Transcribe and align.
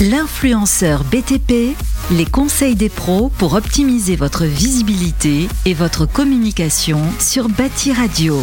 L'influenceur 0.00 1.04
BTP, 1.04 1.76
les 2.10 2.24
conseils 2.24 2.74
des 2.74 2.88
pros 2.88 3.28
pour 3.38 3.54
optimiser 3.54 4.16
votre 4.16 4.44
visibilité 4.44 5.46
et 5.66 5.72
votre 5.72 6.04
communication 6.04 6.98
sur 7.20 7.48
Bâti 7.48 7.92
Radio. 7.92 8.42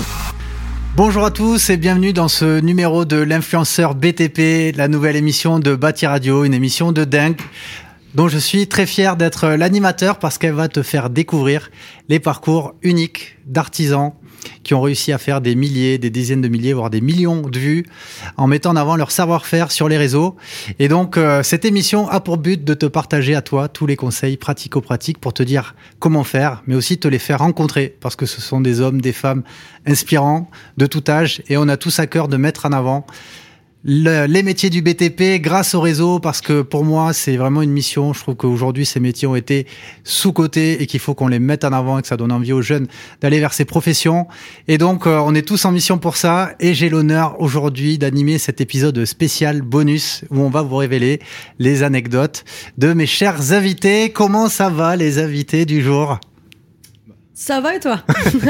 Bonjour 0.95 1.25
à 1.25 1.29
tous 1.31 1.69
et 1.69 1.75
bienvenue 1.75 2.13
dans 2.13 2.29
ce 2.29 2.61
numéro 2.61 3.03
de 3.03 3.17
l'influenceur 3.17 3.95
BTP, 3.95 4.73
la 4.77 4.87
nouvelle 4.87 5.17
émission 5.17 5.59
de 5.59 5.75
Bâti 5.75 6.07
Radio, 6.07 6.45
une 6.45 6.53
émission 6.53 6.93
de 6.93 7.03
dingue 7.03 7.41
dont 8.15 8.29
je 8.29 8.37
suis 8.37 8.67
très 8.67 8.85
fier 8.85 9.17
d'être 9.17 9.49
l'animateur 9.49 10.19
parce 10.19 10.37
qu'elle 10.37 10.53
va 10.53 10.69
te 10.69 10.81
faire 10.81 11.09
découvrir 11.09 11.69
les 12.07 12.21
parcours 12.21 12.75
uniques 12.81 13.37
d'artisans 13.45 14.13
qui 14.63 14.73
ont 14.73 14.81
réussi 14.81 15.11
à 15.11 15.17
faire 15.17 15.41
des 15.41 15.55
milliers, 15.55 15.97
des 15.97 16.09
dizaines 16.09 16.41
de 16.41 16.47
milliers, 16.47 16.73
voire 16.73 16.89
des 16.89 17.01
millions 17.01 17.41
de 17.41 17.59
vues 17.59 17.85
en 18.37 18.47
mettant 18.47 18.71
en 18.71 18.75
avant 18.75 18.95
leur 18.95 19.11
savoir-faire 19.11 19.71
sur 19.71 19.89
les 19.89 19.97
réseaux. 19.97 20.35
Et 20.79 20.87
donc, 20.87 21.17
euh, 21.17 21.43
cette 21.43 21.65
émission 21.65 22.07
a 22.07 22.19
pour 22.19 22.37
but 22.37 22.63
de 22.63 22.73
te 22.73 22.85
partager 22.85 23.35
à 23.35 23.41
toi 23.41 23.67
tous 23.67 23.85
les 23.85 23.95
conseils 23.95 24.37
pratico-pratiques 24.37 25.19
pour 25.19 25.33
te 25.33 25.43
dire 25.43 25.75
comment 25.99 26.23
faire, 26.23 26.63
mais 26.67 26.75
aussi 26.75 26.97
te 26.97 27.07
les 27.07 27.19
faire 27.19 27.39
rencontrer 27.39 27.95
parce 27.99 28.15
que 28.15 28.25
ce 28.25 28.41
sont 28.41 28.61
des 28.61 28.79
hommes, 28.81 29.01
des 29.01 29.13
femmes 29.13 29.43
inspirants 29.85 30.49
de 30.77 30.85
tout 30.85 31.03
âge 31.07 31.41
et 31.49 31.57
on 31.57 31.67
a 31.67 31.77
tous 31.77 31.99
à 31.99 32.07
cœur 32.07 32.27
de 32.27 32.37
mettre 32.37 32.65
en 32.65 32.71
avant 32.71 33.05
les 33.83 34.43
métiers 34.43 34.69
du 34.69 34.83
BTP 34.83 35.41
grâce 35.41 35.73
au 35.73 35.81
réseau 35.81 36.19
parce 36.19 36.41
que 36.41 36.61
pour 36.61 36.85
moi 36.85 37.13
c'est 37.13 37.35
vraiment 37.35 37.63
une 37.63 37.71
mission. 37.71 38.13
Je 38.13 38.19
trouve 38.19 38.35
qu'aujourd'hui 38.35 38.85
ces 38.85 38.99
métiers 38.99 39.27
ont 39.27 39.35
été 39.35 39.65
sous-cotés 40.03 40.83
et 40.83 40.85
qu'il 40.85 40.99
faut 40.99 41.15
qu'on 41.15 41.27
les 41.27 41.39
mette 41.39 41.63
en 41.63 41.73
avant 41.73 41.97
et 41.97 42.03
que 42.03 42.07
ça 42.07 42.17
donne 42.17 42.31
envie 42.31 42.53
aux 42.53 42.61
jeunes 42.61 42.87
d'aller 43.21 43.39
vers 43.39 43.53
ces 43.53 43.65
professions. 43.65 44.27
Et 44.67 44.77
donc 44.77 45.07
euh, 45.07 45.19
on 45.23 45.33
est 45.33 45.47
tous 45.47 45.65
en 45.65 45.71
mission 45.71 45.97
pour 45.97 46.15
ça 46.15 46.51
et 46.59 46.75
j'ai 46.75 46.89
l'honneur 46.89 47.41
aujourd'hui 47.41 47.97
d'animer 47.97 48.37
cet 48.37 48.61
épisode 48.61 49.03
spécial 49.05 49.61
bonus 49.61 50.25
où 50.29 50.41
on 50.41 50.49
va 50.49 50.61
vous 50.61 50.75
révéler 50.75 51.19
les 51.57 51.81
anecdotes 51.81 52.43
de 52.77 52.93
mes 52.93 53.07
chers 53.07 53.51
invités. 53.51 54.11
Comment 54.11 54.47
ça 54.47 54.69
va 54.69 54.95
les 54.95 55.17
invités 55.17 55.65
du 55.65 55.81
jour? 55.81 56.19
Ça 57.41 57.59
va 57.59 57.75
et 57.75 57.79
toi 57.79 58.03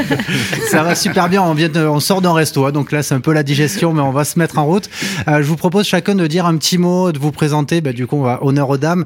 Ça 0.70 0.84
va 0.84 0.96
super 0.96 1.30
bien. 1.30 1.42
On 1.42 1.54
vient, 1.54 1.74
on 1.88 2.02
sort 2.02 2.22
d'un 2.22 2.34
resto, 2.34 2.66
hein, 2.66 2.74
donc 2.74 2.92
là 2.92 3.04
c'est 3.04 3.16
un 3.16 3.22
peu 3.22 3.32
la 3.32 3.42
digestion, 3.42 3.94
mais 3.94 4.02
on 4.02 4.12
va 4.12 4.26
se 4.26 4.38
mettre 4.38 4.58
en 4.58 4.66
route. 4.66 4.90
Euh, 5.30 5.42
je 5.42 5.48
vous 5.48 5.56
propose 5.56 5.88
chacun 5.88 6.14
de 6.14 6.28
dire 6.28 6.46
un 6.46 6.58
petit 6.58 6.78
mot, 6.78 7.14
de 7.14 7.18
vous 7.18 7.32
présenter. 7.32 7.80
Bah, 7.80 7.94
du 7.94 8.06
coup, 8.06 8.18
on 8.18 8.24
va 8.24 8.44
honneur 8.44 8.70
aux 8.70 8.78
dames. 8.78 9.06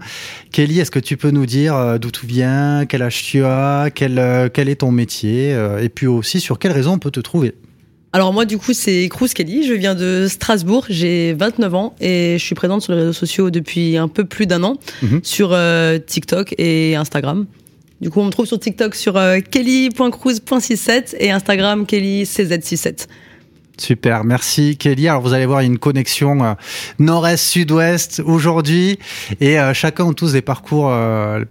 Kelly, 0.51 0.79
est-ce 0.79 0.89
que 0.89 0.97
tu 0.97 1.17
peux 1.17 1.29
nous 1.29 1.45
dire 1.45 1.75
euh, 1.75 1.99
d'où 1.99 2.09
tu 2.09 2.25
viens, 2.25 2.87
quel 2.87 3.03
âge 3.03 3.21
tu 3.21 3.45
as, 3.45 3.91
quel, 3.93 4.17
euh, 4.17 4.49
quel 4.51 4.69
est 4.69 4.77
ton 4.77 4.89
métier, 4.89 5.55
et 5.79 5.89
puis 5.89 6.07
aussi 6.07 6.39
sur 6.39 6.57
quelle 6.57 6.71
raison 6.71 6.93
on 6.93 6.99
peut 6.99 7.11
te 7.11 7.19
trouver? 7.19 7.53
Alors 8.11 8.31
moi 8.31 8.45
du 8.45 8.57
coup 8.57 8.71
c'est 8.73 9.07
Cruz 9.09 9.27
Kelly, 9.27 9.67
je 9.67 9.73
viens 9.73 9.93
de 9.93 10.27
Strasbourg, 10.29 10.85
j'ai 10.89 11.33
29 11.33 11.75
ans 11.75 11.95
et 11.99 12.37
je 12.39 12.43
suis 12.43 12.55
présente 12.55 12.81
sur 12.81 12.93
les 12.93 12.99
réseaux 12.99 13.13
sociaux 13.13 13.49
depuis 13.49 13.97
un 13.97 14.07
peu 14.07 14.23
plus 14.23 14.47
d'un 14.47 14.63
an 14.63 14.77
mhm. 15.03 15.19
sur 15.21 15.55
TikTok 16.07 16.55
et 16.57 16.95
Instagram. 16.95 17.45
Du 18.01 18.09
coup, 18.09 18.19
on 18.19 18.25
me 18.25 18.29
trouve 18.29 18.45
sur 18.45 18.59
TikTok 18.59 18.93
sur 18.93 19.15
euh, 19.15 19.39
kelly.cruz.67 19.39 21.15
et 21.17 21.31
Instagram 21.31 21.85
kellycz67. 21.85 23.07
Super, 23.77 24.23
merci 24.23 24.77
Kelly. 24.77 25.07
Alors 25.07 25.21
vous 25.21 25.33
allez 25.33 25.45
voir 25.45 25.61
une 25.61 25.77
connexion 25.77 26.43
euh, 26.43 26.53
nord-est-sud-ouest 26.99 28.21
aujourd'hui 28.25 28.99
et 29.41 29.59
euh, 29.59 29.73
chacun 29.73 30.05
ont 30.05 30.13
tous 30.13 30.33
des 30.33 30.41
parcours 30.41 30.93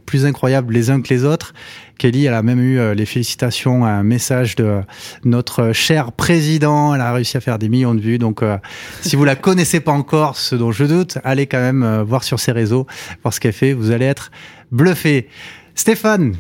plus 0.05 0.27
incroyables 0.27 0.73
les 0.73 0.91
uns 0.91 1.01
que 1.01 1.09
les 1.09 1.25
autres. 1.25 1.55
Kelly, 1.97 2.27
elle 2.27 2.35
a 2.35 2.43
même 2.43 2.61
eu 2.61 2.95
les 2.95 3.07
félicitations, 3.07 3.85
un 3.85 4.03
message 4.03 4.57
de 4.57 4.81
notre 5.25 5.73
cher 5.73 6.13
président. 6.13 6.95
Elle 6.95 7.01
a 7.01 7.13
réussi 7.13 7.37
à 7.37 7.41
faire 7.41 7.59
des 7.59 7.69
millions 7.69 7.95
de 7.95 8.01
vues. 8.01 8.19
Donc, 8.19 8.41
si 9.01 9.15
vous 9.15 9.25
la 9.25 9.37
connaissez 9.37 9.79
pas 9.79 9.93
encore, 9.93 10.37
ce 10.37 10.57
dont 10.57 10.73
je 10.73 10.85
doute, 10.85 11.19
allez 11.23 11.47
quand 11.47 11.61
même 11.61 12.03
voir 12.03 12.25
sur 12.25 12.41
ses 12.41 12.51
réseaux, 12.51 12.89
voir 13.23 13.33
ce 13.33 13.39
qu'elle 13.39 13.53
fait. 13.53 13.75
Vous 13.75 13.93
allez 13.93 14.07
être 14.07 14.33
bluffé. 14.73 15.29
Stéphane, 15.75 16.37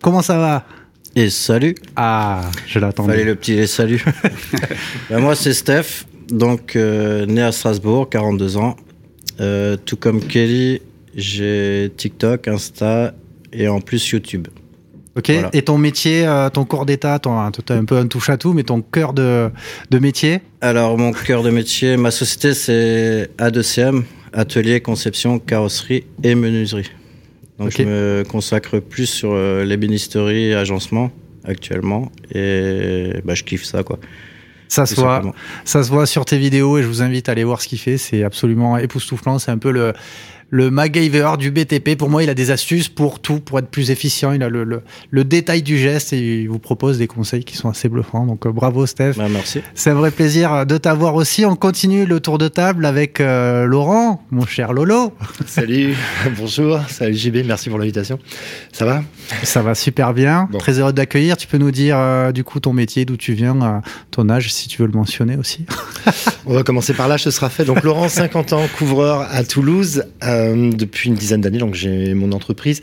comment 0.00 0.20
ça 0.20 0.36
va 0.36 0.66
Et 1.14 1.30
salut. 1.30 1.74
Ah, 1.96 2.42
je 2.66 2.78
l'attendais. 2.78 3.12
Fallait 3.12 3.24
le 3.24 3.36
petit 3.36 3.66
salut. 3.68 4.04
ben 5.10 5.20
moi, 5.20 5.36
c'est 5.36 5.54
Steph, 5.54 6.06
donc 6.28 6.76
euh, 6.76 7.24
né 7.26 7.42
à 7.42 7.52
Strasbourg, 7.52 8.08
42 8.10 8.56
ans. 8.56 8.76
Euh, 9.40 9.76
tout 9.76 9.96
comme 9.96 10.20
Kelly, 10.20 10.82
j'ai 11.14 11.92
TikTok, 11.96 12.48
Insta 12.48 13.14
et 13.52 13.68
en 13.68 13.80
plus 13.80 14.10
YouTube. 14.10 14.48
Ok, 15.14 15.30
et 15.52 15.62
ton 15.62 15.76
métier, 15.76 16.26
euh, 16.26 16.48
ton 16.48 16.64
corps 16.64 16.86
d'état, 16.86 17.18
tu 17.18 17.28
as 17.28 17.76
un 17.76 17.84
peu 17.84 17.96
un 17.96 18.06
touche 18.06 18.30
à 18.30 18.38
tout, 18.38 18.54
mais 18.54 18.62
ton 18.62 18.80
cœur 18.80 19.12
de, 19.12 19.50
de 19.90 19.98
métier 19.98 20.40
Alors, 20.62 20.96
mon 20.96 21.12
cœur 21.12 21.42
de 21.42 21.50
métier, 21.50 21.98
ma 21.98 22.10
société, 22.10 22.54
c'est 22.54 23.30
A2CM, 23.38 24.04
Atelier, 24.32 24.80
Conception, 24.80 25.38
Carrosserie 25.38 26.04
et 26.22 26.34
Menuiserie. 26.34 26.90
Donc 27.62 27.70
je 27.70 27.82
me 27.82 28.24
consacre 28.28 28.78
plus 28.80 29.06
sur 29.06 29.32
euh, 29.32 29.64
l'ébénisterie 29.64 30.48
et 30.48 30.54
agencement 30.54 31.10
actuellement 31.44 32.10
et 32.34 33.12
bah, 33.24 33.34
je 33.34 33.44
kiffe 33.44 33.64
ça 33.64 33.82
quoi. 33.82 33.98
Ça 34.68 34.86
se, 34.86 34.94
voit, 34.94 35.34
ça 35.66 35.82
se 35.82 35.90
voit 35.90 36.06
sur 36.06 36.24
tes 36.24 36.38
vidéos 36.38 36.78
et 36.78 36.82
je 36.82 36.88
vous 36.88 37.02
invite 37.02 37.28
à 37.28 37.32
aller 37.32 37.44
voir 37.44 37.60
ce 37.60 37.68
qu'il 37.68 37.78
fait. 37.78 37.98
C'est 37.98 38.24
absolument 38.24 38.78
époustouflant. 38.78 39.38
C'est 39.38 39.50
un 39.50 39.58
peu 39.58 39.70
le, 39.70 39.92
le 40.52 40.70
MacGyver 40.70 41.30
du 41.38 41.50
BTP. 41.50 41.96
Pour 41.96 42.10
moi, 42.10 42.22
il 42.22 42.28
a 42.28 42.34
des 42.34 42.50
astuces 42.50 42.90
pour 42.90 43.20
tout, 43.20 43.40
pour 43.40 43.58
être 43.58 43.68
plus 43.68 43.90
efficient. 43.90 44.32
Il 44.32 44.42
a 44.42 44.50
le, 44.50 44.82
le, 45.10 45.24
détail 45.24 45.62
du 45.62 45.78
geste 45.78 46.12
et 46.12 46.42
il 46.42 46.48
vous 46.48 46.58
propose 46.58 46.98
des 46.98 47.06
conseils 47.06 47.42
qui 47.42 47.56
sont 47.56 47.70
assez 47.70 47.88
bluffants. 47.88 48.26
Donc, 48.26 48.44
euh, 48.44 48.52
bravo, 48.52 48.84
Steph. 48.84 49.14
Bah, 49.16 49.28
merci. 49.30 49.62
C'est 49.74 49.88
un 49.88 49.94
vrai 49.94 50.10
plaisir 50.10 50.66
de 50.66 50.76
t'avoir 50.76 51.14
aussi. 51.14 51.46
On 51.46 51.56
continue 51.56 52.04
le 52.04 52.20
tour 52.20 52.36
de 52.36 52.48
table 52.48 52.84
avec 52.84 53.18
euh, 53.18 53.64
Laurent, 53.64 54.22
mon 54.30 54.44
cher 54.44 54.74
Lolo. 54.74 55.14
Salut, 55.46 55.96
bonjour. 56.38 56.80
Salut 56.86 57.14
JB, 57.14 57.46
merci 57.46 57.70
pour 57.70 57.78
l'invitation. 57.78 58.18
Ça 58.72 58.84
va? 58.84 59.02
Ça 59.44 59.62
va 59.62 59.74
super 59.74 60.12
bien. 60.12 60.50
Très 60.58 60.78
heureux 60.78 60.92
d'accueillir. 60.92 61.38
Tu 61.38 61.46
peux 61.46 61.58
nous 61.58 61.70
dire, 61.70 61.96
euh, 61.96 62.30
du 62.30 62.44
coup, 62.44 62.60
ton 62.60 62.74
métier, 62.74 63.06
d'où 63.06 63.16
tu 63.16 63.32
viens, 63.32 63.80
ton 64.10 64.28
âge, 64.28 64.52
si 64.52 64.68
tu 64.68 64.82
veux 64.82 64.88
le 64.88 64.94
mentionner 64.94 65.36
aussi. 65.36 65.64
On 66.44 66.52
va 66.52 66.62
commencer 66.62 66.92
par 66.92 67.08
là, 67.08 67.16
ce 67.16 67.30
sera 67.30 67.48
fait. 67.48 67.64
Donc, 67.64 67.82
Laurent, 67.84 68.10
50 68.10 68.52
ans, 68.52 68.66
couvreur 68.76 69.26
à 69.30 69.44
Toulouse. 69.44 70.04
Euh, 70.22 70.41
depuis 70.72 71.08
une 71.08 71.14
dizaine 71.14 71.40
d'années, 71.40 71.58
donc 71.58 71.74
j'ai 71.74 72.14
mon 72.14 72.32
entreprise. 72.32 72.80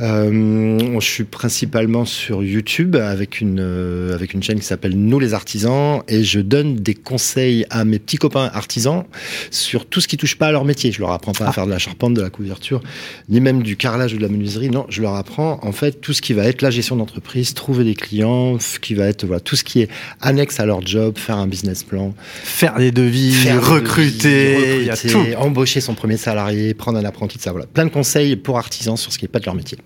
Euh, 0.00 0.78
je 1.00 1.06
suis 1.06 1.24
principalement 1.24 2.04
sur 2.04 2.42
YouTube 2.42 2.96
avec 2.96 3.40
une, 3.40 3.60
euh, 3.60 4.14
avec 4.14 4.34
une 4.34 4.42
chaîne 4.42 4.58
qui 4.58 4.66
s'appelle 4.66 4.96
Nous 4.96 5.18
les 5.18 5.34
artisans 5.34 6.02
et 6.08 6.24
je 6.24 6.40
donne 6.40 6.76
des 6.76 6.94
conseils 6.94 7.66
à 7.70 7.84
mes 7.84 7.98
petits 7.98 8.16
copains 8.16 8.50
artisans 8.52 9.04
sur 9.50 9.86
tout 9.86 10.00
ce 10.00 10.08
qui 10.08 10.16
touche 10.16 10.36
pas 10.36 10.48
à 10.48 10.52
leur 10.52 10.64
métier. 10.64 10.92
Je 10.92 11.00
leur 11.00 11.12
apprends 11.12 11.32
pas 11.32 11.46
à 11.46 11.48
ah. 11.48 11.52
faire 11.52 11.66
de 11.66 11.70
la 11.70 11.78
charpente, 11.78 12.14
de 12.14 12.22
la 12.22 12.30
couverture, 12.30 12.82
ni 13.28 13.40
même 13.40 13.62
du 13.62 13.76
carrelage 13.76 14.14
ou 14.14 14.16
de 14.16 14.22
la 14.22 14.28
menuiserie. 14.28 14.70
Non, 14.70 14.86
je 14.88 15.02
leur 15.02 15.14
apprends 15.14 15.60
en 15.62 15.72
fait 15.72 16.00
tout 16.00 16.12
ce 16.12 16.22
qui 16.22 16.32
va 16.32 16.44
être 16.44 16.62
la 16.62 16.70
gestion 16.70 16.96
d'entreprise, 16.96 17.54
trouver 17.54 17.84
des 17.84 17.94
clients, 17.94 18.56
qui 18.80 18.94
va 18.94 19.06
être 19.06 19.24
voilà, 19.24 19.40
tout 19.40 19.56
ce 19.56 19.64
qui 19.64 19.80
est 19.80 19.88
annexe 20.20 20.60
à 20.60 20.66
leur 20.66 20.86
job, 20.86 21.18
faire 21.18 21.36
un 21.36 21.46
business 21.46 21.82
plan, 21.82 22.14
faire 22.42 22.76
des 22.76 22.90
devis, 22.90 23.50
recruter, 23.58 24.88
embaucher 25.36 25.80
son 25.80 25.94
premier 25.94 26.16
salarié, 26.16 26.74
prendre 26.74 26.87
un 26.96 27.04
apprenti 27.04 27.38
de 27.38 27.42
ça. 27.42 27.50
Voilà. 27.52 27.66
Plein 27.66 27.84
de 27.84 27.90
conseils 27.90 28.36
pour 28.36 28.58
artisans 28.58 28.96
sur 28.96 29.12
ce 29.12 29.18
qui 29.18 29.24
n'est 29.24 29.30
pas 29.30 29.40
de 29.40 29.46
leur 29.46 29.54
métier. 29.54 29.78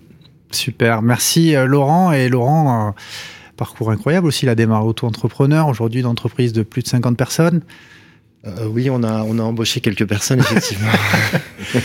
Super. 0.54 1.02
Merci 1.02 1.56
euh, 1.56 1.66
Laurent. 1.66 2.12
Et 2.12 2.28
Laurent, 2.28 2.88
euh, 2.88 2.90
parcours 3.56 3.90
incroyable 3.90 4.26
aussi. 4.26 4.46
Il 4.46 4.48
a 4.48 4.54
démarré 4.54 4.84
auto-entrepreneur, 4.84 5.68
aujourd'hui 5.68 6.02
d'entreprise 6.02 6.52
de 6.52 6.62
plus 6.62 6.82
de 6.82 6.88
50 6.88 7.16
personnes. 7.16 7.62
Euh, 8.44 8.66
oui, 8.66 8.90
on 8.90 9.04
a, 9.04 9.22
on 9.22 9.38
a 9.38 9.42
embauché 9.42 9.80
quelques 9.80 10.06
personnes, 10.06 10.40
effectivement. 10.40 10.90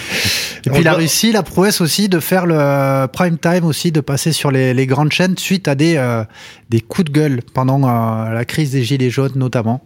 Et 0.66 0.70
puis 0.72 0.82
il 0.82 0.88
a 0.88 0.96
réussi 0.96 1.32
la 1.32 1.44
prouesse 1.44 1.82
aussi 1.82 2.10
de 2.10 2.20
faire 2.20 2.46
le 2.46 3.06
prime 3.08 3.38
time 3.38 3.64
aussi, 3.64 3.92
de 3.92 4.02
passer 4.02 4.32
sur 4.32 4.52
les, 4.52 4.74
les 4.74 4.88
grandes 4.88 5.12
chaînes 5.12 5.38
suite 5.38 5.68
à 5.68 5.76
des, 5.76 6.24
des 6.70 6.82
coups 6.82 7.06
de 7.06 7.12
gueule 7.12 7.42
pendant 7.54 7.78
la 7.88 8.44
crise 8.44 8.72
des 8.72 8.84
Gilets 8.84 9.12
jaunes 9.12 9.34
notamment. 9.36 9.86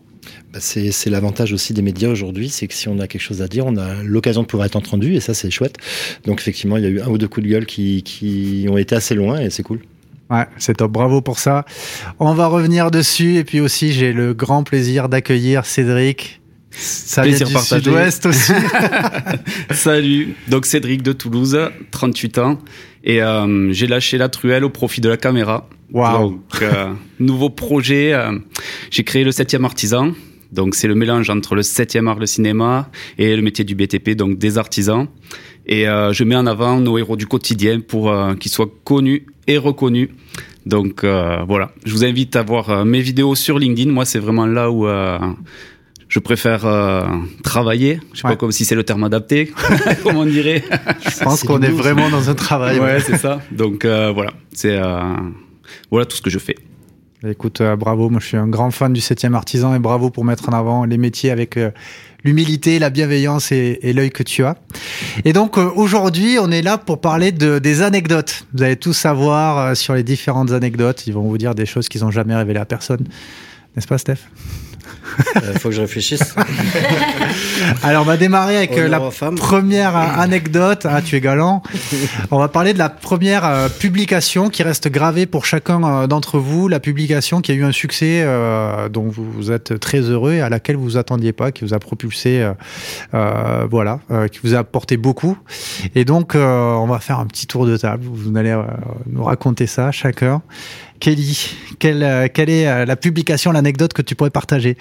Bah, 0.54 0.60
c'est 0.60 1.10
l'avantage 1.10 1.54
aussi 1.54 1.74
des 1.74 1.82
médias 1.82 2.10
aujourd'hui, 2.10 2.50
c'est 2.50 2.68
que 2.68 2.74
si 2.74 2.88
on 2.88 3.00
a 3.00 3.08
quelque 3.08 3.22
chose 3.22 3.42
à 3.42 3.48
dire, 3.48 3.66
on 3.66 3.78
a 3.78 4.04
l'occasion 4.04 4.42
de 4.42 4.48
pouvoir 4.48 4.66
être 4.66 4.76
entendu 4.76 5.16
et 5.16 5.20
ça 5.20 5.34
c'est 5.34 5.50
chouette. 5.50 5.78
Donc 6.26 6.40
effectivement, 6.40 6.78
il 6.78 6.84
y 6.84 6.88
a 6.88 6.90
eu 6.90 7.02
un 7.02 7.08
ou 7.08 7.18
deux 7.18 7.28
coups 7.28 7.46
de 7.46 7.52
gueule 7.52 7.66
qui, 7.66 8.04
qui 8.04 8.68
ont 8.70 8.78
été 8.78 8.96
assez 8.96 9.16
loin 9.16 9.40
et 9.40 9.50
c'est 9.50 9.64
cool. 9.64 9.80
Ouais, 10.30 10.46
c'est 10.58 10.78
top, 10.78 10.92
bravo 10.92 11.22
pour 11.22 11.40
ça. 11.40 11.66
On 12.20 12.34
va 12.34 12.48
revenir 12.48 12.92
dessus 12.92 13.36
et 13.36 13.44
puis 13.44 13.60
aussi 13.60 13.92
j'ai 13.92 14.14
le 14.14 14.34
grand 14.34 14.64
plaisir 14.64 15.10
d'accueillir 15.10 15.66
Cédric. 15.66 16.42
Ça 16.72 17.24
plaisir 17.24 17.48
du 17.48 17.58
sud-ouest 17.58 18.26
aussi. 18.26 18.54
Salut, 19.72 20.36
donc 20.48 20.66
Cédric 20.66 21.02
de 21.02 21.12
Toulouse, 21.12 21.60
38 21.92 22.38
ans 22.38 22.60
et 23.04 23.22
euh, 23.22 23.72
j'ai 23.72 23.88
lâché 23.88 24.18
la 24.18 24.30
truelle 24.30 24.64
au 24.64 24.70
profit 24.70 25.02
de 25.02 25.10
la 25.10 25.18
caméra. 25.18 25.68
Wow. 25.92 26.40
Euh, 26.62 26.94
nouveau 27.20 27.50
projet, 27.50 28.14
euh, 28.14 28.38
j'ai 28.90 29.04
créé 29.04 29.24
le 29.24 29.32
7e 29.32 29.64
artisan. 29.64 30.14
Donc 30.52 30.76
c'est 30.76 30.88
le 30.88 30.96
mélange 30.96 31.30
entre 31.30 31.56
le 31.56 31.62
7e 31.62 32.08
art, 32.08 32.20
le 32.20 32.26
cinéma 32.26 32.90
et 33.18 33.36
le 33.36 33.42
métier 33.42 33.64
du 33.64 33.76
BTP, 33.76 34.12
donc 34.12 34.38
des 34.38 34.58
artisans. 34.58 35.08
Et 35.66 35.88
euh, 35.88 36.12
je 36.12 36.24
mets 36.24 36.36
en 36.36 36.46
avant 36.46 36.80
nos 36.80 36.98
héros 36.98 37.16
du 37.16 37.28
quotidien 37.28 37.80
pour 37.80 38.14
qu'ils 38.40 38.52
soient 38.52 38.70
connus 38.84 39.26
et 39.48 39.58
reconnus. 39.58 40.10
Donc 40.66 41.04
voilà, 41.04 41.72
je 41.86 41.92
vous 41.94 42.04
invite 42.04 42.36
à 42.36 42.44
voir 42.44 42.86
mes 42.86 43.00
vidéos 43.00 43.34
sur 43.36 43.58
LinkedIn. 43.58 43.92
Moi, 43.92 44.06
c'est 44.06 44.20
vraiment 44.20 44.46
là 44.46 44.70
où 44.70 44.86
je 46.12 46.20
préfère 46.20 46.66
euh, 46.66 47.04
travailler. 47.42 48.00
Je 48.14 48.20
sais 48.20 48.28
Ouais. 48.28 48.34
pas 48.34 48.38
comme 48.38 48.52
si 48.52 48.66
c'est 48.66 48.76
le 48.76 48.84
terme 48.84 49.04
adapté, 49.06 49.52
comme 50.04 50.18
on 50.18 50.26
dirait. 50.26 50.62
Je 51.10 51.24
pense 51.24 51.42
qu'on 51.44 51.62
est 51.62 51.70
vraiment 51.72 52.10
dans 52.10 52.30
un 52.30 52.36
travail. 52.36 52.80
ouais, 52.80 53.00
c'est 53.00 53.18
ça. 53.18 53.40
Donc 53.52 53.86
euh, 53.86 54.12
voilà, 54.14 54.34
c'est 54.54 54.76
euh, 54.78 55.02
voilà 55.90 56.06
tout 56.06 56.18
ce 56.18 56.22
que 56.22 56.30
je 56.30 56.38
fais. 56.40 56.56
Écoute, 57.26 57.62
euh, 57.62 57.76
bravo. 57.76 58.10
Moi, 58.10 58.20
je 58.20 58.26
suis 58.26 58.38
un 58.38 58.48
grand 58.48 58.72
fan 58.72 58.92
du 58.94 59.00
7e 59.00 59.36
artisan 59.36 59.74
et 59.76 59.80
bravo 59.80 60.10
pour 60.10 60.26
mettre 60.26 60.50
en 60.50 60.54
avant 60.54 60.86
les 60.86 60.98
métiers 60.98 61.30
avec 61.30 61.56
euh, 61.56 61.70
l'humilité, 62.24 62.80
la 62.80 62.90
bienveillance 62.90 63.52
et, 63.52 63.78
et 63.84 63.94
l'œil 63.94 64.10
que 64.10 64.24
tu 64.24 64.44
as. 64.44 64.58
Et 65.24 65.32
donc, 65.32 65.60
euh, 65.60 65.70
aujourd'hui, 65.76 66.38
on 66.42 66.50
est 66.50 66.64
là 66.64 66.80
pour 66.80 67.00
parler 67.00 67.32
de, 67.32 67.60
des 67.60 67.84
anecdotes. 67.84 68.48
Vous 68.56 68.64
allez 68.64 68.76
tout 68.76 68.94
savoir 68.94 69.60
euh, 69.60 69.76
sur 69.76 69.94
les 69.94 70.02
différentes 70.04 70.52
anecdotes. 70.52 71.06
Ils 71.06 71.14
vont 71.14 71.22
vous 71.22 71.38
dire 71.38 71.54
des 71.54 71.68
choses 71.68 71.88
qu'ils 71.90 72.02
n'ont 72.02 72.10
jamais 72.12 72.36
révélées 72.36 72.60
à 72.60 72.66
personne. 72.66 73.06
N'est-ce 73.76 73.88
pas, 73.88 74.00
Steph? 74.00 74.18
Il 75.36 75.60
faut 75.60 75.70
que 75.70 75.76
je 75.76 75.82
réfléchisse. 75.82 76.36
Alors, 77.84 78.04
on 78.04 78.06
va 78.06 78.18
démarrer 78.18 78.58
avec 78.58 78.78
euh, 78.78 78.88
la 78.88 79.00
première 79.36 79.96
euh, 79.96 80.22
anecdote. 80.22 80.86
Ah, 80.90 81.02
tu 81.02 81.16
es 81.16 81.22
galant. 81.22 81.64
On 82.32 82.40
va 82.40 82.48
parler 82.48 82.74
de 82.74 82.78
la 82.78 82.90
première 82.90 83.46
euh, 83.46 83.70
publication 83.70 84.50
qui 84.50 84.64
reste 84.64 84.88
gravée 84.90 85.26
pour 85.26 85.46
chacun 85.46 85.84
euh, 85.84 86.08
d'entre 86.08 86.40
vous. 86.40 86.68
La 86.68 86.80
publication 86.80 87.42
qui 87.42 87.52
a 87.52 87.56
eu 87.56 87.64
un 87.64 87.72
succès 87.72 88.22
euh, 88.24 88.90
dont 88.90 89.08
vous, 89.08 89.30
vous 89.30 89.52
êtes 89.52 89.80
très 89.80 90.02
heureux 90.02 90.34
et 90.34 90.42
à 90.42 90.50
laquelle 90.50 90.76
vous 90.76 90.84
vous 90.84 90.98
attendiez 90.98 91.34
pas, 91.34 91.52
qui 91.52 91.64
vous 91.64 91.74
a 91.74 91.80
propulsé, 91.80 92.42
euh, 92.42 92.54
euh, 93.14 93.68
voilà, 93.70 94.00
euh, 94.12 94.28
qui 94.28 94.40
vous 94.44 94.56
a 94.56 94.60
apporté 94.60 94.98
beaucoup. 94.98 95.38
Et 95.96 96.06
donc, 96.06 96.36
euh, 96.36 96.74
on 96.74 96.88
va 96.88 97.00
faire 97.00 97.20
un 97.20 97.26
petit 97.26 97.48
tour 97.48 97.66
de 97.66 97.78
table. 97.78 98.04
Vous 98.06 98.38
allez 98.38 98.52
euh, 98.52 98.64
nous 99.08 99.24
raconter 99.24 99.68
ça 99.68 99.92
chacun. 99.92 100.42
Kelly, 101.02 101.50
quelle, 101.80 102.04
euh, 102.04 102.28
quelle 102.32 102.52
est 102.52 102.68
euh, 102.68 102.86
la 102.86 102.96
publication, 102.96 103.52
l'anecdote 103.52 103.92
que 103.92 104.04
tu 104.04 104.14
pourrais 104.14 104.30
partager? 104.30 104.78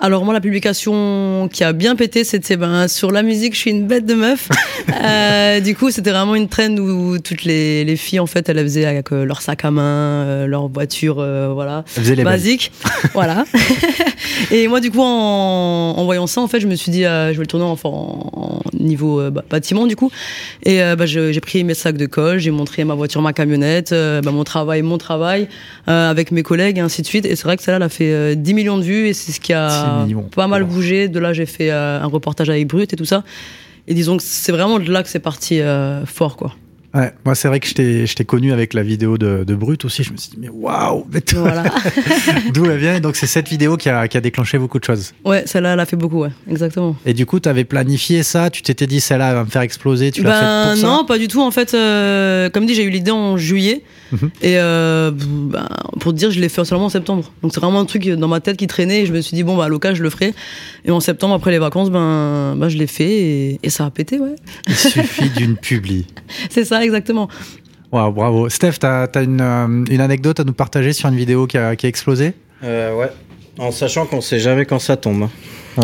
Alors 0.00 0.24
moi, 0.24 0.32
la 0.32 0.40
publication 0.40 1.48
qui 1.52 1.64
a 1.64 1.72
bien 1.72 1.96
pété, 1.96 2.22
c'était 2.22 2.56
ben, 2.56 2.86
sur 2.86 3.10
la 3.10 3.24
musique, 3.24 3.54
je 3.54 3.58
suis 3.58 3.70
une 3.72 3.86
bête 3.86 4.06
de 4.06 4.14
meuf. 4.14 4.48
Euh, 5.04 5.60
du 5.60 5.74
coup, 5.76 5.90
c'était 5.90 6.10
vraiment 6.10 6.34
une 6.34 6.48
trend 6.48 6.70
où 6.78 7.18
toutes 7.18 7.44
les, 7.44 7.84
les 7.84 7.96
filles, 7.96 8.20
en 8.20 8.26
fait, 8.26 8.48
elles 8.48 8.58
faisaient 8.60 8.86
avec 8.86 9.12
euh, 9.12 9.24
leur 9.24 9.42
sac 9.42 9.64
à 9.64 9.70
main, 9.70 9.82
euh, 9.82 10.46
leur 10.46 10.68
voiture, 10.68 11.16
euh, 11.18 11.50
voilà, 11.52 11.84
les 12.16 12.24
basique. 12.24 12.72
voilà. 13.12 13.44
Et 14.50 14.66
moi, 14.66 14.80
du 14.80 14.90
coup, 14.90 15.02
en, 15.02 15.04
en 15.96 16.04
voyant 16.04 16.26
ça, 16.26 16.40
en 16.40 16.48
fait, 16.48 16.60
je 16.60 16.66
me 16.66 16.74
suis 16.74 16.90
dit, 16.90 17.04
euh, 17.04 17.28
je 17.32 17.34
vais 17.34 17.42
le 17.42 17.46
tourner 17.46 17.66
en, 17.66 17.76
en- 17.84 18.60
niveau 18.78 19.20
euh, 19.20 19.30
bah, 19.30 19.44
bâtiment, 19.50 19.86
du 19.86 19.94
coup. 19.94 20.10
Et 20.64 20.82
euh, 20.82 20.96
bah, 20.96 21.04
j'ai 21.06 21.40
pris 21.40 21.64
mes 21.64 21.74
sacs 21.74 21.96
de 21.98 22.06
colle, 22.06 22.38
j'ai 22.38 22.50
montré 22.50 22.84
ma 22.84 22.94
voiture, 22.94 23.20
ma 23.20 23.32
camionnette, 23.34 23.92
euh, 23.92 24.20
bah, 24.22 24.30
mon 24.30 24.44
travail, 24.44 24.80
mon 24.82 24.96
travail, 24.96 25.48
euh, 25.88 26.10
avec 26.10 26.30
mes 26.32 26.42
collègues, 26.42 26.78
et 26.78 26.82
ainsi 26.82 27.02
de 27.02 27.06
suite. 27.06 27.26
Et 27.26 27.36
c'est 27.36 27.44
vrai 27.44 27.56
que 27.56 27.62
celle-là, 27.62 27.76
elle 27.76 27.82
a 27.82 27.88
fait 27.90 28.12
euh, 28.12 28.34
10 28.34 28.54
millions 28.54 28.78
de 28.78 28.84
vues, 28.84 29.08
et 29.08 29.12
c'est 29.12 29.32
ce 29.32 29.40
qui 29.40 29.52
a 29.52 29.68
10 29.88 30.06
millions. 30.06 30.22
pas 30.22 30.46
mal 30.46 30.64
bougé. 30.64 31.08
De 31.08 31.18
là, 31.18 31.32
j'ai 31.32 31.46
fait 31.46 31.70
euh, 31.70 32.00
un 32.00 32.06
reportage 32.06 32.50
avec 32.50 32.66
Brut 32.66 32.92
et 32.92 32.96
tout 32.96 33.04
ça. 33.04 33.24
Et 33.86 33.94
disons 33.94 34.16
que 34.16 34.22
c'est 34.22 34.52
vraiment 34.52 34.78
de 34.78 34.90
là 34.90 35.02
que 35.02 35.08
c'est 35.08 35.18
parti 35.18 35.60
euh, 35.60 36.04
fort, 36.04 36.36
quoi. 36.36 36.54
Ouais, 36.94 37.12
moi 37.24 37.34
c'est 37.34 37.48
vrai 37.48 37.60
que 37.60 37.66
je 37.68 37.74
t'ai- 38.14 38.24
connu 38.24 38.52
avec 38.52 38.72
la 38.74 38.82
vidéo 38.82 39.18
de, 39.18 39.44
de 39.44 39.54
Brut 39.54 39.84
aussi. 39.84 40.02
Je 40.02 40.12
me 40.12 40.16
suis 40.16 40.30
dit, 40.30 40.38
mais 40.40 40.48
waouh, 40.48 41.06
Voilà. 41.34 41.64
d'où 42.54 42.64
elle 42.66 42.78
vient 42.78 42.94
Et 42.96 43.00
donc 43.00 43.16
c'est 43.16 43.26
cette 43.26 43.48
vidéo 43.48 43.76
qui 43.76 43.88
a, 43.88 44.08
qui 44.08 44.16
a 44.16 44.20
déclenché 44.20 44.58
beaucoup 44.58 44.78
de 44.78 44.84
choses. 44.84 45.12
ouais, 45.24 45.42
celle-là, 45.46 45.74
elle 45.74 45.80
a 45.80 45.86
fait 45.86 45.96
beaucoup, 45.96 46.20
ouais, 46.20 46.30
exactement. 46.50 46.96
Et 47.06 47.12
du 47.14 47.26
coup, 47.26 47.40
tu 47.40 47.48
avais 47.48 47.64
planifié 47.64 48.22
ça, 48.22 48.50
tu 48.50 48.62
t'étais 48.62 48.86
dit, 48.86 49.00
celle-là 49.00 49.28
elle 49.30 49.34
va 49.36 49.44
me 49.44 49.50
faire 49.50 49.62
exploser, 49.62 50.10
tu 50.10 50.22
l'as 50.22 50.30
Ben 50.30 50.40
fait 50.40 50.80
pour 50.80 50.80
ça? 50.90 50.96
non, 50.96 51.04
pas 51.04 51.18
du 51.18 51.28
tout. 51.28 51.42
En 51.42 51.50
fait, 51.50 51.74
euh, 51.74 52.48
comme 52.50 52.64
dit, 52.66 52.74
j'ai 52.74 52.84
eu 52.84 52.90
l'idée 52.90 53.10
en 53.10 53.36
juillet. 53.36 53.82
Mhm. 54.12 54.30
Et 54.40 54.58
euh, 54.58 55.10
ben, 55.14 55.68
pour 56.00 56.12
te 56.12 56.18
dire, 56.18 56.30
je 56.30 56.40
l'ai 56.40 56.48
fait 56.48 56.64
seulement 56.64 56.86
en 56.86 56.90
septembre. 56.90 57.30
Donc 57.42 57.52
c'est 57.52 57.60
vraiment 57.60 57.80
un 57.80 57.84
truc 57.84 58.08
dans 58.08 58.28
ma 58.28 58.40
tête 58.40 58.56
qui 58.56 58.66
traînait. 58.66 59.02
Et 59.02 59.06
je 59.06 59.12
me 59.12 59.20
suis 59.20 59.34
dit, 59.34 59.42
bon, 59.42 59.56
bah, 59.56 59.64
à 59.66 59.68
l'occasion, 59.68 59.96
je 59.96 60.02
le 60.02 60.10
ferai. 60.10 60.32
Et 60.86 60.90
en 60.90 61.00
septembre, 61.00 61.34
après 61.34 61.50
les 61.50 61.58
vacances, 61.58 61.90
ben, 61.90 62.54
ben 62.56 62.68
je 62.70 62.78
l'ai 62.78 62.86
fait. 62.86 63.10
Et, 63.10 63.60
et 63.62 63.68
ça 63.70 63.84
a 63.84 63.90
pété, 63.90 64.18
ouais. 64.18 64.34
Il 64.66 64.74
suffit 64.74 65.28
d'une 65.36 65.56
publi. 65.56 66.06
C'est 66.48 66.64
ça, 66.64 66.77
exactement. 66.82 67.28
Waouh, 67.92 68.12
bravo. 68.12 68.48
Steph, 68.48 68.74
t'as 68.80 69.06
as 69.14 69.22
une, 69.22 69.40
euh, 69.40 69.84
une 69.90 70.00
anecdote 70.00 70.40
à 70.40 70.44
nous 70.44 70.52
partager 70.52 70.92
sur 70.92 71.08
une 71.08 71.16
vidéo 71.16 71.46
qui 71.46 71.56
a, 71.58 71.74
qui 71.76 71.86
a 71.86 71.88
explosé? 71.88 72.34
Euh, 72.64 72.94
ouais. 72.96 73.10
En 73.58 73.70
sachant 73.70 74.06
qu'on 74.06 74.20
sait 74.20 74.38
jamais 74.38 74.64
quand 74.66 74.78
ça 74.78 74.96
tombe. 74.96 75.22
hein. 75.24 75.30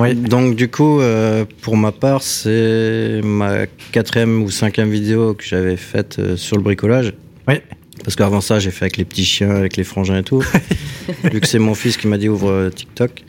Oui. 0.00 0.14
Donc 0.14 0.56
du 0.56 0.69
coup, 0.70 1.00
euh, 1.00 1.44
pour 1.62 1.76
ma 1.76 1.93
part, 1.93 2.23
c'est 2.23 3.20
ma 3.23 3.67
quatrième 3.93 4.43
ou 4.43 4.50
cinquième 4.50 4.91
vidéo 4.91 5.35
que 5.35 5.44
j'avais 5.44 5.76
faite 5.76 6.19
euh, 6.19 6.37
sur 6.37 6.56
le 6.56 6.62
bricolage. 6.62 7.14
Oui. 7.49 7.55
Parce 8.02 8.17
qu'avant 8.17 8.40
ça, 8.40 8.58
j'ai 8.58 8.70
fait 8.70 8.85
avec 8.87 8.97
les 8.97 9.05
petits 9.05 9.25
chiens, 9.25 9.50
avec 9.50 9.76
les 9.76 9.85
frangins 9.85 10.19
et 10.19 10.23
tout. 10.25 10.43
Vu 11.32 11.40
que 11.40 11.47
c'est 11.47 11.58
mon 11.61 11.75
fils 11.75 11.97
qui 11.97 12.06
m'a 12.08 12.19
dit 12.19 12.29
ouvre 12.29 12.70
TikTok. 12.75 13.23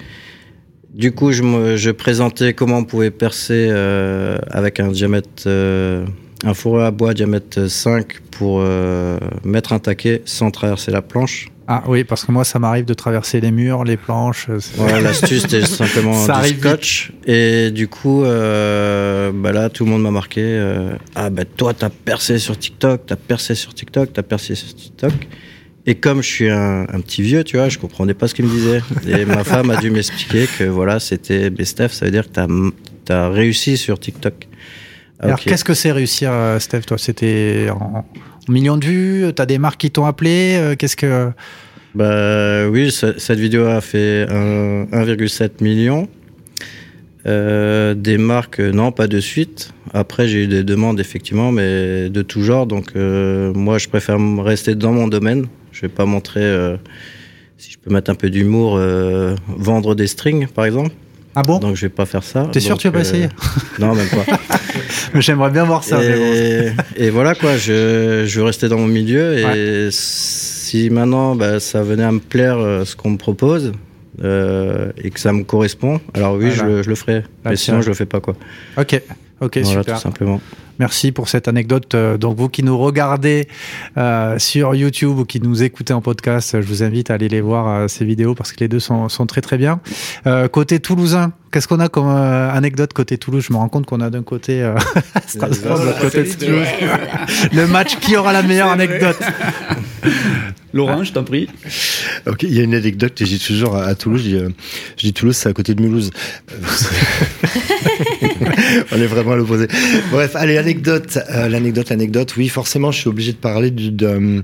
Du 0.94 1.12
coup, 1.12 1.32
je, 1.32 1.44
me, 1.44 1.76
je 1.78 1.92
présentais 1.92 2.54
comment 2.54 2.80
on 2.80 2.84
pouvait 2.84 3.12
percer 3.12 3.68
euh, 3.70 4.38
avec 4.50 4.80
un 4.80 4.88
diamètre, 4.90 5.44
euh, 5.46 6.06
un 6.46 6.54
fourreau 6.54 6.80
à 6.80 6.92
bois 6.92 7.14
diamètre 7.14 7.68
5 7.70 8.22
pour 8.32 8.60
euh, 8.62 9.18
mettre 9.44 9.74
un 9.74 9.80
taquet 9.80 10.22
sans 10.26 10.52
traverser 10.52 10.92
la 10.92 11.02
planche. 11.02 11.50
Ah 11.68 11.84
oui, 11.88 12.04
parce 12.04 12.24
que 12.26 12.32
moi, 12.32 12.44
ça 12.44 12.60
m'arrive 12.60 12.86
de 12.86 12.94
traverser 12.94 13.42
les 13.42 13.50
murs, 13.50 13.84
les 13.84 13.98
planches. 13.98 14.48
euh, 14.50 14.60
Voilà, 14.76 15.02
l'astuce, 15.02 15.42
c'était 15.42 15.66
simplement 15.66 16.14
Ça 16.14 16.44
du 16.44 16.50
scotch. 16.60 17.12
Et 17.26 17.72
du 17.72 17.88
coup, 17.88 18.24
euh, 18.24 19.32
bah 19.34 19.52
là, 19.52 19.70
tout 19.70 19.84
le 19.86 19.90
monde 19.90 20.04
m'a 20.04 20.12
marqué. 20.12 20.42
euh, 20.44 20.92
ah, 21.16 21.32
bah 21.32 21.44
toi, 21.46 21.74
t'as 21.74 21.90
percé 21.90 22.38
sur 22.38 22.56
TikTok, 22.58 23.08
t'as 23.08 23.16
percé 23.16 23.56
sur 23.56 23.74
TikTok, 23.74 24.14
t'as 24.14 24.22
percé 24.22 24.54
sur 24.54 24.76
TikTok. 24.76 25.14
Et 25.88 25.96
comme 25.96 26.22
je 26.22 26.28
suis 26.30 26.50
un, 26.52 26.82
un 26.84 27.00
petit 27.02 27.24
vieux, 27.24 27.44
tu 27.44 27.58
vois, 27.58 27.70
je 27.70 27.80
comprenais 27.80 28.14
pas 28.14 28.28
ce 28.28 28.36
qu'il 28.36 28.46
me 28.46 28.52
disait. 28.52 28.82
Et 29.08 29.26
ma 29.26 29.44
femme 29.44 29.70
a 29.72 29.78
dû 29.78 29.90
m'expliquer 29.90 30.48
que 30.60 30.64
voilà, 30.66 31.00
c'était 31.00 31.50
Bestef, 31.50 31.94
ça 31.94 32.06
veut 32.06 32.12
dire 32.12 32.28
que 32.28 32.34
t'as 33.06 33.26
as 33.26 33.30
réussi 33.30 33.78
sur 33.78 34.00
TikTok. 34.00 34.48
Alors, 35.20 35.40
qu'est-ce 35.40 35.64
que 35.64 35.74
c'est 35.74 35.92
réussir, 35.92 36.30
euh, 36.32 36.60
Steph 36.60 36.82
Toi, 36.82 36.98
c'était 36.98 37.68
en, 37.72 38.06
millions 38.50 38.78
de 38.78 38.86
vues 38.86 39.26
T'as 39.36 39.46
des 39.46 39.58
marques 39.58 39.80
qui 39.80 39.92
t'ont 39.92 40.06
appelé 40.06 40.56
euh, 40.58 40.76
Qu'est-ce 40.76 40.96
que. 40.98 41.32
Bah 41.96 42.68
oui, 42.70 42.92
ce- 42.92 43.18
cette 43.18 43.40
vidéo 43.40 43.66
a 43.68 43.80
fait 43.82 44.26
un- 44.30 44.86
1,7 44.92 45.62
million. 45.62 46.08
Euh, 47.28 47.96
des 47.96 48.18
marques, 48.20 48.60
euh, 48.60 48.72
non, 48.72 48.92
pas 48.92 49.08
de 49.08 49.20
suite. 49.20 49.72
Après, 49.94 50.28
j'ai 50.28 50.44
eu 50.44 50.48
des 50.48 50.64
demandes, 50.64 51.00
effectivement, 51.00 51.52
mais 51.52 52.10
de 52.10 52.22
tout 52.22 52.44
genre. 52.44 52.68
Donc, 52.68 52.92
euh, 52.96 53.52
moi, 53.54 53.78
je 53.80 53.88
préfère 53.88 54.18
rester 54.44 54.76
dans 54.76 54.92
mon 54.92 55.08
domaine. 55.08 55.48
Je 55.72 55.82
vais 55.82 55.88
pas 55.90 56.06
montrer, 56.06 56.44
euh, 56.44 56.76
si 57.58 57.72
je 57.72 57.78
peux 57.80 57.92
mettre 57.92 58.12
un 58.12 58.16
peu 58.16 58.30
d'humour, 58.30 58.76
euh, 58.78 59.34
vendre 59.48 59.96
des 59.96 60.06
strings, 60.08 60.48
par 60.48 60.66
exemple. 60.66 60.92
Ah 61.36 61.42
bon 61.44 61.60
Donc, 61.60 61.76
je 61.76 61.82
vais 61.82 61.90
pas 61.90 62.06
faire 62.06 62.24
ça. 62.24 62.48
T'es 62.52 62.60
sûr 62.60 62.76
que 62.78 62.82
tu 62.82 62.88
vas 62.88 62.94
pas 62.94 62.98
euh, 63.00 63.02
essayer 63.02 63.28
Non, 63.80 63.94
même 63.94 64.08
pas. 64.10 64.38
J'aimerais 65.20 65.52
bien 65.52 65.64
voir 65.66 65.84
ça. 65.84 65.98
mais. 66.00 66.74
Et, 66.98 67.06
et 67.06 67.10
voilà 67.10 67.36
quoi, 67.36 67.58
je, 67.58 68.24
je 68.26 68.40
veux 68.40 68.46
rester 68.46 68.68
dans 68.70 68.78
mon 68.78 68.88
milieu 68.88 69.38
et 69.38 69.90
si 69.92 70.90
maintenant 70.90 71.36
bah, 71.36 71.60
ça 71.60 71.82
venait 71.84 72.04
à 72.04 72.12
me 72.12 72.20
plaire 72.20 72.58
euh, 72.58 72.86
ce 72.86 72.96
qu'on 72.96 73.12
me 73.12 73.18
propose 73.18 73.72
euh, 74.24 74.92
et 74.98 75.10
que 75.12 75.20
ça 75.20 75.32
me 75.34 75.44
correspond, 75.44 76.00
alors 76.14 76.36
oui, 76.36 76.50
Voilà. 76.50 76.56
je, 76.56 76.64
le- 76.78 76.84
je 76.84 76.90
le 76.90 76.96
ferai. 76.96 77.14
Là, 77.16 77.22
Mais 77.52 77.56
sinon, 77.58 77.82
je 77.82 77.90
le 77.90 77.94
fais 77.96 78.06
pas 78.06 78.20
quoi. 78.22 78.36
Ok, 78.78 79.02
ok, 79.42 79.58
voilà, 79.64 79.82
super. 79.82 79.96
tout 79.96 80.02
simplement. 80.02 80.42
Merci 80.80 81.12
pour 81.12 81.30
cette 81.30 81.48
anecdote. 81.48 81.96
Euh, 81.96 82.18
Donc 82.18 82.38
vous 82.38 82.50
qui 82.50 82.62
nous 82.64 82.78
regardez 82.78 83.48
euh, 83.98 84.38
sur 84.40 84.76
YouTube 84.76 85.18
ou 85.20 85.26
qui 85.26 85.40
nous 85.40 85.64
écoutez 85.64 85.94
en 85.94 86.02
podcast, 86.02 86.60
je 86.62 86.68
vous 86.68 86.84
invite 86.84 87.10
à 87.12 87.14
aller 87.16 87.30
les 87.30 87.42
voir 87.42 87.68
euh, 87.68 87.88
ces 87.88 88.04
vidéos 88.06 88.36
parce 88.36 88.52
que 88.52 88.60
les 88.60 88.68
deux 88.68 88.80
sont, 88.80 89.08
sont 89.10 89.26
très 89.26 89.42
très 89.42 89.58
bien. 89.58 89.80
Euh, 90.28 90.48
côté 90.48 90.80
toulousain, 90.80 91.32
qu'est-ce 91.52 91.68
qu'on 91.68 91.80
a 91.80 91.88
comme 91.88 92.10
euh, 92.10 92.52
anecdote 92.52 92.92
côté 92.94 93.18
Toulouse? 93.18 93.46
Je 93.48 93.54
me 93.54 93.58
rends 93.58 93.70
compte 93.70 93.86
qu'on 93.86 94.02
a 94.02 94.10
d'un 94.10 94.24
côté 94.24 94.62
euh, 94.62 94.76
Strasbourg, 95.28 95.80
de 95.80 95.86
l'autre 95.86 96.02
côté 96.02 96.24
de 96.24 96.34
Toulouse. 96.34 96.68
Le 97.54 97.68
match 97.68 97.98
qui 98.00 98.18
aura 98.18 98.34
la 98.34 98.44
meilleure 98.44 98.70
anecdote? 98.70 99.18
Laurent, 100.74 101.06
je 101.06 101.14
t'en 101.14 101.24
prie. 101.24 101.48
Ok, 102.28 102.44
il 102.44 102.54
y 102.54 102.60
a 102.60 102.64
une 102.64 102.76
anecdote 102.76 103.16
que 103.16 103.24
j'ai 103.24 103.40
toujours 103.40 103.78
à, 103.78 103.86
à 103.86 103.96
Toulouse. 103.96 104.22
Je 104.24 104.28
dis, 104.30 104.36
euh, 104.36 104.50
je 104.98 105.04
dis 105.04 105.14
Toulouse, 105.14 105.38
c'est 105.38 105.48
à 105.48 105.54
côté 105.54 105.74
de 105.74 105.82
Mulhouse. 105.82 106.12
On 108.92 108.98
est 108.98 109.08
vraiment 109.08 109.32
à 109.32 109.36
l'opposé. 109.38 109.68
Bref, 110.12 110.36
allez, 110.36 110.58
anecdote. 110.66 111.20
Euh, 111.30 111.48
l'anecdote, 111.50 111.90
l'anecdote. 111.90 112.36
Oui, 112.38 112.48
forcément, 112.50 112.92
je 112.92 113.00
suis 113.00 113.10
obligé 113.10 113.32
de 113.34 113.38
parler 113.38 113.72
du- 113.72 113.92
d'un- 113.92 114.42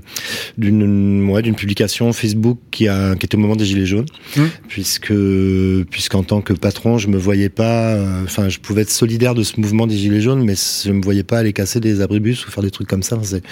d'une 0.58 1.28
ouais, 1.30 1.42
publication 1.52 2.12
Facebook 2.12 2.58
qui, 2.70 2.88
a, 2.88 3.14
qui 3.16 3.26
était 3.26 3.36
au 3.36 3.40
moment 3.40 3.56
des 3.56 3.64
Gilets 3.64 3.86
jaunes. 3.86 4.06
Mmh. 4.36 4.42
Puisque, 4.68 5.12
puisqu'en 5.90 6.22
tant 6.22 6.40
que 6.40 6.52
patron, 6.52 6.98
je 6.98 7.08
me 7.08 7.18
voyais 7.18 7.48
pas. 7.48 7.94
euh, 7.94 8.22
Enfin, 8.24 8.48
je 8.48 8.58
pouvais 8.58 8.82
être 8.82 8.90
solidaire 8.90 9.34
de 9.34 9.42
ce 9.42 9.60
mouvement 9.60 9.86
des 9.86 9.96
Gilets 9.96 10.20
jaunes, 10.20 10.44
mais 10.44 10.54
je 10.56 10.92
me 10.92 11.02
voyais 11.02 11.22
pas 11.24 11.38
aller 11.38 11.52
casser 11.52 11.80
des 11.80 12.00
abribus 12.00 12.46
ou 12.46 12.50
faire 12.50 12.62
des 12.62 12.70
trucs 12.70 12.88
comme 12.88 13.02
ça. 13.02 13.18
C'est 13.22 13.42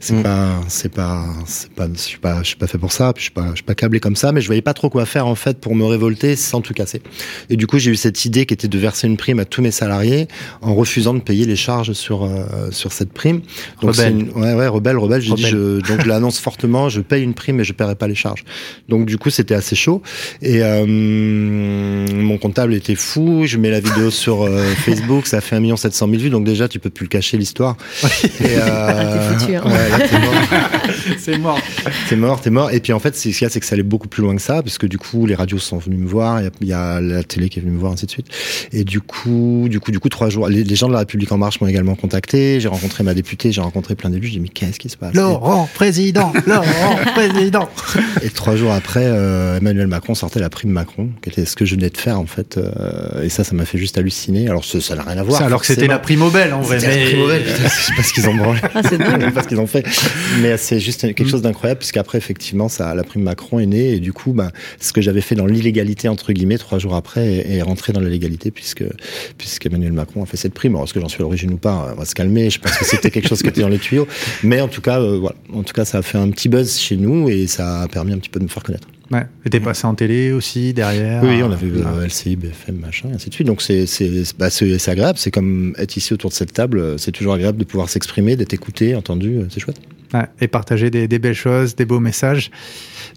c'est 0.00 0.14
Mmh. 0.14 0.22
pas, 0.22 0.60
c'est 0.68 0.92
pas, 0.92 1.26
c'est 1.46 1.70
pas, 1.72 1.88
je 1.92 1.98
suis 2.00 2.18
pas, 2.18 2.38
je 2.42 2.48
suis 2.48 2.56
pas 2.56 2.66
fait 2.66 2.78
pour 2.78 2.92
ça. 2.92 3.12
Puis 3.12 3.20
je 3.20 3.24
suis 3.26 3.32
pas, 3.34 3.48
je 3.50 3.56
suis 3.56 3.64
pas 3.64 3.74
câblé 3.74 4.00
comme 4.00 4.16
ça. 4.16 4.32
Mais 4.32 4.40
je 4.40 4.46
voyais 4.46 4.62
pas 4.62 4.74
trop 4.74 4.88
quoi 4.90 5.04
faire 5.06 5.26
en 5.26 5.34
fait 5.34 5.58
pour 5.58 5.74
me 5.74 5.84
révolter 5.84 6.36
sans 6.36 6.60
tout 6.60 6.72
casser. 6.74 7.02
Et 7.50 7.56
du 7.56 7.66
coup, 7.66 7.78
j'ai 7.78 7.90
eu 7.90 7.96
cette 7.96 8.24
idée 8.24 8.46
qui 8.46 8.54
était 8.54 8.68
de 8.68 8.78
verser 8.78 9.06
une 9.06 9.16
prime 9.16 9.38
à 9.40 9.44
tous 9.44 9.62
mes 9.62 9.70
salariés 9.70 10.28
en 10.62 10.74
refusant 10.74 11.14
de 11.14 11.20
payer 11.20 11.44
les 11.46 11.56
charges 11.56 11.92
sur 11.92 12.13
euh, 12.22 12.70
sur 12.70 12.92
cette 12.92 13.12
prime. 13.12 13.40
Donc 13.82 13.94
rebelle. 13.94 14.12
Une, 14.12 14.30
ouais, 14.40 14.54
ouais, 14.54 14.68
rebelle, 14.68 14.96
rebelle. 14.98 15.20
J'ai 15.20 15.34
dit, 15.34 15.46
je, 15.46 15.80
donc 15.80 16.02
je 16.02 16.08
l'annonce 16.08 16.38
fortement. 16.38 16.88
Je 16.88 17.00
paye 17.00 17.22
une 17.22 17.34
prime, 17.34 17.56
mais 17.56 17.64
je 17.64 17.72
paierai 17.72 17.96
pas 17.96 18.06
les 18.06 18.14
charges. 18.14 18.44
Donc 18.88 19.06
du 19.06 19.18
coup, 19.18 19.30
c'était 19.30 19.54
assez 19.54 19.76
chaud. 19.76 20.02
Et 20.42 20.62
euh, 20.62 20.84
mon 20.86 22.38
comptable 22.38 22.74
était 22.74 22.94
fou. 22.94 23.42
Je 23.46 23.58
mets 23.58 23.70
la 23.70 23.80
vidéo 23.80 24.10
sur 24.24 24.42
euh, 24.42 24.64
Facebook, 24.74 25.26
ça 25.26 25.40
fait 25.40 25.56
1 25.56 25.76
700 25.76 26.08
000 26.08 26.22
vues. 26.22 26.30
Donc 26.30 26.44
déjà, 26.44 26.68
tu 26.68 26.78
peux 26.78 26.90
plus 26.90 27.04
le 27.04 27.08
cacher 27.08 27.36
l'histoire. 27.36 27.76
Et 28.02 28.56
euh, 28.58 29.38
foutu, 29.38 29.56
hein. 29.56 29.62
ouais, 29.66 30.08
c'est 31.18 31.38
mort. 31.38 31.58
c'est 32.08 32.16
mort, 32.16 32.40
t'es 32.40 32.50
mort. 32.50 32.70
Et 32.70 32.80
puis 32.80 32.92
en 32.92 32.98
fait, 32.98 33.16
ce 33.16 33.22
qu'il 33.28 33.42
y 33.42 33.44
a, 33.44 33.48
c'est 33.48 33.60
que 33.60 33.66
ça 33.66 33.74
allait 33.74 33.82
beaucoup 33.82 34.08
plus 34.08 34.22
loin 34.22 34.36
que 34.36 34.42
ça, 34.42 34.62
parce 34.62 34.78
que 34.78 34.86
du 34.86 34.98
coup, 34.98 35.26
les 35.26 35.34
radios 35.34 35.58
sont 35.58 35.78
venus 35.78 35.98
me 35.98 36.06
voir, 36.06 36.40
il 36.60 36.68
y, 36.68 36.72
a 36.72 37.00
la 37.00 37.22
télé 37.22 37.48
qui 37.48 37.58
est 37.58 37.62
venue 37.62 37.74
me 37.74 37.80
voir, 37.80 37.92
ainsi 37.92 38.06
de 38.06 38.10
suite. 38.10 38.26
Et 38.72 38.84
du 38.84 39.00
coup, 39.00 39.66
du 39.68 39.80
coup, 39.80 39.90
du 39.90 40.00
coup, 40.00 40.08
trois 40.08 40.28
jours, 40.28 40.48
les, 40.48 40.64
les 40.64 40.76
gens 40.76 40.88
de 40.88 40.92
la 40.92 41.00
République 41.00 41.30
en 41.32 41.38
marche 41.38 41.60
m'ont 41.60 41.66
également 41.66 41.94
contacté. 42.04 42.60
J'ai 42.60 42.68
rencontré 42.68 43.02
ma 43.02 43.14
députée, 43.14 43.50
j'ai 43.50 43.62
rencontré 43.62 43.94
plein 43.94 44.10
d'élus. 44.10 44.26
J'ai 44.26 44.34
dit 44.34 44.40
mais 44.40 44.48
qu'est-ce 44.48 44.78
qui 44.78 44.90
se 44.90 44.96
passe? 44.96 45.14
Laurent 45.14 45.68
président, 45.72 46.34
Laurent 46.46 46.96
président. 47.14 47.68
Et 48.22 48.28
trois 48.28 48.56
jours 48.56 48.72
après, 48.72 49.04
euh, 49.04 49.56
Emmanuel 49.56 49.86
Macron 49.86 50.14
sortait 50.14 50.38
la 50.38 50.50
prime 50.50 50.70
Macron, 50.70 51.08
qui 51.22 51.30
était 51.30 51.46
ce 51.46 51.56
que 51.56 51.64
je 51.64 51.76
venais 51.76 51.88
de 51.88 51.96
faire 51.96 52.20
en 52.20 52.26
fait. 52.26 52.58
Euh, 52.58 53.22
et 53.22 53.30
ça, 53.30 53.42
ça 53.42 53.54
m'a 53.54 53.64
fait 53.64 53.78
juste 53.78 53.96
halluciner. 53.96 54.48
Alors 54.48 54.64
ça 54.66 54.96
n'a 54.96 55.02
rien 55.02 55.16
à 55.16 55.22
voir. 55.22 55.42
alors 55.42 55.60
que 55.60 55.66
c'était 55.66 55.86
la 55.86 55.98
prime 55.98 56.20
Nobel 56.20 56.52
en 56.52 56.60
vrai. 56.60 56.78
Mais... 56.82 57.04
La 57.04 57.06
prime 57.06 57.20
Nobel. 57.20 57.42
je 57.62 57.68
sais 57.68 57.94
pas 57.94 58.02
ce 58.02 58.12
qu'ils 58.12 58.28
ont 58.28 58.34
branlé. 58.34 58.60
Ah, 58.74 58.82
c'est 58.86 58.98
dingue. 58.98 59.32
pas 59.34 59.42
ce 59.42 59.48
qu'ils 59.48 59.60
ont 59.60 59.66
fait. 59.66 59.86
Mais 60.42 60.58
c'est 60.58 60.80
juste 60.80 61.00
quelque 61.14 61.28
chose 61.28 61.42
d'incroyable 61.42 61.78
puisqu'après 61.78 62.18
effectivement, 62.18 62.68
ça, 62.68 62.94
la 62.94 63.02
prime 63.02 63.22
Macron 63.22 63.60
est 63.60 63.66
née 63.66 63.92
et 63.92 64.00
du 64.00 64.12
coup, 64.12 64.32
bah, 64.32 64.50
ce 64.78 64.92
que 64.92 65.00
j'avais 65.00 65.22
fait 65.22 65.36
dans 65.36 65.46
l'illégalité 65.46 66.08
entre 66.08 66.34
guillemets 66.34 66.58
trois 66.58 66.78
jours 66.78 66.96
après 66.96 67.26
est, 67.26 67.56
est 67.56 67.62
rentré 67.62 67.94
dans 67.94 68.00
la 68.00 68.10
légalité 68.10 68.50
puisque 68.50 68.84
puisque 69.38 69.64
Emmanuel 69.64 69.92
Macron 69.92 70.22
a 70.22 70.26
fait 70.26 70.36
cette 70.36 70.52
prime. 70.52 70.74
Alors 70.74 70.84
est-ce 70.84 70.92
que 70.92 71.00
j'en 71.00 71.08
suis 71.08 71.20
à 71.20 71.22
l'origine 71.22 71.54
ou 71.54 71.56
pas 71.56 71.93
On 71.94 71.98
va 71.98 72.04
se 72.04 72.14
calmer. 72.14 72.50
Je 72.50 72.58
pense 72.58 72.76
que 72.76 72.84
c'était 72.84 73.10
quelque 73.10 73.28
chose 73.28 73.42
qui 73.42 73.48
était 73.48 73.60
dans 73.60 73.68
les 73.68 73.78
tuyaux. 73.78 74.06
Mais 74.42 74.60
en 74.60 74.68
tout 74.68 74.80
cas, 74.80 75.00
euh, 75.00 75.18
voilà. 75.18 75.36
En 75.52 75.62
tout 75.62 75.72
cas, 75.72 75.84
ça 75.84 75.98
a 75.98 76.02
fait 76.02 76.18
un 76.18 76.30
petit 76.30 76.48
buzz 76.48 76.76
chez 76.78 76.96
nous 76.96 77.28
et 77.28 77.46
ça 77.46 77.82
a 77.82 77.88
permis 77.88 78.12
un 78.12 78.18
petit 78.18 78.30
peu 78.30 78.40
de 78.40 78.44
me 78.44 78.48
faire 78.48 78.62
connaître. 78.62 78.88
Ouais. 79.10 79.26
Et 79.44 79.50
t'es 79.50 79.60
passé 79.60 79.86
en 79.86 79.94
télé 79.94 80.32
aussi 80.32 80.72
derrière. 80.72 81.22
Oui, 81.22 81.42
on 81.42 81.52
avait 81.52 81.66
vu 81.66 81.80
euh, 81.84 82.06
LCI, 82.06 82.36
BFM, 82.36 82.76
machin, 82.76 83.10
et 83.10 83.14
ainsi 83.14 83.28
de 83.28 83.34
suite. 83.34 83.46
Donc 83.46 83.62
c'est 83.62 83.84
bah, 84.38 84.50
c'est 84.50 84.88
agréable. 84.88 85.18
C'est 85.18 85.30
comme 85.30 85.74
être 85.78 85.96
ici 85.96 86.14
autour 86.14 86.30
de 86.30 86.34
cette 86.34 86.52
table. 86.52 86.98
C'est 86.98 87.12
toujours 87.12 87.34
agréable 87.34 87.58
de 87.58 87.64
pouvoir 87.64 87.88
s'exprimer, 87.88 88.34
d'être 88.36 88.54
écouté, 88.54 88.94
entendu. 88.96 89.40
C'est 89.50 89.60
chouette. 89.60 89.80
Ouais, 90.12 90.26
et 90.40 90.48
partager 90.48 90.90
des, 90.90 91.08
des, 91.08 91.18
belles 91.18 91.34
choses, 91.34 91.74
des 91.74 91.84
beaux 91.84 92.00
messages. 92.00 92.50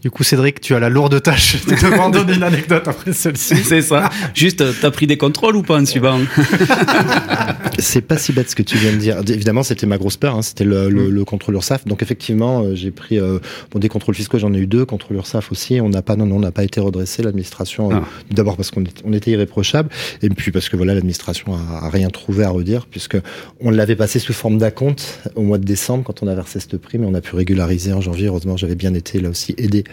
Du 0.02 0.12
coup, 0.12 0.24
Cédric, 0.24 0.62
tu 0.62 0.76
as 0.76 0.80
la 0.80 0.90
lourde 0.90 1.22
tâche 1.22 1.66
de 1.66 1.76
te 1.76 2.12
donner 2.12 2.36
une 2.36 2.44
anecdote 2.44 2.88
après 2.88 3.14
celle-ci. 3.14 3.56
C'est 3.58 3.82
ça. 3.82 4.10
Juste, 4.36 4.64
t'as 4.80 4.92
pris 4.92 5.08
des 5.08 5.18
contrôles 5.18 5.56
ou 5.56 5.64
pas 5.64 5.80
en 5.80 5.86
suivant? 5.86 6.20
C'est 7.80 8.02
pas 8.02 8.18
si 8.18 8.32
bête 8.32 8.50
ce 8.50 8.56
que 8.56 8.64
tu 8.64 8.78
viens 8.78 8.92
de 8.92 8.98
dire. 8.98 9.18
Évidemment, 9.28 9.64
c'était 9.64 9.86
ma 9.86 9.98
grosse 9.98 10.18
peur. 10.18 10.36
Hein. 10.36 10.42
C'était 10.42 10.64
le, 10.64 10.90
le, 10.90 11.10
le, 11.10 11.26
contrôle 11.26 11.56
URSAF. 11.56 11.86
Donc 11.86 12.02
effectivement, 12.02 12.62
euh, 12.62 12.76
j'ai 12.76 12.90
pris 12.90 13.20
euh, 13.20 13.40
bon, 13.72 13.80
des 13.80 13.90
contrôles 13.90 14.16
fiscaux. 14.16 14.40
J'en 14.40 14.54
ai 14.54 14.58
eu 14.58 14.68
deux. 14.68 14.86
Contrôle 14.86 15.18
URSAF 15.18 15.52
aussi. 15.52 15.80
On 15.82 15.90
n'a 15.90 16.02
pas, 16.02 16.16
non, 16.16 16.26
non, 16.26 16.38
on 16.38 16.40
n'a 16.40 16.52
pas 16.52 16.64
été 16.64 16.80
redressé. 16.80 17.22
L'administration, 17.22 17.90
ah. 17.92 17.96
euh, 17.96 18.00
d'abord 18.32 18.56
parce 18.56 18.72
qu'on 18.72 18.84
on 19.04 19.14
était 19.14 19.32
irréprochable, 19.32 19.90
et 20.22 20.30
puis 20.30 20.52
parce 20.52 20.70
que 20.70 20.78
voilà, 20.78 20.94
l'administration 20.94 21.54
a, 21.54 21.86
a, 21.86 21.90
rien 21.90 22.10
trouvé 22.10 22.44
à 22.44 22.50
redire, 22.50 22.88
puisque 22.90 23.18
on 23.62 23.70
l'avait 23.70 23.96
passé 23.96 24.20
sous 24.20 24.34
forme 24.34 24.58
d'acompte 24.58 25.20
au 25.36 25.42
mois 25.42 25.58
de 25.58 25.66
décembre 25.66 26.04
quand 26.04 26.24
on 26.24 26.28
a 26.28 26.36
versé 26.36 26.60
cette 26.60 26.78
prime, 26.78 27.04
et 27.04 27.08
on 27.08 27.14
a 27.14 27.22
pu 27.22 27.36
régulariser 27.36 27.94
en 27.94 28.02
janvier. 28.02 28.28
Heureusement, 28.28 28.58
j'avais 28.58 28.76
bien 28.76 28.94
été 28.94 29.20
là 29.20 29.30
aussi 29.30 29.54
aidé 29.58 29.84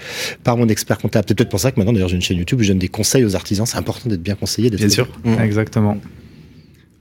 par 0.43 0.57
mon 0.57 0.69
expert 0.69 0.99
comptable. 0.99 1.27
C'est 1.29 1.35
peut-être 1.37 1.51
pour 1.51 1.61
ça 1.61 1.73
que 1.73 1.79
maintenant, 1.79 1.93
d'ailleurs, 1.93 2.09
j'ai 2.09 2.17
une 2.17 2.23
chaîne 2.23 2.39
YouTube 2.39 2.61
où 2.61 2.63
je 2.63 2.69
donne 2.69 2.79
des 2.79 2.89
conseils 2.89 3.25
aux 3.25 3.37
artisans. 3.37 3.67
C'est 3.67 3.79
important 3.79 4.09
d'être 4.09 4.23
bien 4.23 4.35
conseillé. 4.35 4.71
Bien 4.71 4.89
sûr. 4.89 5.09
Mmh. 5.25 5.41
Exactement. 5.41 5.99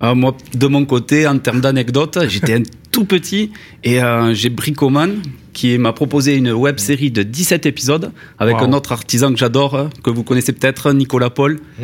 Euh, 0.03 0.15
moi, 0.15 0.35
de 0.53 0.67
mon 0.67 0.85
côté, 0.85 1.27
en 1.27 1.37
termes 1.39 1.61
d'anecdotes, 1.61 2.19
j'étais 2.27 2.55
un 2.55 2.63
tout 2.91 3.05
petit 3.05 3.51
et 3.83 4.01
euh, 4.01 4.33
j'ai 4.33 4.49
Bricoman 4.49 5.21
qui 5.53 5.77
m'a 5.77 5.93
proposé 5.93 6.35
une 6.35 6.51
web 6.51 6.79
série 6.79 7.11
de 7.11 7.23
17 7.23 7.65
épisodes 7.65 8.11
avec 8.39 8.57
wow. 8.57 8.65
un 8.65 8.73
autre 8.73 8.91
artisan 8.91 9.31
que 9.31 9.37
j'adore, 9.37 9.89
que 10.03 10.09
vous 10.09 10.23
connaissez 10.23 10.51
peut-être, 10.51 10.91
Nicolas 10.93 11.29
Paul. 11.29 11.59
Mmh. 11.79 11.83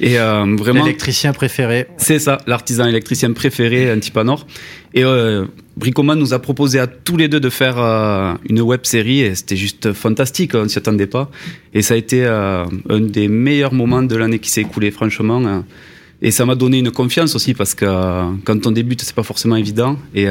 Et 0.00 0.18
euh, 0.18 0.56
vraiment. 0.56 0.84
L'électricien 0.84 1.32
préféré. 1.32 1.86
C'est 1.96 2.18
ça, 2.18 2.38
l'artisan 2.46 2.86
électricien 2.86 3.32
préféré, 3.32 3.90
un 3.90 3.98
type 3.98 4.16
à 4.16 4.24
nord. 4.24 4.46
Et 4.92 5.04
euh, 5.04 5.46
Bricoman 5.76 6.18
nous 6.18 6.32
a 6.32 6.38
proposé 6.38 6.78
à 6.78 6.86
tous 6.86 7.16
les 7.16 7.28
deux 7.28 7.40
de 7.40 7.50
faire 7.50 7.78
euh, 7.78 8.34
une 8.48 8.60
web 8.60 8.80
série 8.84 9.20
et 9.20 9.34
c'était 9.34 9.56
juste 9.56 9.92
fantastique, 9.92 10.54
on 10.54 10.68
s'y 10.68 10.78
attendait 10.78 11.08
pas. 11.08 11.30
Et 11.72 11.82
ça 11.82 11.94
a 11.94 11.96
été 11.96 12.24
euh, 12.24 12.64
un 12.88 13.00
des 13.00 13.28
meilleurs 13.28 13.74
moments 13.74 14.02
de 14.02 14.14
l'année 14.14 14.38
qui 14.38 14.50
s'est 14.50 14.62
écoulée, 14.62 14.90
franchement. 14.90 15.44
euh, 15.44 15.60
et 16.22 16.30
ça 16.30 16.46
m'a 16.46 16.54
donné 16.54 16.78
une 16.78 16.90
confiance 16.90 17.34
aussi 17.34 17.54
parce 17.54 17.74
que 17.74 17.84
euh, 17.84 18.30
quand 18.44 18.66
on 18.66 18.70
débute, 18.70 19.02
c'est 19.02 19.14
pas 19.14 19.24
forcément 19.24 19.56
évident. 19.56 19.98
Et 20.14 20.26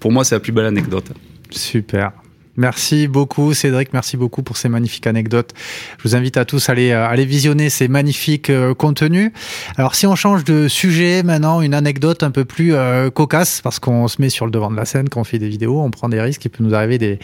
pour 0.00 0.12
moi, 0.12 0.24
c'est 0.24 0.34
la 0.34 0.40
plus 0.40 0.52
belle 0.52 0.66
anecdote. 0.66 1.06
Super. 1.50 2.12
Merci 2.58 3.08
beaucoup 3.08 3.54
Cédric, 3.54 3.92
merci 3.92 4.16
beaucoup 4.16 4.42
pour 4.42 4.56
ces 4.56 4.68
magnifiques 4.68 5.06
anecdotes. 5.06 5.52
Je 5.96 6.02
vous 6.02 6.16
invite 6.16 6.36
à 6.36 6.44
tous 6.44 6.68
à 6.68 6.72
aller, 6.72 6.92
à 6.92 7.06
aller 7.06 7.24
visionner 7.24 7.70
ces 7.70 7.88
magnifiques 7.88 8.50
euh, 8.50 8.74
contenus. 8.74 9.30
Alors 9.76 9.94
si 9.94 10.06
on 10.06 10.14
change 10.14 10.44
de 10.44 10.68
sujet 10.68 11.22
maintenant, 11.22 11.62
une 11.62 11.72
anecdote 11.72 12.22
un 12.22 12.30
peu 12.30 12.44
plus 12.44 12.74
euh, 12.74 13.08
cocasse, 13.08 13.60
parce 13.62 13.78
qu'on 13.78 14.08
se 14.08 14.20
met 14.20 14.28
sur 14.28 14.44
le 14.44 14.50
devant 14.50 14.70
de 14.70 14.76
la 14.76 14.84
scène 14.84 15.08
quand 15.08 15.20
on 15.20 15.24
fait 15.24 15.38
des 15.38 15.48
vidéos, 15.48 15.80
on 15.80 15.90
prend 15.90 16.10
des 16.10 16.20
risques, 16.20 16.44
il 16.44 16.50
peut 16.50 16.64
nous 16.64 16.74
arriver 16.74 16.98
des, 16.98 17.18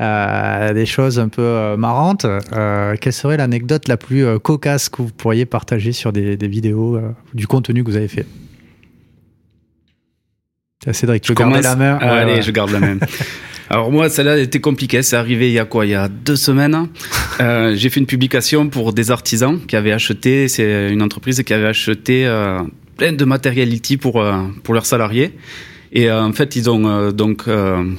euh, 0.00 0.72
des 0.72 0.86
choses 0.86 1.18
un 1.18 1.28
peu 1.28 1.42
euh, 1.42 1.76
marrantes. 1.76 2.26
quelle 3.00 3.12
serait 3.12 3.36
l'anecdote 3.36 3.88
la 3.88 3.96
plus 3.96 4.24
euh, 4.24 4.38
cocasse 4.38 4.88
que 4.88 5.02
vous 5.02 5.10
pourriez 5.10 5.46
partager 5.46 5.92
sur 5.92 6.12
des, 6.12 6.36
des 6.36 6.48
vidéos, 6.48 6.96
euh, 6.96 7.12
du 7.34 7.46
contenu 7.46 7.84
que 7.84 7.90
vous 7.90 7.96
avez 7.96 8.08
fait? 8.08 8.26
Cédric, 10.90 11.22
tu 11.22 11.30
veux 11.30 11.36
garder 11.36 11.60
la 11.60 11.76
main? 11.76 11.98
Ah, 12.00 12.14
Allez, 12.14 12.42
je 12.42 12.50
garde 12.50 12.70
la 12.70 12.80
main. 12.80 12.96
Alors 13.72 13.90
moi, 13.90 14.10
celle-là 14.10 14.38
était 14.38 14.60
compliquée. 14.60 15.02
C'est 15.02 15.16
arrivé 15.16 15.48
il 15.48 15.54
y 15.54 15.58
a 15.58 15.64
quoi? 15.64 15.86
Il 15.86 15.92
y 15.92 15.94
a 15.94 16.06
deux 16.06 16.36
semaines. 16.36 16.88
Euh, 17.40 17.74
j'ai 17.74 17.88
fait 17.88 18.00
une 18.00 18.06
publication 18.06 18.68
pour 18.68 18.92
des 18.92 19.10
artisans 19.10 19.58
qui 19.66 19.76
avaient 19.76 19.92
acheté. 19.92 20.46
C'est 20.46 20.90
une 20.90 21.00
entreprise 21.00 21.42
qui 21.42 21.54
avait 21.54 21.68
acheté 21.68 22.26
euh, 22.26 22.60
plein 22.98 23.14
de 23.14 23.24
matériel 23.24 23.72
IT 23.72 23.98
pour 23.98 24.20
euh, 24.20 24.42
pour 24.62 24.74
leurs 24.74 24.84
salariés. 24.84 25.32
Et 25.90 26.10
euh, 26.10 26.22
en 26.22 26.34
fait, 26.34 26.54
ils 26.54 26.68
ont 26.68 26.86
euh, 26.86 27.12
donc 27.12 27.44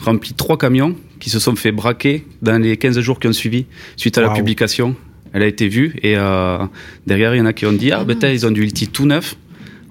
rempli 0.01 0.35
trois 0.35 0.59
camions 0.59 0.95
qui 1.19 1.31
se 1.31 1.39
sont 1.39 1.55
fait 1.55 1.71
braquer 1.71 2.23
dans 2.43 2.61
les 2.61 2.77
15 2.77 2.99
jours 2.99 3.19
qui 3.19 3.27
ont 3.27 3.33
suivi 3.33 3.65
suite 3.97 4.19
à 4.19 4.21
wow. 4.21 4.27
la 4.27 4.33
publication. 4.35 4.95
Elle 5.33 5.41
a 5.41 5.47
été 5.47 5.67
vue 5.69 5.95
et 6.03 6.15
derrière, 7.07 7.33
il 7.33 7.39
y 7.39 7.41
en 7.41 7.47
a 7.47 7.53
qui 7.53 7.65
ont 7.65 7.73
dit 7.73 7.91
ah 7.91 8.03
ben 8.03 8.15
ils 8.21 8.45
ont 8.45 8.51
du 8.51 8.67
IT 8.67 8.91
tout 8.91 9.07
neuf. 9.07 9.35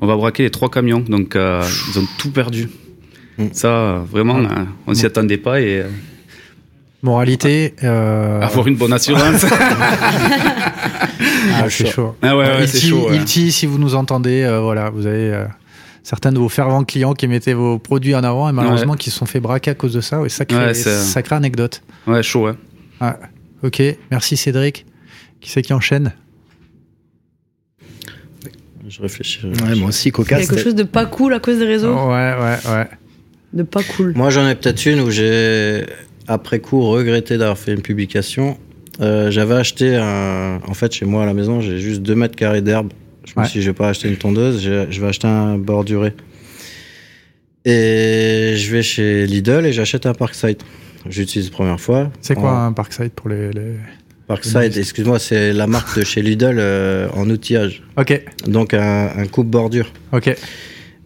On 0.00 0.06
va 0.06 0.14
braquer 0.14 0.44
les 0.44 0.50
trois 0.50 0.70
camions. 0.70 1.00
Donc 1.00 1.34
ils 1.34 1.98
ont 1.98 2.06
tout 2.20 2.30
perdu. 2.30 2.68
Ça, 3.52 4.04
vraiment, 4.10 4.38
mmh. 4.38 4.66
on 4.86 4.94
s'y 4.94 5.06
attendait 5.06 5.38
pas 5.38 5.60
et. 5.60 5.84
Moralité. 7.02 7.74
Euh... 7.82 8.40
Avoir 8.40 8.68
une 8.68 8.76
bonne 8.76 8.92
assurance. 8.92 9.44
ah, 9.50 9.56
c'est 11.68 11.88
chaud. 11.88 12.14
Ah 12.22 12.36
ouais, 12.36 12.46
ouais, 12.46 12.68
c'est 12.68 12.80
chaud. 12.80 13.08
Ouais. 13.08 13.16
Ilti, 13.16 13.50
si 13.50 13.66
vous 13.66 13.78
nous 13.78 13.96
entendez, 13.96 14.42
euh, 14.42 14.60
voilà, 14.60 14.90
vous 14.90 15.06
avez 15.06 15.32
euh, 15.32 15.44
certains 16.04 16.30
de 16.30 16.38
vos 16.38 16.48
fervents 16.48 16.84
clients 16.84 17.14
qui 17.14 17.26
mettaient 17.26 17.54
vos 17.54 17.80
produits 17.80 18.14
en 18.14 18.22
avant 18.22 18.48
et 18.48 18.52
malheureusement 18.52 18.92
ouais. 18.92 18.98
qui 18.98 19.10
se 19.10 19.18
sont 19.18 19.26
fait 19.26 19.40
braquer 19.40 19.72
à 19.72 19.74
cause 19.74 19.92
de 19.92 20.00
ça. 20.00 20.20
Ouais, 20.20 20.28
sacré, 20.28 20.74
sacrée 20.74 21.34
anecdote. 21.34 21.82
Ouais, 22.06 22.22
chaud, 22.22 22.46
ouais. 22.46 22.54
Ah, 23.00 23.18
ok, 23.64 23.82
merci 24.12 24.36
Cédric. 24.36 24.86
Qui 25.40 25.50
c'est 25.50 25.62
qui 25.62 25.72
enchaîne? 25.72 26.12
Je 28.88 29.02
réfléchis. 29.02 29.40
Ouais, 29.44 29.74
moi 29.74 29.88
aussi, 29.88 30.12
cocasse. 30.12 30.46
Quelque 30.46 30.62
chose 30.62 30.76
de 30.76 30.84
pas 30.84 31.06
cool 31.06 31.34
à 31.34 31.40
cause 31.40 31.58
des 31.58 31.66
réseaux? 31.66 31.96
Oh, 31.98 32.10
ouais, 32.10 32.34
ouais, 32.38 32.58
ouais 32.70 32.86
de 33.52 33.62
pas 33.62 33.82
cool. 33.82 34.12
Moi, 34.16 34.30
j'en 34.30 34.48
ai 34.48 34.54
peut-être 34.54 34.86
une 34.86 35.00
où 35.00 35.10
j'ai, 35.10 35.84
après 36.26 36.60
coup, 36.60 36.82
regretté 36.82 37.38
d'avoir 37.38 37.58
fait 37.58 37.72
une 37.72 37.82
publication. 37.82 38.58
Euh, 39.00 39.30
J'avais 39.30 39.54
acheté 39.54 39.96
un. 39.96 40.60
En 40.66 40.74
fait, 40.74 40.92
chez 40.92 41.06
moi 41.06 41.22
à 41.22 41.26
la 41.26 41.34
maison, 41.34 41.60
j'ai 41.60 41.78
juste 41.78 42.02
2 42.02 42.14
mètres 42.14 42.36
carrés 42.36 42.62
d'herbe. 42.62 42.92
Je 43.24 43.38
me 43.38 43.44
suis 43.46 43.60
dit, 43.60 43.64
je 43.64 43.70
vais 43.70 43.76
pas 43.76 43.88
acheter 43.88 44.08
une 44.08 44.16
tondeuse, 44.16 44.62
je 44.62 45.00
vais 45.00 45.06
acheter 45.06 45.28
un 45.28 45.56
borduré. 45.56 46.12
Et 47.64 48.54
je 48.56 48.72
vais 48.72 48.82
chez 48.82 49.26
Lidl 49.26 49.64
et 49.64 49.72
j'achète 49.72 50.06
un 50.06 50.14
Parkside. 50.14 50.58
J'utilise 51.08 51.50
la 51.50 51.56
première 51.56 51.80
fois. 51.80 52.10
C'est 52.20 52.34
quoi 52.34 52.50
en... 52.50 52.66
un 52.66 52.72
Parkside 52.72 53.10
pour 53.10 53.28
les. 53.28 53.50
les... 53.52 53.76
Parkside, 54.26 54.76
excuse-moi, 54.76 55.18
c'est 55.18 55.52
la 55.52 55.66
marque 55.66 55.98
de 55.98 56.04
chez 56.04 56.22
Lidl 56.22 56.56
euh, 56.58 57.08
en 57.14 57.28
outillage. 57.28 57.82
Ok. 57.96 58.20
Donc 58.46 58.74
un, 58.74 59.10
un 59.16 59.26
coupe 59.26 59.48
bordure. 59.48 59.92
Ok. 60.12 60.34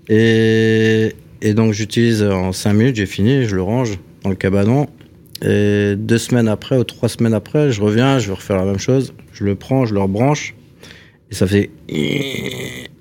Et, 0.08 1.14
et 1.42 1.54
donc 1.54 1.72
j'utilise 1.72 2.22
en 2.22 2.52
5 2.52 2.72
minutes, 2.72 2.96
j'ai 2.96 3.06
fini, 3.06 3.44
je 3.44 3.54
le 3.54 3.62
range 3.62 3.98
dans 4.22 4.30
le 4.30 4.36
cabanon. 4.36 4.88
Et 5.42 5.94
deux 5.96 6.18
semaines 6.18 6.48
après 6.48 6.78
ou 6.78 6.84
trois 6.84 7.08
semaines 7.08 7.34
après, 7.34 7.70
je 7.70 7.80
reviens, 7.82 8.18
je 8.18 8.28
vais 8.28 8.34
refaire 8.34 8.56
la 8.56 8.64
même 8.64 8.78
chose. 8.78 9.12
Je 9.32 9.44
le 9.44 9.54
prends, 9.54 9.84
je 9.84 9.94
le 9.94 10.00
rebranche. 10.00 10.54
Et 11.30 11.34
ça 11.34 11.46
fait. 11.46 11.70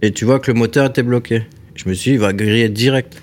Et 0.02 0.12
tu 0.14 0.26
vois 0.26 0.40
que 0.40 0.52
le 0.52 0.58
moteur 0.58 0.86
était 0.88 1.04
bloqué. 1.04 1.44
Je 1.76 1.90
me 1.90 1.94
suis 1.94 2.12
dit, 2.12 2.16
il 2.16 2.20
va 2.20 2.34
griller 2.34 2.70
direct. 2.70 3.22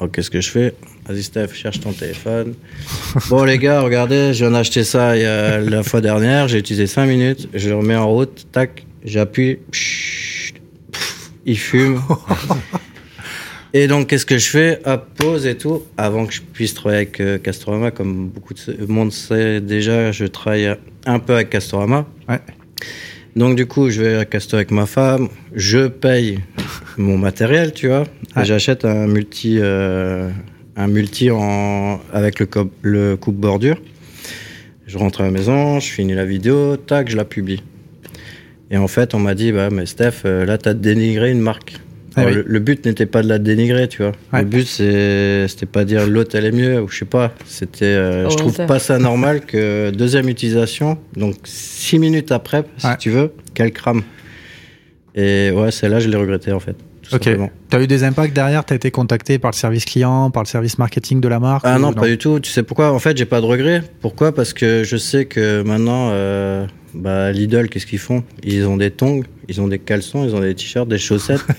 Alors 0.00 0.10
qu'est-ce 0.10 0.30
que 0.30 0.40
je 0.40 0.50
fais? 0.50 0.74
Vas-y, 1.06 1.22
Steph, 1.22 1.54
cherche 1.54 1.80
ton 1.80 1.92
téléphone. 1.92 2.54
bon, 3.28 3.44
les 3.44 3.58
gars, 3.58 3.80
regardez, 3.80 4.32
je 4.34 4.44
viens 4.44 4.50
d'acheter 4.50 4.84
ça 4.84 5.16
il 5.16 5.22
y 5.22 5.26
a, 5.26 5.60
la 5.60 5.82
fois 5.82 6.00
dernière. 6.00 6.48
J'ai 6.48 6.58
utilisé 6.58 6.86
5 6.86 7.06
minutes. 7.06 7.48
Je 7.54 7.68
le 7.68 7.76
remets 7.76 7.96
en 7.96 8.08
route. 8.08 8.46
Tac, 8.52 8.86
j'appuie. 9.04 9.58
Il 11.44 11.58
fume. 11.58 12.00
Et 13.78 13.88
donc, 13.88 14.06
qu'est-ce 14.06 14.24
que 14.24 14.38
je 14.38 14.48
fais? 14.48 14.80
Hop, 14.86 15.06
pause 15.18 15.46
et 15.46 15.54
tout. 15.54 15.82
Avant 15.98 16.24
que 16.24 16.32
je 16.32 16.40
puisse 16.40 16.72
travailler 16.72 17.02
avec 17.02 17.20
euh, 17.20 17.36
Castorama, 17.36 17.90
comme 17.90 18.30
beaucoup 18.30 18.54
de 18.54 18.86
monde 18.86 19.12
sait 19.12 19.60
déjà, 19.60 20.12
je 20.12 20.24
travaille 20.24 20.74
un 21.04 21.18
peu 21.18 21.34
avec 21.34 21.50
Castorama. 21.50 22.06
Ouais. 22.26 22.40
Donc, 23.36 23.54
du 23.54 23.66
coup, 23.66 23.90
je 23.90 24.02
vais 24.02 24.16
à 24.16 24.24
Castor 24.24 24.56
avec 24.56 24.70
ma 24.70 24.86
femme. 24.86 25.28
Je 25.54 25.88
paye 25.88 26.38
mon 26.96 27.18
matériel, 27.18 27.74
tu 27.74 27.88
vois. 27.88 28.04
Ouais. 28.34 28.46
J'achète 28.46 28.86
un 28.86 29.06
multi, 29.06 29.58
euh, 29.60 30.30
un 30.76 30.86
multi 30.86 31.30
en, 31.30 32.00
avec 32.14 32.40
le, 32.40 32.48
le 32.80 33.16
coupe-bordure. 33.18 33.76
Je 34.86 34.96
rentre 34.96 35.20
à 35.20 35.24
la 35.24 35.30
maison, 35.30 35.80
je 35.80 35.90
finis 35.90 36.14
la 36.14 36.24
vidéo, 36.24 36.78
tac, 36.78 37.10
je 37.10 37.16
la 37.18 37.26
publie. 37.26 37.62
Et 38.70 38.78
en 38.78 38.88
fait, 38.88 39.12
on 39.12 39.18
m'a 39.18 39.34
dit, 39.34 39.52
bah, 39.52 39.68
mais 39.70 39.84
Steph, 39.84 40.22
euh, 40.24 40.46
là, 40.46 40.56
t'as 40.56 40.72
dénigré 40.72 41.30
une 41.30 41.40
marque. 41.40 41.74
Ah 42.18 42.20
Alors, 42.22 42.30
oui. 42.32 42.36
le, 42.36 42.44
le 42.46 42.58
but 42.60 42.84
n'était 42.86 43.04
pas 43.06 43.22
de 43.22 43.28
la 43.28 43.38
dénigrer, 43.38 43.88
tu 43.88 43.98
vois. 44.02 44.12
Ouais. 44.32 44.40
Le 44.40 44.46
but, 44.46 44.66
c'est- 44.66 45.46
c'était 45.48 45.66
pas 45.66 45.84
dire 45.84 46.06
l'autre 46.06 46.34
elle 46.34 46.46
est 46.46 46.52
mieux 46.52 46.80
ou 46.80 46.88
je 46.88 46.98
sais 46.98 47.04
pas. 47.04 47.32
C'était, 47.44 47.84
euh, 47.84 48.24
Oh, 48.26 48.30
je 48.30 48.36
trouve 48.38 48.56
pas 48.66 48.78
ça 48.78 48.98
normal 48.98 49.42
que 49.42 49.90
deuxième 49.90 50.28
utilisation, 50.28 50.98
donc 51.14 51.34
six 51.44 51.98
minutes 51.98 52.32
après, 52.32 52.64
si 52.78 52.86
Ouais. 52.86 52.96
tu 52.98 53.10
veux, 53.10 53.32
qu'elle 53.54 53.72
crame. 53.72 54.02
Et 55.14 55.50
ouais, 55.50 55.70
celle-là, 55.70 56.00
je 56.00 56.08
l'ai 56.08 56.16
regretté 56.16 56.52
en 56.52 56.60
fait. 56.60 56.74
Tout 57.02 57.14
Ok. 57.14 57.24
simplement. 57.24 57.50
T'as 57.70 57.80
eu 57.80 57.86
des 57.86 58.02
impacts 58.02 58.34
derrière? 58.34 58.64
T'as 58.64 58.74
été 58.74 58.90
contacté 58.90 59.38
par 59.38 59.50
le 59.52 59.56
service 59.56 59.84
client, 59.84 60.30
par 60.30 60.42
le 60.42 60.48
service 60.48 60.76
marketing 60.78 61.20
de 61.20 61.28
la 61.28 61.38
marque 61.38 61.64
Ah 61.66 61.78
non, 61.78 61.92
pas 61.92 62.06
du 62.08 62.18
tout. 62.18 62.40
Tu 62.40 62.50
sais 62.50 62.62
pourquoi? 62.64 62.92
En 62.92 62.98
fait, 62.98 63.16
j'ai 63.16 63.24
pas 63.26 63.40
de 63.40 63.46
regrets. 63.46 63.82
Pourquoi? 64.00 64.34
Parce 64.34 64.52
que 64.52 64.82
je 64.84 64.96
sais 64.96 65.26
que 65.26 65.62
maintenant, 65.62 66.08
euh, 66.12 66.66
bah, 66.94 67.30
Lidl, 67.30 67.68
qu'est-ce 67.68 67.86
qu'ils 67.86 68.00
font? 68.00 68.24
Ils 68.42 68.66
ont 68.66 68.76
des 68.76 68.90
tongs, 68.90 69.22
ils 69.48 69.60
ont 69.60 69.68
des 69.68 69.78
caleçons, 69.78 70.24
ils 70.24 70.34
ont 70.34 70.40
des 70.40 70.54
t-shirts, 70.54 70.88
des 70.88 70.98
chaussettes. 70.98 71.44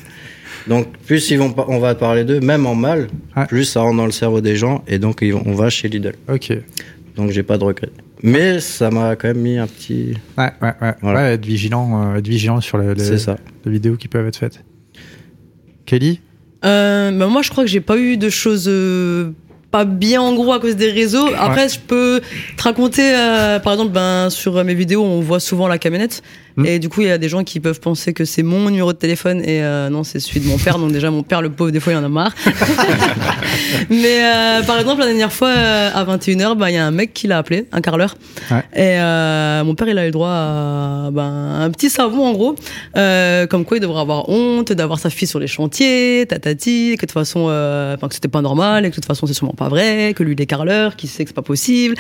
donc, 0.68 0.88
plus 1.06 1.30
ils 1.32 1.38
vont, 1.38 1.54
on 1.68 1.80
va 1.80 1.96
parler 1.96 2.24
d'eux, 2.24 2.40
même 2.40 2.66
en 2.66 2.76
mal, 2.76 3.08
Ouais. 3.36 3.46
plus 3.48 3.66
ça 3.66 3.82
rentre 3.82 3.98
dans 3.98 4.06
le 4.06 4.12
cerveau 4.12 4.42
des 4.42 4.56
gens, 4.56 4.84
et 4.88 5.00
donc 5.00 5.20
ils 5.22 5.34
vont- 5.34 5.44
on 5.46 5.54
va 5.54 5.70
chez 5.70 5.88
Lidl. 5.88 6.14
Ok. 6.32 6.52
Donc, 7.16 7.32
j'ai 7.32 7.44
pas 7.44 7.58
de 7.58 7.64
regrets. 7.64 7.90
Mais 8.24 8.60
ça 8.60 8.90
m'a 8.92 9.16
quand 9.16 9.28
même 9.28 9.38
mis 9.42 9.58
un 9.58 9.68
petit. 9.68 10.14
Ouais, 10.38 10.52
ouais, 10.62 10.74
ouais. 10.82 10.94
Voilà. 11.02 11.20
Ouais, 11.20 11.34
être 11.34 11.46
vigilant, 11.46 12.12
euh, 12.14 12.18
être 12.18 12.28
vigilant 12.28 12.62
sur 12.62 12.78
ça. 13.18 13.38
les 13.66 13.72
vidéos 13.72 13.96
qui 13.96 14.08
peuvent 14.08 14.28
être 14.28 14.38
faites. 14.38 14.64
Kelly? 15.86 16.20
Euh, 16.66 17.12
bah, 17.12 17.28
moi, 17.28 17.42
je 17.42 17.50
crois 17.50 17.64
que 17.64 17.70
j'ai 17.70 17.82
pas 17.82 17.98
eu 17.98 18.18
de 18.18 18.30
choses 18.30 18.66
euh, 18.68 19.32
pas 19.72 19.86
bien 19.86 20.22
en 20.22 20.34
gros 20.34 20.52
à 20.54 20.60
cause 20.60 20.76
des 20.76 20.92
réseaux. 20.92 21.28
Après, 21.38 21.64
Ouais. 21.64 21.70
je 21.70 21.80
peux 21.80 22.22
te 22.58 22.64
raconter, 22.64 23.14
euh, 23.16 23.60
par 23.60 23.74
exemple, 23.74 23.92
ben, 23.94 24.30
sur 24.30 24.64
mes 24.64 24.74
vidéos, 24.74 25.04
on 25.04 25.22
voit 25.22 25.40
souvent 25.40 25.68
la 25.68 25.78
camionnette. 25.78 26.24
Mm. 26.58 26.66
Et 26.66 26.80
du 26.80 26.90
coup, 26.90 27.02
il 27.02 27.08
y 27.08 27.12
a 27.12 27.18
des 27.18 27.30
gens 27.30 27.44
qui 27.44 27.60
peuvent 27.60 27.80
penser 27.80 28.14
que 28.14 28.26
c'est 28.26 28.44
mon 28.44 28.70
numéro 28.70 28.92
de 28.92 28.98
téléphone 28.98 29.42
et 29.42 29.62
euh, 29.62 29.90
non, 29.90 30.04
c'est 30.04 30.20
celui 30.20 30.40
de 30.40 30.48
mon 30.48 30.58
père. 30.58 30.80
Donc 30.80 30.92
déjà, 30.92 31.12
mon 31.12 31.24
père, 31.24 31.42
le 31.42 31.50
pauvre, 31.50 31.72
des 31.72 31.80
fois, 31.80 31.94
il 31.94 31.98
en 31.98 32.04
a 32.04 32.10
marre. 32.10 32.34
Mais 33.90 34.24
euh, 34.24 34.64
par 34.64 34.80
exemple, 34.80 35.02
la 35.02 35.08
dernière 35.08 35.32
fois, 35.32 35.50
euh, 35.50 35.92
à 35.94 36.04
21h, 36.04 36.58
ben, 36.58 36.70
il 36.70 36.76
y 36.76 36.78
a 36.78 36.86
un 36.86 36.92
mec 36.92 37.14
qui 37.14 37.28
l'a 37.28 37.38
appelé, 37.38 37.68
un 37.72 37.82
carreleur. 37.82 38.18
Ouais. 38.50 38.64
Et 38.74 39.00
euh, 39.00 39.64
mon 39.64 39.76
père, 39.76 39.88
il 39.88 39.98
a 39.98 40.04
eu 40.04 40.08
le 40.08 40.12
droit 40.12 40.30
à 40.30 41.10
ben, 41.12 41.60
un 41.62 41.70
petit 41.70 41.90
savon, 41.90 42.26
en 42.26 42.34
gros. 42.34 42.56
Euh, 42.96 43.46
comme 43.46 43.64
quoi, 43.64 43.78
il 43.78 43.80
devrait 43.80 44.02
avoir 44.02 44.28
honte 44.30 44.72
d'avoir 44.72 45.00
sa 45.00 45.10
fille 45.12 45.28
sur 45.28 45.40
les 45.40 45.48
chantiers, 45.48 46.26
tatati, 46.28 46.96
que 46.98 47.02
de 47.06 47.08
toute 47.08 47.12
façon, 47.12 47.48
euh, 47.50 47.96
enfin, 47.96 48.08
que 48.08 48.16
c'était 48.16 48.28
pas 48.28 48.42
normal, 48.42 48.86
et 48.86 48.90
que 48.90 48.96
de 48.96 48.96
toute 48.96 49.06
façon, 49.06 49.28
c'est 49.28 49.34
sûrement 49.34 49.54
pas 49.54 49.70
vrai, 49.70 50.14
que 50.16 50.24
lui, 50.24 50.34
il 50.34 50.42
est 50.42 50.46
carreleur, 50.48 50.96
qu'il 50.96 51.10
sait 51.10 51.24
que 51.24 51.30
c'est 51.30 51.36
pas 51.36 51.42
possible. 51.42 51.96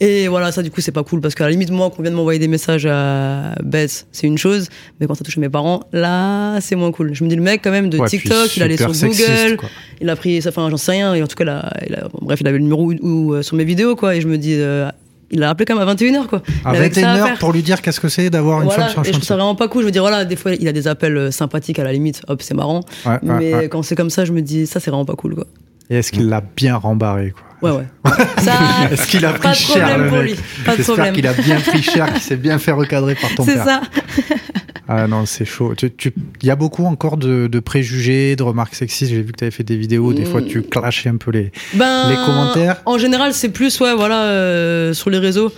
Et 0.00 0.28
voilà, 0.28 0.52
ça, 0.52 0.62
du 0.62 0.70
coup, 0.70 0.80
c'est 0.82 0.92
pas 0.92 1.04
cool, 1.04 1.20
parce 1.20 1.34
qu'à 1.34 1.44
la 1.44 1.50
limite, 1.50 1.70
moi, 1.70 1.90
qu'on 1.90 2.02
vient 2.02 2.10
de 2.10 2.16
m'envoyer 2.16 2.38
des 2.38 2.48
messages 2.48 2.86
à 2.86 3.54
Bess, 3.62 3.93
c'est 4.12 4.26
une 4.26 4.38
chose, 4.38 4.68
mais 5.00 5.06
quand 5.06 5.14
ça 5.14 5.24
touche 5.24 5.36
mes 5.38 5.48
parents, 5.48 5.80
là, 5.92 6.60
c'est 6.60 6.76
moins 6.76 6.90
cool. 6.92 7.14
Je 7.14 7.24
me 7.24 7.28
dis, 7.28 7.36
le 7.36 7.42
mec, 7.42 7.60
quand 7.64 7.70
même, 7.70 7.88
de 7.90 7.98
Ouais, 7.98 8.08
TikTok, 8.08 8.56
il 8.56 8.62
allait 8.62 8.76
sur 8.76 8.94
sexiste, 8.94 9.28
Google, 9.28 9.56
quoi. 9.56 9.68
il 10.00 10.08
a 10.10 10.16
pris 10.16 10.40
enfin, 10.46 10.68
j'en 10.70 10.76
sais 10.76 10.92
rien, 10.92 11.14
et 11.14 11.22
en 11.22 11.26
tout 11.26 11.36
cas, 11.36 11.44
là, 11.44 11.72
il 11.86 11.94
a- 11.94 12.02
bon, 12.08 12.18
bref, 12.22 12.40
il 12.40 12.46
avait 12.48 12.58
le 12.58 12.64
numéro 12.64 12.92
ou, 12.92 13.34
euh, 13.34 13.42
sur 13.42 13.56
mes 13.56 13.64
vidéos, 13.64 13.96
quoi, 13.96 14.14
et 14.16 14.20
je 14.20 14.28
me 14.28 14.38
dis, 14.38 14.54
euh, 14.54 14.88
il 15.30 15.40
l'a 15.40 15.50
appelé 15.50 15.64
quand 15.64 15.74
même 15.76 15.88
à 15.88 15.92
21h, 15.94 16.26
quoi. 16.28 16.42
À 16.64 16.72
Il 16.72 16.76
avait 16.76 16.90
que 16.90 16.96
ça 17.00 17.10
à 17.10 17.14
21h 17.16 17.26
faire. 17.26 17.38
pour 17.38 17.52
lui 17.52 17.62
dire 17.62 17.82
qu'est-ce 17.82 17.98
que 18.00 18.08
c'est 18.08 18.30
d'avoir 18.30 18.60
une 18.60 18.66
Voilà, 18.68 18.84
femme 18.84 18.90
sur 18.90 18.98
un 19.00 19.02
et 19.02 19.06
je 19.06 19.12
trouve 19.12 19.24
ça 19.24 19.34
vraiment 19.36 19.54
pas 19.54 19.68
cool. 19.68 19.80
Je 19.82 19.86
veux 19.86 19.92
dire, 19.92 20.02
voilà, 20.02 20.24
des 20.24 20.36
fois, 20.36 20.52
il 20.54 20.68
a 20.68 20.72
des 20.72 20.86
appels 20.86 21.16
euh, 21.16 21.30
sympathiques 21.30 21.78
à 21.78 21.84
la 21.84 21.92
limite, 21.92 22.20
hop, 22.28 22.40
c'est 22.42 22.54
marrant. 22.54 22.80
Ouais, 23.06 23.12
ouais, 23.12 23.18
mais 23.22 23.54
ouais. 23.54 23.68
quand 23.68 23.82
c'est 23.82 23.96
comme 23.96 24.10
ça, 24.10 24.24
je 24.24 24.32
me 24.32 24.42
dis, 24.42 24.66
ça, 24.66 24.80
c'est 24.80 24.90
vraiment 24.90 25.04
pas 25.06 25.14
cool, 25.14 25.34
quoi. 25.34 25.46
Et 25.90 25.96
est-ce 25.96 26.12
qu'il 26.12 26.28
l'a 26.28 26.40
bien 26.40 26.76
rembarré 26.76 27.32
quoi 27.60 27.70
Ouais, 27.70 27.78
ouais. 27.78 28.12
Ça, 28.38 28.52
Est-ce 28.90 29.06
qu'il 29.06 29.24
a 29.24 29.32
pas 29.32 29.38
pris 29.38 29.48
de 29.50 29.54
cher 29.54 29.86
problème 29.86 30.02
le 30.02 30.08
pour 30.08 30.18
mec 30.18 30.26
lui. 30.30 30.38
Pas 30.64 30.72
de 30.72 30.76
J'espère 30.78 30.94
problème. 30.94 31.14
qu'il 31.14 31.26
a 31.26 31.32
bien 31.32 31.60
pris 31.60 31.82
cher, 31.82 32.12
qu'il 32.12 32.22
s'est 32.22 32.36
bien 32.36 32.58
fait 32.58 32.72
recadrer 32.72 33.14
par 33.14 33.34
ton 33.34 33.44
C'est 33.44 33.54
père. 33.54 33.64
ça. 33.64 33.80
Ah 34.88 35.06
non, 35.06 35.24
c'est 35.24 35.44
chaud. 35.46 35.74
Tu- 35.74 35.90
tu- 35.94 36.12
Il 36.42 36.46
y 36.46 36.50
a 36.50 36.56
beaucoup 36.56 36.84
encore 36.84 37.16
de, 37.16 37.46
de 37.46 37.60
préjugés, 37.60 38.36
de 38.36 38.42
remarques 38.42 38.74
sexistes. 38.74 39.10
J'ai 39.10 39.22
vu 39.22 39.32
que 39.32 39.38
tu 39.38 39.44
avais 39.44 39.50
fait 39.50 39.64
des 39.64 39.76
vidéos. 39.76 40.12
Des 40.12 40.24
fois, 40.26 40.42
tu 40.42 40.62
clashais 40.62 41.08
un 41.08 41.16
peu 41.16 41.30
les, 41.30 41.52
Ben, 41.74 42.08
les 42.10 42.16
commentaires. 42.16 42.82
En 42.84 42.98
général, 42.98 43.32
c'est 43.32 43.48
plus, 43.48 43.80
ouais, 43.80 43.94
voilà, 43.94 44.24
euh, 44.24 44.92
sur 44.92 45.08
les 45.10 45.18
réseaux. 45.18 45.50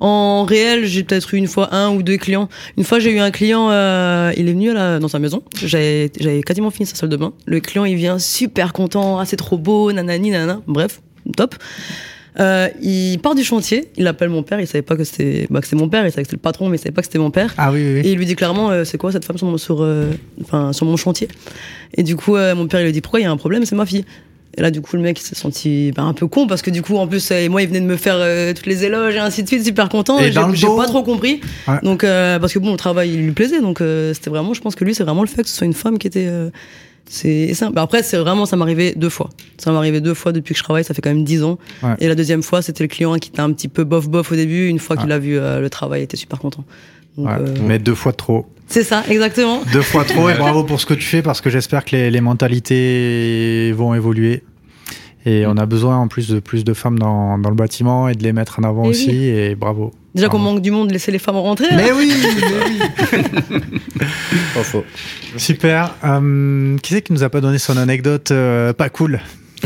En 0.00 0.44
réel, 0.44 0.84
j'ai 0.84 1.02
peut-être 1.02 1.32
eu 1.32 1.38
une 1.38 1.46
fois 1.46 1.74
un 1.74 1.88
ou 1.94 2.02
deux 2.02 2.18
clients. 2.18 2.48
Une 2.76 2.84
fois, 2.84 2.98
j'ai 2.98 3.10
eu 3.12 3.20
un 3.20 3.30
client, 3.30 3.70
euh, 3.70 4.32
il 4.36 4.48
est 4.48 4.52
venu 4.52 4.70
à 4.70 4.74
la- 4.74 4.98
dans 4.98 5.08
sa 5.08 5.18
maison. 5.18 5.42
J'avais 5.64 6.10
j'avais 6.20 6.42
quasiment 6.42 6.70
fini 6.70 6.84
sa 6.86 6.94
salle 6.96 7.08
de 7.08 7.16
bain. 7.16 7.32
Le 7.46 7.60
client, 7.60 7.84
il 7.86 7.94
vient 7.96 8.18
super 8.18 8.72
content, 8.74 9.18
ah, 9.18 9.24
c'est 9.24 9.36
trop 9.36 9.56
beau, 9.56 9.92
nanani, 9.92 10.30
nanana. 10.30 10.60
Bref, 10.66 11.00
top. 11.36 11.54
Euh, 12.40 12.68
il 12.82 13.18
part 13.18 13.34
du 13.34 13.44
chantier, 13.44 13.90
il 13.96 14.06
appelle 14.06 14.28
mon 14.28 14.42
père, 14.42 14.60
il 14.60 14.66
savait 14.66 14.82
pas 14.82 14.96
que 14.96 15.04
c'était 15.04 15.46
bah, 15.50 15.60
que 15.60 15.66
c'était 15.66 15.80
mon 15.80 15.88
père, 15.88 16.04
il 16.04 16.10
savait 16.10 16.22
que 16.22 16.28
c'était 16.28 16.36
le 16.36 16.42
patron, 16.42 16.68
mais 16.68 16.76
il 16.76 16.80
savait 16.80 16.92
pas 16.92 17.02
que 17.02 17.06
c'était 17.06 17.18
mon 17.18 17.30
père. 17.30 17.54
Ah 17.56 17.70
oui, 17.70 17.78
oui. 17.78 18.00
Et 18.00 18.12
il 18.12 18.18
lui 18.18 18.26
dit 18.26 18.34
clairement, 18.34 18.70
euh, 18.70 18.84
c'est 18.84 18.98
quoi 18.98 19.12
cette 19.12 19.24
femme 19.24 19.38
sur 19.38 19.46
mon, 19.46 19.56
sur, 19.56 19.82
euh, 19.82 20.10
enfin, 20.42 20.72
sur 20.72 20.84
mon 20.86 20.96
chantier? 20.96 21.28
Et 21.96 22.02
du 22.02 22.16
coup, 22.16 22.36
euh, 22.36 22.54
mon 22.54 22.66
père, 22.66 22.80
il 22.80 22.86
lui 22.86 22.92
dit, 22.92 23.00
pourquoi 23.00 23.20
il 23.20 23.24
y 23.24 23.26
a 23.26 23.30
un 23.30 23.36
problème? 23.36 23.64
C'est 23.64 23.76
ma 23.76 23.86
fille. 23.86 24.04
Et 24.56 24.62
là, 24.62 24.70
du 24.70 24.80
coup, 24.80 24.96
le 24.96 25.02
mec, 25.02 25.18
il 25.20 25.22
s'est 25.22 25.34
senti 25.34 25.90
bah, 25.92 26.02
un 26.02 26.12
peu 26.12 26.28
con 26.28 26.46
parce 26.46 26.62
que 26.62 26.70
du 26.70 26.80
coup, 26.80 26.96
en 26.96 27.08
plus, 27.08 27.28
euh, 27.30 27.48
moi, 27.48 27.62
il 27.62 27.68
venait 27.68 27.80
de 27.80 27.86
me 27.86 27.96
faire 27.96 28.16
euh, 28.18 28.52
toutes 28.52 28.66
les 28.66 28.84
éloges 28.84 29.16
et 29.16 29.18
ainsi 29.18 29.42
de 29.42 29.48
suite, 29.48 29.64
super 29.64 29.88
content. 29.88 30.18
Et 30.18 30.30
j'ai 30.30 30.66
pas 30.66 30.86
trop 30.86 31.02
compris. 31.02 31.40
Ouais. 31.66 31.78
Donc, 31.82 32.04
euh, 32.04 32.38
parce 32.38 32.52
que 32.52 32.58
bon, 32.60 32.70
le 32.70 32.76
travail, 32.76 33.14
il 33.14 33.24
lui 33.24 33.32
plaisait. 33.32 33.60
Donc, 33.60 33.80
euh, 33.80 34.14
c'était 34.14 34.30
vraiment, 34.30 34.54
je 34.54 34.60
pense 34.60 34.74
que 34.76 34.84
lui, 34.84 34.94
c'est 34.94 35.02
vraiment 35.02 35.22
le 35.22 35.28
fait 35.28 35.42
que 35.42 35.48
ce 35.48 35.56
soit 35.56 35.66
une 35.66 35.74
femme 35.74 35.98
qui 35.98 36.06
était. 36.06 36.28
C'est 37.06 37.52
simple. 37.54 37.78
Après, 37.78 38.02
c'est 38.02 38.16
vraiment, 38.16 38.46
ça 38.46 38.56
m'est 38.56 38.62
arrivé 38.62 38.94
deux 38.96 39.08
fois. 39.10 39.30
Ça 39.58 39.70
m'est 39.70 39.76
arrivé 39.78 40.00
deux 40.00 40.14
fois 40.14 40.32
depuis 40.32 40.54
que 40.54 40.58
je 40.58 40.64
travaille, 40.64 40.84
ça 40.84 40.94
fait 40.94 41.02
quand 41.02 41.10
même 41.10 41.24
dix 41.24 41.42
ans. 41.42 41.58
Ouais. 41.82 41.94
Et 42.00 42.08
la 42.08 42.14
deuxième 42.14 42.42
fois, 42.42 42.62
c'était 42.62 42.82
le 42.84 42.88
client 42.88 43.14
qui 43.18 43.28
était 43.30 43.40
un 43.40 43.52
petit 43.52 43.68
peu 43.68 43.84
bof 43.84 44.08
bof 44.08 44.32
au 44.32 44.36
début. 44.36 44.68
Une 44.68 44.78
fois 44.78 44.96
qu'il 44.96 45.12
a 45.12 45.18
vu 45.18 45.36
euh, 45.38 45.60
le 45.60 45.70
travail, 45.70 46.00
il 46.00 46.04
était 46.04 46.16
super 46.16 46.38
content. 46.38 46.64
Donc, 47.16 47.26
Ouais, 47.28 47.34
euh, 47.38 47.54
Mais 47.66 47.78
deux 47.78 47.94
fois 47.94 48.10
de 48.12 48.16
trop. 48.16 48.46
c'est 48.66 48.82
ça, 48.82 49.04
exactement. 49.08 49.60
Deux 49.72 49.82
fois 49.82 50.04
trop 50.04 50.28
et 50.30 50.34
bravo 50.34 50.64
pour 50.64 50.80
ce 50.80 50.86
que 50.86 50.94
tu 50.94 51.02
fais 51.04 51.22
parce 51.22 51.40
que 51.40 51.48
j'espère 51.50 51.84
que 51.84 51.94
les, 51.94 52.10
les 52.10 52.20
mentalités 52.20 53.72
vont 53.72 53.94
évoluer. 53.94 54.42
Et 55.26 55.46
on 55.46 55.56
a 55.56 55.64
besoin 55.66 55.96
en 55.98 56.08
plus 56.08 56.28
de 56.28 56.38
plus 56.40 56.64
de 56.64 56.74
femmes 56.74 56.98
dans, 56.98 57.38
dans 57.38 57.48
le 57.50 57.54
bâtiment 57.56 58.08
et 58.08 58.14
de 58.14 58.22
les 58.22 58.32
mettre 58.32 58.58
en 58.58 58.62
avant 58.64 58.84
Et 58.84 58.88
aussi. 58.88 59.08
oui. 59.10 59.24
Et 59.28 59.54
bravo. 59.54 59.92
Déjà 60.14 60.28
qu'on 60.28 60.38
manque 60.38 60.62
du 60.62 60.70
monde, 60.70 60.90
laisser 60.92 61.10
les 61.10 61.18
femmes 61.18 61.36
rentrer. 61.36 61.66
Mais 61.74 61.90
oui, 61.92 62.12
mais 62.12 63.18
oui. 63.18 63.58
Pas 64.54 64.62
faux. 64.62 64.84
Super. 65.36 65.94
Euh, 66.04 66.76
qui 66.78 66.94
c'est 66.94 67.02
qui 67.02 67.12
nous 67.12 67.24
a 67.24 67.28
pas 67.30 67.40
donné 67.40 67.58
son 67.58 67.76
anecdote 67.76 68.30
euh, 68.30 68.72
pas 68.72 68.88
cool? 68.88 69.20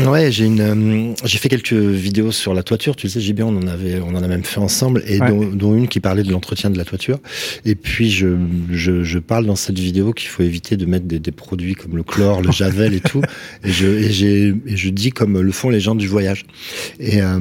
Ouais, 0.07 0.31
j'ai 0.31 0.45
une, 0.45 0.61
euh, 0.61 1.13
j'ai 1.25 1.37
fait 1.39 1.49
quelques 1.49 1.73
vidéos 1.73 2.31
sur 2.31 2.53
la 2.53 2.63
toiture. 2.63 2.95
Tu 2.95 3.09
sais, 3.09 3.19
JB, 3.19 3.41
on 3.41 3.57
en 3.57 3.67
avait, 3.67 3.99
on 3.99 4.15
en 4.15 4.23
a 4.23 4.27
même 4.27 4.45
fait 4.45 4.59
ensemble, 4.61 5.03
et 5.05 5.19
Ouais. 5.19 5.27
dont, 5.29 5.45
dont 5.45 5.75
une 5.75 5.89
qui 5.89 5.99
parlait 5.99 6.23
de 6.23 6.31
l'entretien 6.31 6.69
de 6.69 6.77
la 6.77 6.85
toiture. 6.85 7.19
Et 7.65 7.75
puis 7.75 8.09
je, 8.09 8.37
je, 8.71 9.03
je 9.03 9.19
parle 9.19 9.45
dans 9.45 9.57
cette 9.57 9.77
vidéo 9.77 10.13
qu'il 10.13 10.29
faut 10.29 10.41
éviter 10.41 10.77
de 10.77 10.85
mettre 10.85 11.05
des, 11.05 11.19
des 11.19 11.31
produits 11.31 11.75
comme 11.75 11.97
le 11.97 12.03
chlore, 12.03 12.41
le 12.41 12.51
javel 12.51 12.93
et 12.93 13.01
tout. 13.01 13.21
Et 13.65 13.71
je, 13.71 13.87
et 13.87 14.09
j'ai, 14.11 14.47
et 14.65 14.77
je 14.77 14.89
dis 14.89 15.11
comme 15.11 15.39
le 15.41 15.51
font 15.51 15.69
les 15.69 15.81
gens 15.81 15.95
du 15.95 16.07
voyage. 16.07 16.45
Et 16.99 17.21
euh, 17.21 17.37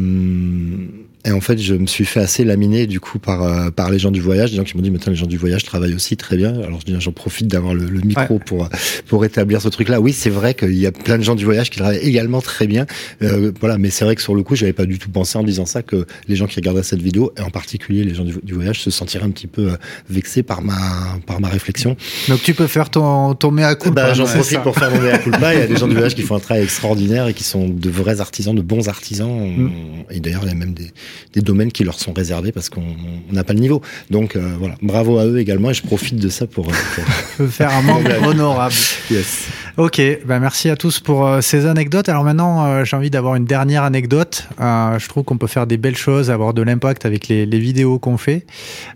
et 1.28 1.32
en 1.32 1.42
fait, 1.42 1.58
je 1.58 1.74
me 1.74 1.86
suis 1.86 2.06
fait 2.06 2.20
assez 2.20 2.42
laminer 2.42 2.86
du 2.86 3.00
coup 3.00 3.18
par 3.18 3.42
euh, 3.42 3.70
par 3.70 3.90
les 3.90 3.98
gens 3.98 4.10
du 4.10 4.20
voyage, 4.20 4.50
des 4.50 4.56
gens 4.56 4.64
qui 4.64 4.76
m'ont 4.76 4.82
dit 4.82 4.90
maintenant 4.90 5.10
les 5.10 5.18
gens 5.18 5.26
du 5.26 5.36
voyage 5.36 5.62
travaillent 5.62 5.92
aussi 5.92 6.16
très 6.16 6.38
bien. 6.38 6.58
Alors 6.62 6.80
je 6.80 6.86
dis, 6.86 6.96
j'en 6.98 7.12
profite 7.12 7.48
d'avoir 7.48 7.74
le, 7.74 7.84
le 7.84 8.00
micro 8.00 8.38
pour 8.38 8.68
pour 9.06 9.26
établir 9.26 9.60
ce 9.60 9.68
truc-là. 9.68 10.00
Oui, 10.00 10.14
c'est 10.14 10.30
vrai 10.30 10.54
qu'il 10.54 10.78
y 10.78 10.86
a 10.86 10.92
plein 10.92 11.18
de 11.18 11.22
gens 11.22 11.34
du 11.34 11.44
voyage 11.44 11.68
qui 11.68 11.78
travaillent 11.78 11.98
également 11.98 12.40
très 12.40 12.66
bien. 12.66 12.86
Euh, 13.22 13.52
voilà, 13.60 13.76
mais 13.76 13.90
c'est 13.90 14.06
vrai 14.06 14.14
que 14.16 14.22
sur 14.22 14.34
le 14.34 14.42
coup, 14.42 14.56
j'avais 14.56 14.72
pas 14.72 14.86
du 14.86 14.98
tout 14.98 15.10
pensé 15.10 15.36
en 15.36 15.42
disant 15.42 15.66
ça 15.66 15.82
que 15.82 16.06
les 16.28 16.36
gens 16.36 16.46
qui 16.46 16.56
regardaient 16.56 16.82
cette 16.82 17.02
vidéo, 17.02 17.30
et 17.36 17.42
en 17.42 17.50
particulier 17.50 18.04
les 18.04 18.14
gens 18.14 18.24
du, 18.24 18.34
du 18.42 18.54
voyage, 18.54 18.80
se 18.80 18.90
sentiraient 18.90 19.26
un 19.26 19.30
petit 19.30 19.48
peu 19.48 19.72
euh, 19.72 19.76
vexés 20.08 20.42
par 20.42 20.62
ma 20.62 20.78
par 21.26 21.42
ma 21.42 21.48
réflexion. 21.48 21.94
Donc 22.28 22.42
tu 22.42 22.54
peux 22.54 22.68
faire 22.68 22.88
ton, 22.88 23.34
ton 23.34 23.50
mea 23.50 23.74
culpa. 23.74 24.06
Bah, 24.06 24.14
j'en 24.14 24.24
profite 24.24 24.44
ça. 24.44 24.60
pour 24.60 24.76
faire 24.76 24.90
mon 24.90 25.02
mea 25.02 25.18
culpa. 25.18 25.52
Il 25.54 25.60
y 25.60 25.62
a 25.62 25.66
des 25.66 25.76
gens 25.76 25.88
du 25.88 25.94
voyage 25.94 26.14
qui 26.14 26.22
font 26.22 26.36
un 26.36 26.40
travail 26.40 26.62
extraordinaire 26.62 27.28
et 27.28 27.34
qui 27.34 27.44
sont 27.44 27.68
de 27.68 27.90
vrais 27.90 28.22
artisans, 28.22 28.54
de 28.54 28.62
bons 28.62 28.88
artisans. 28.88 29.28
Mm. 29.28 29.70
Et 30.10 30.20
d'ailleurs, 30.20 30.44
il 30.44 30.48
y 30.48 30.52
a 30.52 30.54
même 30.54 30.72
des, 30.72 30.90
des 31.32 31.40
domaines 31.40 31.72
qui 31.72 31.84
leur 31.84 31.98
sont 31.98 32.12
réservés 32.12 32.52
parce 32.52 32.68
qu'on 32.68 32.84
n'a 33.30 33.44
pas 33.44 33.52
le 33.52 33.60
niveau. 33.60 33.82
Donc 34.10 34.36
voilà, 34.36 34.74
bravo 34.82 35.18
à 35.18 35.26
eux 35.26 35.38
également 35.38 35.70
et 35.70 35.74
je 35.74 35.82
profite 35.82 36.16
de 36.16 36.28
ça 36.28 36.46
pour, 36.46 36.66
pour... 37.36 37.46
faire 37.48 37.72
un 37.72 37.82
membre 37.82 38.10
honorable. 38.26 38.74
Yes. 39.10 39.48
Ok, 39.76 40.00
ben 40.26 40.40
merci 40.40 40.70
à 40.70 40.76
tous 40.76 41.00
pour 41.00 41.28
ces 41.40 41.66
anecdotes. 41.66 42.08
Alors 42.08 42.24
maintenant, 42.24 42.84
j'ai 42.84 42.96
envie 42.96 43.10
d'avoir 43.10 43.36
une 43.36 43.44
dernière 43.44 43.84
anecdote. 43.84 44.48
je 44.58 45.08
trouve 45.08 45.24
qu'on 45.24 45.38
peut 45.38 45.46
faire 45.46 45.66
des 45.66 45.76
belles 45.76 45.96
choses, 45.96 46.30
avoir 46.30 46.54
de 46.54 46.62
l'impact 46.62 47.06
avec 47.06 47.28
les, 47.28 47.46
les 47.46 47.58
vidéos 47.58 47.98
qu'on 47.98 48.18
fait. 48.18 48.46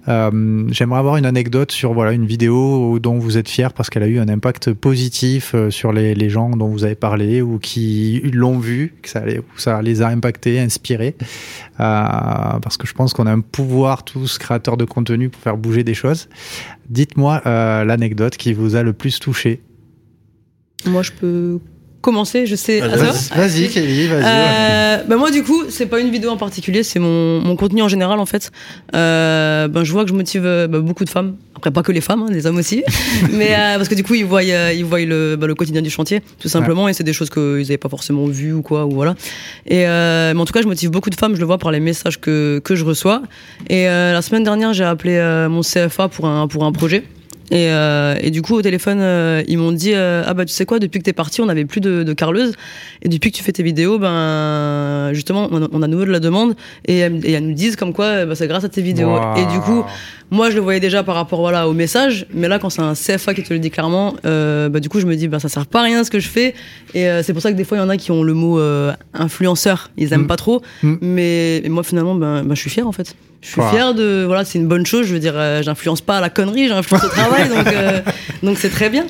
J'aimerais 0.07 0.99
avoir 0.99 1.17
une 1.17 1.27
anecdote 1.27 1.73
sur 1.73 1.93
voilà 1.93 2.13
une 2.13 2.27
vidéo 2.27 2.99
dont 2.99 3.19
vous 3.19 3.39
êtes 3.39 3.49
fier 3.49 3.73
parce 3.73 3.91
qu'elle 3.91 4.03
a 4.03 4.09
eu 4.09 4.19
un 4.19 4.29
impact 4.29 4.73
positif 4.73 5.55
sur 5.71 5.93
les, 5.93 6.15
les 6.15 6.31
gens 6.31 6.51
dont 6.51 6.69
vous 6.69 6.85
avez 6.85 6.95
parlé 6.95 7.43
ou 7.43 7.59
qui 7.59 8.21
l'ont 8.33 8.59
vu, 8.59 8.95
que 9.03 9.09
ça, 9.09 9.23
ça 9.57 9.83
les 9.83 10.03
a 10.03 10.09
impactés, 10.09 10.61
inspirés. 10.61 11.17
Euh, 11.81 12.12
parce 12.63 12.77
que 12.77 12.87
je 12.87 12.95
pense 12.95 13.13
qu'on 13.13 13.27
a 13.27 13.33
un 13.33 13.41
pouvoir 13.41 14.05
tous, 14.05 14.39
créateurs 14.39 14.77
de 14.77 14.85
contenu, 14.85 15.29
pour 15.29 15.41
faire 15.41 15.57
bouger 15.57 15.85
des 15.85 15.95
choses. 15.95 16.29
Dites-moi 16.89 17.43
euh, 17.47 17.85
l'anecdote 17.85 18.37
qui 18.37 18.53
vous 18.53 18.77
a 18.77 18.83
le 18.83 18.93
plus 18.93 19.19
touché. 19.19 19.63
Moi, 20.85 21.03
je 21.03 21.13
peux 21.13 21.61
commencer, 22.03 22.47
je 22.47 22.57
sais. 22.57 22.81
Vas-y, 22.81 23.69
Kelly, 23.69 24.09
vas-y. 24.09 24.25
Euh, 24.25 24.99
bah 25.09 25.17
moi, 25.17 25.31
du 25.31 25.43
coup, 25.43 25.63
c'est 25.71 25.87
pas 25.87 26.01
une 26.01 26.11
vidéo 26.11 26.31
en 26.31 26.37
particulier, 26.37 26.83
c'est 26.83 26.99
mon, 26.99 27.41
mon 27.41 27.57
contenu 27.57 27.81
en 27.81 27.89
général, 27.89 28.19
en 28.19 28.27
fait. 28.27 28.51
Euh, 28.95 29.69
ben, 29.69 29.85
je 29.85 29.93
vois 29.93 30.03
que 30.03 30.11
je 30.11 30.15
motive 30.15 30.45
euh, 30.45 30.67
bah, 30.67 30.81
beaucoup 30.81 31.05
de 31.05 31.11
femmes. 31.11 31.37
Après, 31.57 31.71
pas 31.71 31.83
que 31.83 31.93
les 31.93 32.01
femmes, 32.01 32.23
hein, 32.23 32.31
les 32.31 32.47
hommes 32.47 32.57
aussi. 32.59 32.83
mais 33.33 33.55
euh, 33.55 33.77
parce 33.77 33.89
que 33.89 33.95
du 33.95 34.03
coup, 34.03 34.15
ils 34.15 34.27
voient, 34.27 34.43
ils 34.43 34.85
voient 34.85 35.01
le, 35.01 35.37
le 35.37 35.55
quotidien 35.55 35.81
du 35.81 35.91
chantier, 35.91 36.21
tout 36.41 36.49
simplement, 36.49 36.89
et 36.89 36.93
c'est 36.93 37.05
des 37.05 37.13
choses 37.13 37.31
qu'ils 37.31 37.63
n'avaient 37.63 37.79
pas 37.79 37.89
forcément 37.89 38.27
vues 38.27 38.53
ou 38.53 38.63
quoi, 38.63 38.85
ou 38.85 38.91
voilà. 38.91 39.15
Et 39.67 39.85
mais 39.85 40.41
en 40.41 40.45
tout 40.45 40.53
cas, 40.53 40.63
je 40.63 40.67
motive 40.67 40.91
beaucoup 40.91 41.11
de 41.11 41.15
femmes, 41.15 41.35
je 41.35 41.41
le 41.41 41.47
vois 41.47 41.59
par 41.59 41.71
les 41.71 41.81
messages 41.81 42.21
que, 42.21 42.61
que 42.65 42.75
je 42.75 42.85
reçois. 42.85 43.23
Et 43.71 43.85
la 43.87 44.23
semaine 44.23 44.43
dernière, 44.43 44.73
j'ai 44.73 44.85
appelé 44.85 45.47
mon 45.49 45.61
CFA 45.61 46.09
pour 46.09 46.27
un, 46.27 46.49
pour 46.49 46.65
un 46.65 46.73
projet. 46.73 47.05
Et, 47.53 47.69
euh, 47.69 48.17
et, 48.19 48.31
du 48.31 48.41
coup, 48.41 48.55
au 48.55 48.63
téléphone, 48.63 49.01
euh, 49.03 49.43
ils 49.47 49.59
m'ont 49.59 49.73
dit 49.73 49.93
euh, 49.93 50.23
Ah 50.27 50.33
bah, 50.33 50.47
tu 50.47 50.55
sais 50.55 50.65
quoi, 50.65 50.79
depuis 50.79 51.01
que 51.01 51.05
t'es 51.05 51.13
parti, 51.13 51.43
on 51.43 51.47
n'avait 51.47 51.67
plus 51.67 51.83
de, 51.83 52.03
de 52.03 52.13
carleuse. 52.15 52.55
Et 53.03 53.11
depuis 53.11 53.31
que 53.31 53.37
tu 53.37 53.43
fais 53.43 53.53
tes 53.53 53.63
vidéos, 53.63 53.99
ben, 53.99 55.11
justement, 55.13 55.49
on 55.53 55.63
a, 55.63 55.69
on 55.71 55.83
a 55.83 55.87
nouveau 55.87 56.07
de 56.07 56.11
la 56.11 56.19
demande. 56.19 56.55
Et, 56.87 57.01
et, 57.01 57.33
elles 57.33 57.47
nous 57.47 57.53
disent 57.53 57.77
comme 57.77 57.93
quoi, 57.93 58.25
bah, 58.25 58.35
c'est 58.35 58.49
grâce 58.49 58.65
à 58.65 58.71
tes 58.71 58.81
vidéos. 58.81 59.11
Wow. 59.11 59.37
Et 59.37 59.45
du 59.53 59.61
coup, 59.61 59.85
moi, 60.31 60.49
je 60.49 60.55
le 60.55 60.63
voyais 60.63 60.81
déjà 60.81 61.03
par 61.03 61.15
rapport 61.15 61.41
voilà, 61.41 61.69
au 61.69 61.75
message. 61.75 62.25
Mais 62.33 62.49
là, 62.49 62.59
quand 62.59 62.71
c'est 62.71 62.81
un 62.81 62.95
CFA 62.95 63.35
qui 63.35 63.43
te 63.43 63.53
le 63.53 63.59
dit 63.59 63.71
clairement, 63.71 64.15
euh, 64.25 64.71
bah, 64.71 64.81
du 64.81 64.89
coup, 64.89 64.99
je 64.99 65.07
me 65.07 65.15
dis 65.15 65.29
bah, 65.29 65.39
Ça 65.39 65.51
sert 65.51 65.67
pas 65.67 65.81
à 65.81 65.85
rien 65.85 66.05
ce 66.05 66.11
que 66.11 66.21
je 66.21 66.29
fais. 66.29 66.55
Et 66.95 67.07
euh, 67.07 67.23
c'est 67.23 67.35
pour 67.35 67.43
ça 67.43 67.53
que 67.53 67.57
des 67.59 67.65
fois, 67.65 67.77
il 67.77 67.81
y 67.81 67.85
en 67.85 67.91
a 67.91 67.99
qui 67.99 68.13
ont 68.13 68.23
le 68.23 68.33
mot 68.33 68.59
influenceur. 69.13 69.91
Ils 69.99 70.15
aiment 70.15 70.23
Mm. 70.23 70.27
pas 70.27 70.37
trop. 70.37 70.63
Mm. 70.83 70.95
Mais, 71.03 71.61
mais 71.65 71.69
moi, 71.69 71.83
finalement, 71.83 72.15
ben, 72.15 72.45
ben, 72.45 72.55
je 72.55 72.61
suis 72.61 72.71
fier 72.71 72.87
en 72.87 72.93
fait. 72.93 73.15
Je 73.43 73.49
suis 73.49 73.61
fier 73.71 73.93
de 73.93 74.23
voilà, 74.25 74.45
c'est 74.45 74.59
une 74.59 74.69
bonne 74.69 74.87
chose. 74.87 75.07
Je 75.07 75.13
veux 75.15 75.19
dire, 75.19 75.33
euh, 75.37 75.63
j'influence 75.63 76.01
pas 76.01 76.19
à 76.19 76.21
la 76.21 76.31
connerie, 76.31 76.69
j'influence 76.69 77.03
au 77.05 77.09
travail, 77.11 77.49
donc 77.49 77.67
euh, 77.67 78.01
donc 78.43 78.57
c'est 78.57 78.69
très 78.71 78.89
bien. 78.89 79.05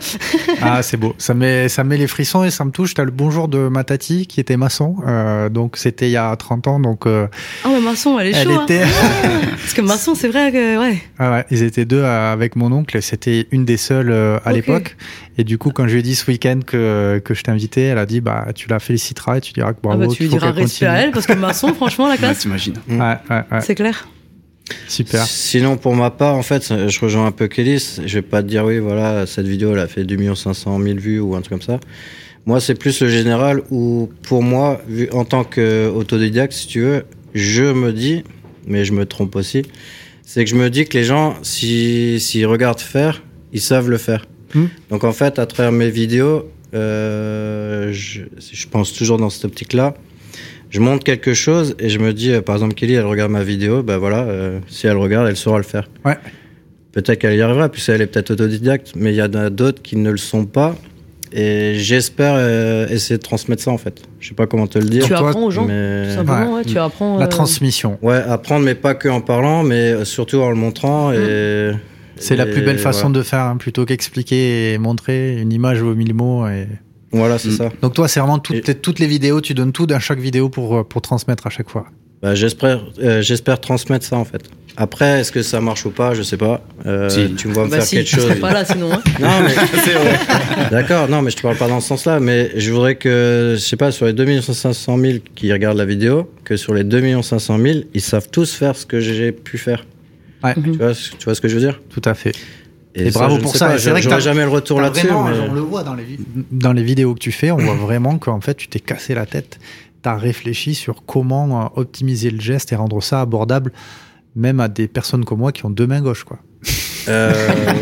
Ah, 0.62 0.82
c'est 0.82 0.96
beau. 0.96 1.14
Ça 1.18 1.34
met, 1.34 1.68
ça 1.68 1.84
met 1.84 1.98
les 1.98 2.06
frissons 2.06 2.42
et 2.42 2.50
ça 2.50 2.64
me 2.64 2.70
touche. 2.70 2.94
T'as 2.94 3.04
le 3.04 3.10
bonjour 3.10 3.46
de 3.48 3.68
ma 3.68 3.84
tati 3.84 4.26
qui 4.26 4.40
était 4.40 4.56
maçon. 4.56 4.96
Euh, 5.06 5.50
donc, 5.50 5.76
c'était 5.76 6.08
il 6.08 6.12
y 6.12 6.16
a 6.16 6.34
30 6.34 6.66
ans. 6.66 6.80
Donc, 6.80 7.06
euh, 7.06 7.26
Ah 7.64 7.68
mais 7.72 7.80
maçon, 7.80 8.18
elle 8.18 8.28
est 8.28 8.30
elle 8.30 8.46
chaud. 8.48 8.52
hein. 8.60 8.64
était. 8.64 8.82
Parce 9.60 9.74
que 9.74 9.82
maçon, 9.82 10.14
c'est 10.14 10.28
vrai 10.28 10.50
que 10.50 10.78
ouais. 10.78 11.02
Ah 11.18 11.30
ouais, 11.30 11.44
ils 11.50 11.62
étaient 11.62 11.84
deux 11.84 12.02
avec 12.02 12.56
mon 12.56 12.72
oncle. 12.72 13.02
C'était 13.02 13.46
une 13.50 13.66
des 13.66 13.76
seules 13.76 14.10
euh, 14.10 14.38
à 14.46 14.50
Ok. 14.50 14.56
l'époque. 14.56 14.96
Et 15.36 15.44
du 15.44 15.58
coup, 15.58 15.70
quand 15.74 15.86
je 15.88 15.92
lui 15.92 16.00
ai 16.00 16.02
dit 16.02 16.14
ce 16.14 16.30
week-end 16.30 16.60
que, 16.66 17.20
que 17.24 17.34
je 17.34 17.42
t'invitais, 17.42 17.82
elle 17.82 17.98
a 17.98 18.06
dit 18.06 18.20
bah, 18.22 18.46
tu 18.54 18.68
la 18.68 18.78
féliciteras 18.80 19.36
et 19.36 19.40
tu 19.42 19.52
diras 19.52 19.72
que 19.72 19.78
Ah 19.84 19.88
bravo. 19.88 20.06
bah, 20.08 20.14
tu 20.14 20.22
lui 20.22 20.30
diras 20.30 20.52
respect 20.52 20.86
à 20.86 20.94
elle 21.02 21.10
parce 21.10 21.26
que 21.26 21.34
maçon, 21.34 21.72
franchement, 21.74 22.08
la 22.08 22.16
classe, 22.18 22.38
t'imagines. 22.40 22.74
Ouais, 22.88 22.96
ouais, 22.98 23.42
ouais. 23.52 23.60
c'est 23.60 23.74
clair. 23.74 24.08
Super. 24.88 25.24
Sinon, 25.26 25.76
pour 25.76 25.94
ma 25.94 26.10
part, 26.10 26.34
en 26.34 26.42
fait, 26.42 26.88
je 26.88 27.00
rejoins 27.00 27.26
un 27.26 27.32
peu 27.32 27.48
Kelly. 27.48 27.78
Je 28.04 28.14
vais 28.14 28.22
pas 28.22 28.42
te 28.42 28.48
dire, 28.48 28.64
oui, 28.64 28.78
voilà, 28.78 29.26
cette 29.26 29.46
vidéo, 29.46 29.72
elle 29.72 29.78
a 29.80 29.86
fait 29.88 30.04
2 30.04 30.34
500 30.34 30.80
000 30.82 30.98
vues 30.98 31.20
ou 31.20 31.34
un 31.34 31.40
truc 31.40 31.50
comme 31.50 31.62
ça. 31.62 31.80
Moi, 32.46 32.60
c'est 32.60 32.74
plus 32.74 33.00
le 33.00 33.08
général 33.08 33.62
où, 33.70 34.10
pour 34.22 34.42
moi, 34.42 34.80
vu, 34.88 35.08
en 35.12 35.24
tant 35.24 35.44
qu'autodidacte, 35.44 36.52
si 36.52 36.66
tu 36.66 36.80
veux, 36.80 37.04
je 37.34 37.62
me 37.72 37.92
dis, 37.92 38.24
mais 38.66 38.84
je 38.84 38.92
me 38.92 39.06
trompe 39.06 39.36
aussi, 39.36 39.62
c'est 40.24 40.44
que 40.44 40.50
je 40.50 40.56
me 40.56 40.68
dis 40.70 40.84
que 40.86 40.96
les 40.98 41.04
gens, 41.04 41.36
si- 41.42 42.18
s'ils 42.20 42.46
regardent 42.46 42.80
faire, 42.80 43.22
ils 43.52 43.60
savent 43.60 43.88
le 43.90 43.98
faire. 43.98 44.26
Hmm. 44.54 44.66
Donc, 44.90 45.04
en 45.04 45.12
fait, 45.12 45.38
à 45.38 45.46
travers 45.46 45.72
mes 45.72 45.88
vidéos, 45.90 46.48
euh, 46.74 47.92
je, 47.92 48.22
je 48.52 48.66
pense 48.66 48.92
toujours 48.92 49.18
dans 49.18 49.30
cette 49.30 49.44
optique-là. 49.44 49.94
Je 50.72 50.80
montre 50.80 51.04
quelque 51.04 51.34
chose 51.34 51.76
et 51.78 51.90
je 51.90 51.98
me 51.98 52.14
dis, 52.14 52.32
euh, 52.32 52.40
par 52.40 52.54
exemple, 52.54 52.72
Kelly, 52.72 52.94
elle 52.94 53.04
regarde 53.04 53.30
ma 53.30 53.42
vidéo, 53.42 53.82
ben 53.82 53.98
voilà, 53.98 54.20
euh, 54.20 54.58
si 54.68 54.86
elle 54.86 54.96
regarde, 54.96 55.28
elle 55.28 55.36
saura 55.36 55.58
le 55.58 55.64
faire. 55.64 55.86
Ouais. 56.02 56.16
Peut-être 56.92 57.18
qu'elle 57.18 57.36
y 57.36 57.42
arrivera, 57.42 57.68
puisqu'elle 57.68 58.00
est 58.00 58.06
peut-être 58.06 58.30
autodidacte, 58.30 58.94
mais 58.96 59.12
il 59.12 59.16
y 59.16 59.22
en 59.22 59.34
a 59.34 59.50
d'autres 59.50 59.82
qui 59.82 59.96
ne 59.96 60.10
le 60.10 60.16
sont 60.16 60.46
pas. 60.46 60.74
Et 61.30 61.74
j'espère 61.74 62.36
euh, 62.36 62.88
essayer 62.88 63.18
de 63.18 63.22
transmettre 63.22 63.62
ça, 63.62 63.70
en 63.70 63.76
fait. 63.76 64.00
Je 64.18 64.28
sais 64.30 64.34
pas 64.34 64.46
comment 64.46 64.66
te 64.66 64.78
le 64.78 64.86
dire. 64.86 65.04
Tu 65.04 65.12
apprends 65.12 65.44
aux 65.44 65.50
gens, 65.50 65.66
mais... 65.66 66.08
tout 66.08 66.14
simplement, 66.14 66.54
ouais, 66.54 66.64
tu 66.64 66.78
apprends. 66.78 67.18
La 67.18 67.26
transmission. 67.26 67.98
Ouais, 68.00 68.16
apprendre, 68.16 68.64
mais 68.64 68.74
pas 68.74 68.94
que 68.94 69.10
en 69.10 69.20
parlant, 69.20 69.64
mais 69.64 70.06
surtout 70.06 70.38
en 70.38 70.48
le 70.48 70.56
montrant. 70.56 71.12
Et... 71.12 71.72
C'est 72.16 72.36
la 72.36 72.46
plus 72.46 72.62
belle 72.62 72.78
façon 72.78 73.10
de 73.10 73.22
faire, 73.22 73.40
hein, 73.40 73.56
plutôt 73.58 73.84
qu'expliquer 73.84 74.72
et 74.72 74.78
montrer 74.78 75.38
une 75.38 75.52
image 75.52 75.82
vaut 75.82 75.94
mille 75.94 76.14
mots. 76.14 76.48
Et... 76.48 76.66
Voilà, 77.12 77.38
c'est 77.38 77.48
Mm. 77.50 77.56
ça. 77.56 77.68
Donc 77.82 77.94
toi, 77.94 78.08
c'est 78.08 78.20
vraiment 78.20 78.38
toutes, 78.38 78.56
Et- 78.56 78.60
tes- 78.62 78.74
toutes 78.74 78.98
les 78.98 79.06
vidéos, 79.06 79.40
tu 79.40 79.54
donnes 79.54 79.72
tout 79.72 79.86
dans 79.86 80.00
chaque 80.00 80.18
vidéo 80.20 80.48
pour, 80.48 80.76
euh, 80.76 80.82
pour 80.84 81.02
transmettre 81.02 81.46
à 81.46 81.50
chaque 81.50 81.68
fois. 81.70 81.84
Bah, 82.22 82.34
j'espère, 82.34 82.84
euh, 83.02 83.20
j'espère 83.20 83.60
transmettre 83.60 84.06
ça, 84.06 84.16
en 84.16 84.24
fait. 84.24 84.42
Après, 84.76 85.20
est-ce 85.20 85.32
que 85.32 85.42
ça 85.42 85.60
marche 85.60 85.84
ou 85.84 85.90
pas 85.90 86.14
Je 86.14 86.22
sais 86.22 86.36
pas. 86.38 86.62
Euh, 86.86 87.08
Si. 87.10 87.34
Tu 87.34 87.48
me 87.48 87.52
vois 87.52 87.64
me 87.66 87.70
Bah 87.70 87.76
faire 87.78 87.84
si, 87.86 87.96
quelque 87.96 88.08
chose. 88.08 88.22
serais 88.24 88.36
pas 88.36 88.52
là 88.54 88.64
sinon. 88.64 88.90
hein. 88.92 89.02
Non, 89.20 89.28
mais 89.42 89.50
c'est 89.84 89.92
vrai. 89.92 90.18
D'accord, 90.70 91.08
non, 91.10 91.20
mais 91.20 91.30
je 91.30 91.36
te 91.36 91.42
parle 91.42 91.56
pas 91.56 91.68
dans 91.68 91.80
ce 91.80 91.88
sens-là, 91.88 92.20
mais 92.20 92.52
je 92.56 92.70
voudrais 92.72 92.94
que, 92.94 93.54
je 93.58 93.60
sais 93.60 93.76
pas, 93.76 93.90
sur 93.92 94.06
les 94.06 94.12
2 94.14 94.40
500 94.40 94.96
000 94.98 95.18
qui 95.34 95.52
regardent 95.52 95.76
la 95.76 95.84
vidéo, 95.84 96.30
que 96.44 96.56
sur 96.56 96.72
les 96.72 96.84
2 96.84 97.20
500 97.22 97.58
000, 97.58 97.80
ils 97.92 98.00
savent 98.00 98.28
tous 98.30 98.54
faire 98.54 98.74
ce 98.76 98.86
que 98.86 99.00
j'ai 99.00 99.32
pu 99.32 99.58
faire. 99.58 99.84
Ouais. 100.42 100.54
Tu 100.54 100.70
vois, 100.70 100.92
tu 100.94 101.24
vois 101.24 101.34
ce 101.34 101.40
que 101.40 101.48
je 101.48 101.54
veux 101.54 101.60
dire? 101.60 101.80
Tout 101.90 102.02
à 102.06 102.14
fait. 102.14 102.32
Et, 102.94 103.08
Et 103.08 103.10
bravo 103.10 103.34
je 103.34 103.38
ne 103.38 103.42
pour 103.42 103.56
ça, 103.56 103.78
c'est 103.78 103.90
vrai 103.90 104.02
que 104.02 104.08
t'as- 104.08 104.18
jamais 104.20 104.42
le 104.42 104.48
retour 104.50 104.80
là-dessus. 104.80 105.06
mais- 105.06 105.12
On 105.48 105.54
le 105.54 105.60
voit 105.60 105.82
dans 105.82 105.94
les, 105.94 106.04
vi- 106.04 106.18
dans 106.50 106.72
les 106.74 106.82
vidéos 106.82 107.14
que 107.14 107.20
tu 107.20 107.32
fais, 107.32 107.50
on 107.50 107.56
voit 107.56 107.74
vraiment 107.74 108.18
qu'en 108.18 108.40
fait, 108.40 108.54
tu 108.54 108.68
t'es 108.68 108.80
cassé 108.80 109.14
la 109.14 109.24
tête. 109.26 109.58
Tu 110.02 110.08
as 110.08 110.16
réfléchi 110.16 110.74
sur 110.74 111.04
comment 111.06 111.62
euh, 111.64 111.80
optimiser 111.80 112.30
le 112.30 112.40
geste 112.40 112.72
et 112.72 112.76
rendre 112.76 113.02
ça 113.02 113.20
abordable, 113.22 113.72
même 114.36 114.60
à 114.60 114.68
des 114.68 114.88
personnes 114.88 115.24
comme 115.24 115.38
moi 115.38 115.52
qui 115.52 115.64
ont 115.64 115.70
deux 115.70 115.86
mains 115.86 116.00
gauches. 116.02 116.24
Quoi. 116.24 116.38
Euh, 117.08 117.32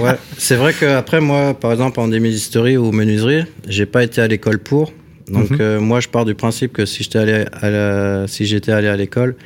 ouais. 0.01 0.16
C'est 0.38 0.57
vrai 0.57 0.73
qu'après, 0.79 1.20
moi, 1.20 1.55
par 1.55 1.73
exemple, 1.73 1.99
en 2.01 2.09
démisisterie 2.09 2.77
ou 2.77 2.92
menuiserie, 2.92 3.44
j'ai 3.68 3.87
pas 3.87 4.03
été 4.05 4.20
à 4.20 4.29
l'école 4.29 4.59
pour. 4.59 4.92
Donc, 5.29 5.51
Mhm. 5.51 5.59
euh, 5.61 5.81
moi, 5.81 6.01
je 6.01 6.09
pars 6.09 6.25
du 6.25 6.35
principe 6.35 6.73
que 6.73 6.87
si 6.87 7.03
j'étais 7.03 7.18
allé 7.18 7.44
à 7.53 7.70
la- 7.70 8.27
si 8.29 8.46
j'étais 8.46 8.73
allé 8.73 8.88
à 8.88 8.96
l'école, 8.96 9.37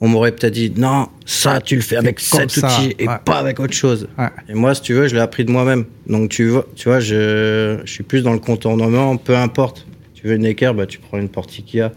on 0.00 0.08
m'aurait 0.08 0.32
peut-être 0.32 0.54
dit 0.54 0.72
non, 0.76 1.08
ça, 1.26 1.60
tu 1.60 1.76
le 1.76 1.82
fais 1.82 1.96
avec 1.96 2.20
cet 2.20 2.50
ça, 2.50 2.66
outil 2.66 2.94
et 2.98 3.06
ouais. 3.06 3.14
pas 3.24 3.38
avec 3.38 3.60
autre 3.60 3.74
chose. 3.74 4.08
Ouais. 4.18 4.28
Et 4.48 4.54
moi, 4.54 4.74
si 4.74 4.82
tu 4.82 4.94
veux, 4.94 5.08
je 5.08 5.14
l'ai 5.14 5.20
appris 5.20 5.44
de 5.44 5.50
moi-même. 5.50 5.84
Donc, 6.06 6.30
tu 6.30 6.48
vois, 6.48 6.66
tu 6.74 6.88
vois 6.88 7.00
je, 7.00 7.78
je 7.84 7.90
suis 7.92 8.02
plus 8.04 8.22
dans 8.22 8.32
le 8.32 8.38
contournement, 8.38 9.16
peu 9.16 9.36
importe. 9.36 9.86
Tu 10.14 10.26
veux 10.26 10.34
une 10.34 10.46
équerre, 10.46 10.74
bah, 10.74 10.86
tu 10.86 10.98
prends 10.98 11.18
une 11.18 11.28
Portikia. 11.28 11.92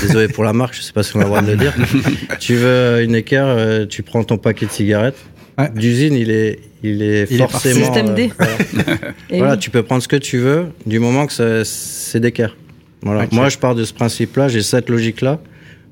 Désolé 0.00 0.28
pour 0.28 0.44
la 0.44 0.52
marque, 0.52 0.74
je 0.74 0.82
sais 0.82 0.92
pas 0.92 1.02
si 1.02 1.16
on 1.16 1.20
a 1.20 1.24
le 1.24 1.28
droit 1.28 1.42
de 1.42 1.50
le 1.50 1.56
dire. 1.56 1.74
tu 2.40 2.54
veux 2.54 3.02
une 3.02 3.14
équerre, 3.16 3.46
euh, 3.46 3.86
tu 3.86 4.02
prends 4.02 4.22
ton 4.22 4.36
paquet 4.38 4.66
de 4.66 4.70
cigarettes. 4.70 5.16
Ouais. 5.56 5.70
D'usine, 5.74 6.14
il 6.14 6.30
est, 6.30 6.60
il 6.84 7.02
est 7.02 7.26
Il 7.30 7.36
est 7.40 7.48
forcément. 7.48 7.84
Système 7.84 8.14
D. 8.14 8.30
voilà. 8.38 8.52
Et 9.30 9.38
Voilà, 9.38 9.52
oui. 9.54 9.58
tu 9.58 9.70
peux 9.70 9.82
prendre 9.82 10.02
ce 10.02 10.06
que 10.08 10.14
tu 10.16 10.38
veux, 10.38 10.66
du 10.86 11.00
moment 11.00 11.26
que 11.26 11.64
c'est 11.64 12.20
d'équerre. 12.20 12.56
Voilà. 13.02 13.26
Moi, 13.32 13.48
je 13.48 13.58
pars 13.58 13.74
de 13.74 13.84
ce 13.84 13.92
principe-là, 13.92 14.46
j'ai 14.48 14.62
cette 14.62 14.88
logique-là 14.88 15.40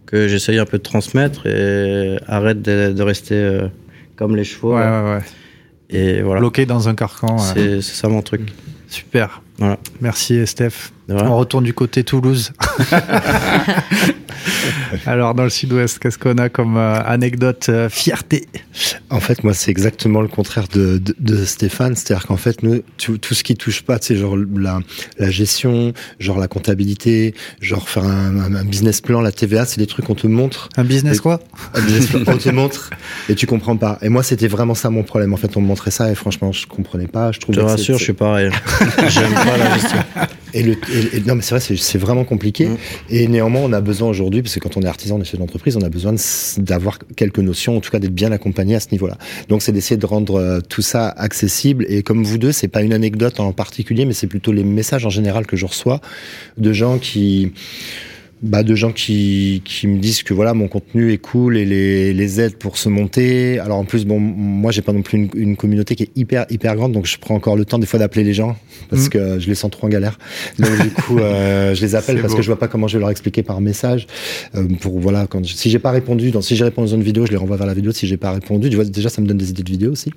que 0.06 0.28
j'essaye 0.28 0.58
un 0.58 0.64
peu 0.64 0.78
de 0.78 0.82
transmettre 0.82 1.46
et 1.46 2.16
arrête 2.26 2.62
de, 2.62 2.92
de 2.92 3.02
rester 3.02 3.34
euh, 3.34 3.68
comme 4.16 4.36
les 4.36 4.44
chevaux. 4.44 4.74
Ouais, 4.76 4.82
ouais, 4.82 5.14
ouais. 5.16 5.22
Et 5.90 6.22
voilà. 6.22 6.40
Bloqué 6.40 6.66
dans 6.66 6.88
un 6.88 6.94
carcan. 6.94 7.38
C'est 7.38 7.80
c'est 7.82 7.94
ça 7.94 8.08
mon 8.08 8.22
truc. 8.22 8.52
Super. 8.88 9.42
Voilà. 9.58 9.78
Merci, 10.00 10.46
Steph. 10.46 10.90
On 11.08 11.36
retourne 11.38 11.64
du 11.64 11.72
côté 11.72 12.02
Toulouse. 12.04 12.52
Alors, 15.06 15.34
dans 15.34 15.44
le 15.44 15.50
sud-ouest, 15.50 15.98
qu'est-ce 15.98 16.18
qu'on 16.18 16.38
a 16.38 16.48
comme 16.48 16.76
euh, 16.76 17.00
anecdote 17.04 17.66
euh, 17.68 17.88
fierté? 17.88 18.46
En 19.10 19.20
fait, 19.20 19.44
moi, 19.44 19.54
c'est 19.54 19.70
exactement 19.70 20.20
le 20.20 20.28
contraire 20.28 20.66
de, 20.72 20.98
de, 20.98 21.14
de 21.18 21.44
Stéphane. 21.44 21.94
C'est-à-dire 21.96 22.26
qu'en 22.26 22.36
fait, 22.36 22.62
nous, 22.62 22.82
tout, 22.98 23.18
tout 23.18 23.34
ce 23.34 23.42
qui 23.44 23.54
touche 23.56 23.82
pas, 23.82 23.98
tu 23.98 24.08
sais, 24.08 24.16
genre 24.16 24.36
la, 24.36 24.80
la 25.18 25.30
gestion, 25.30 25.92
genre 26.18 26.38
la 26.38 26.48
comptabilité, 26.48 27.34
genre 27.60 27.88
faire 27.88 28.04
un, 28.04 28.36
un- 28.38 28.54
un 28.54 28.64
business 28.64 29.00
plan, 29.00 29.20
la 29.20 29.32
TVA, 29.32 29.64
c'est 29.64 29.78
des 29.78 29.86
trucs 29.86 30.06
qu'on 30.06 30.14
te 30.14 30.26
montre. 30.26 30.68
Un 30.76 30.84
business 30.84 31.16
Et- 31.18 31.20
quoi? 31.20 31.40
Un 31.74 31.80
business 31.82 32.06
plan, 32.08 32.20
on 32.26 32.36
te 32.36 32.48
montre 32.50 32.90
et 33.28 33.34
tu 33.34 33.46
comprends 33.46 33.76
pas. 33.76 33.98
Et 34.02 34.08
moi, 34.08 34.22
c'était 34.22 34.48
vraiment 34.48 34.74
ça 34.74 34.90
mon 34.90 35.02
problème. 35.02 35.32
En 35.32 35.36
fait, 35.38 35.56
on 35.56 35.60
me 35.60 35.66
montrait 35.66 35.90
ça 35.92 36.10
et 36.10 36.14
franchement, 36.14 36.52
je 36.52 36.66
comprenais 36.66 37.06
pas. 37.08 37.32
Je 37.32 37.40
trouvais 37.40 37.58
te 37.58 37.62
rassure, 37.64 37.94
je 37.94 37.98
c'est- 37.98 38.04
suis 38.04 38.12
pareil. 38.12 38.50
Et 40.54 40.62
le, 40.62 40.72
et- 40.72 41.16
et- 41.16 41.20
non, 41.26 41.34
mais 41.34 41.42
c'est 41.42 41.54
vrai, 41.56 41.60
c'est- 41.60 41.98
vraiment 41.98 42.24
compliqué. 42.24 42.66
Mm. 42.66 42.76
Et 43.10 43.28
néanmoins, 43.28 43.62
on 43.62 43.72
a 43.72 43.80
besoin 43.80 44.08
aujourd'hui, 44.08 44.42
parce 44.42 44.54
c'est 44.54 44.60
quand 44.60 44.76
on 44.76 44.82
est 44.82 44.86
artisan, 44.86 45.16
on 45.16 45.20
est 45.20 45.24
chef 45.24 45.38
d'entreprise, 45.38 45.76
on 45.76 45.82
a 45.82 45.88
besoin 45.88 46.14
d'avoir 46.58 46.98
quelques 47.16 47.38
notions, 47.40 47.76
en 47.76 47.80
tout 47.80 47.90
cas 47.90 47.98
d'être 47.98 48.14
bien 48.14 48.32
accompagné 48.32 48.74
à 48.74 48.80
ce 48.80 48.88
niveau-là. 48.92 49.18
Donc 49.48 49.62
c'est 49.62 49.72
d'essayer 49.72 49.96
de 49.96 50.06
rendre 50.06 50.36
euh, 50.36 50.60
tout 50.60 50.82
ça 50.82 51.08
accessible. 51.08 51.84
Et 51.88 52.02
comme 52.02 52.24
vous 52.24 52.38
deux, 52.38 52.52
c'est 52.52 52.68
pas 52.68 52.82
une 52.82 52.92
anecdote 52.92 53.40
en 53.40 53.52
particulier, 53.52 54.04
mais 54.06 54.14
c'est 54.14 54.26
plutôt 54.28 54.52
les 54.52 54.64
messages 54.64 55.04
en 55.04 55.10
général 55.10 55.46
que 55.46 55.56
je 55.56 55.66
reçois 55.66 56.00
de 56.56 56.72
gens 56.72 56.98
qui 56.98 57.52
bah, 58.42 58.62
de 58.62 58.74
gens 58.74 58.92
qui, 58.92 59.62
qui 59.64 59.86
me 59.86 59.98
disent 59.98 60.22
que 60.22 60.34
voilà 60.34 60.52
mon 60.52 60.68
contenu 60.68 61.10
est 61.10 61.18
cool 61.18 61.56
et 61.56 61.64
les, 61.64 62.12
les 62.12 62.40
aide 62.40 62.56
pour 62.56 62.76
se 62.76 62.90
monter. 62.90 63.58
Alors 63.58 63.78
en 63.78 63.84
plus 63.84 64.04
bon 64.04 64.20
moi 64.20 64.72
j'ai 64.72 64.82
pas 64.82 64.92
non 64.92 65.00
plus 65.00 65.16
une, 65.16 65.30
une, 65.34 65.56
communauté 65.56 65.96
qui 65.96 66.02
est 66.02 66.10
hyper 66.16 66.44
hyper 66.50 66.76
grande 66.76 66.92
donc 66.92 67.06
je 67.06 67.16
prends 67.18 67.34
encore 67.34 67.56
le 67.56 67.64
temps 67.64 67.78
des 67.78 67.86
fois 67.86 67.98
d'appeler 67.98 68.24
les 68.24 68.34
gens 68.34 68.54
parce 68.90 69.06
mmh. 69.06 69.08
que 69.08 69.38
je 69.38 69.48
les 69.48 69.54
sens 69.54 69.70
trop 69.70 69.86
en 69.86 69.88
galère. 69.88 70.18
Donc 70.58 70.70
du 70.82 70.90
coup 70.90 71.18
euh, 71.18 71.74
je 71.74 71.80
les 71.80 71.94
appelle 71.94 72.20
parce 72.20 72.34
que 72.34 72.42
je 72.42 72.46
vois 72.46 72.58
pas 72.58 72.68
comment 72.68 72.88
je 72.88 72.98
vais 72.98 73.00
leur 73.00 73.10
expliquer 73.10 73.42
par 73.42 73.62
message 73.62 74.06
euh, 74.54 74.68
pour 74.80 75.00
voilà 75.00 75.26
quand 75.26 75.44
si 75.46 75.70
j'ai 75.70 75.78
pas 75.78 75.90
répondu 75.90 76.30
dans 76.30 76.42
si 76.42 76.56
j'ai 76.56 76.64
répondu 76.64 76.90
dans 76.90 76.96
une 76.96 77.02
vidéo 77.02 77.24
je 77.24 77.30
les 77.30 77.38
renvoie 77.38 77.56
vers 77.56 77.66
la 77.66 77.74
vidéo 77.74 77.92
si 77.92 78.06
j'ai 78.06 78.18
pas 78.18 78.32
répondu 78.32 78.68
tu 78.68 78.76
vois 78.76 78.84
déjà 78.84 79.08
ça 79.08 79.22
me 79.22 79.26
donne 79.26 79.38
des 79.38 79.48
idées 79.48 79.62
de 79.62 79.70
vidéos 79.70 79.92
aussi. 79.92 80.10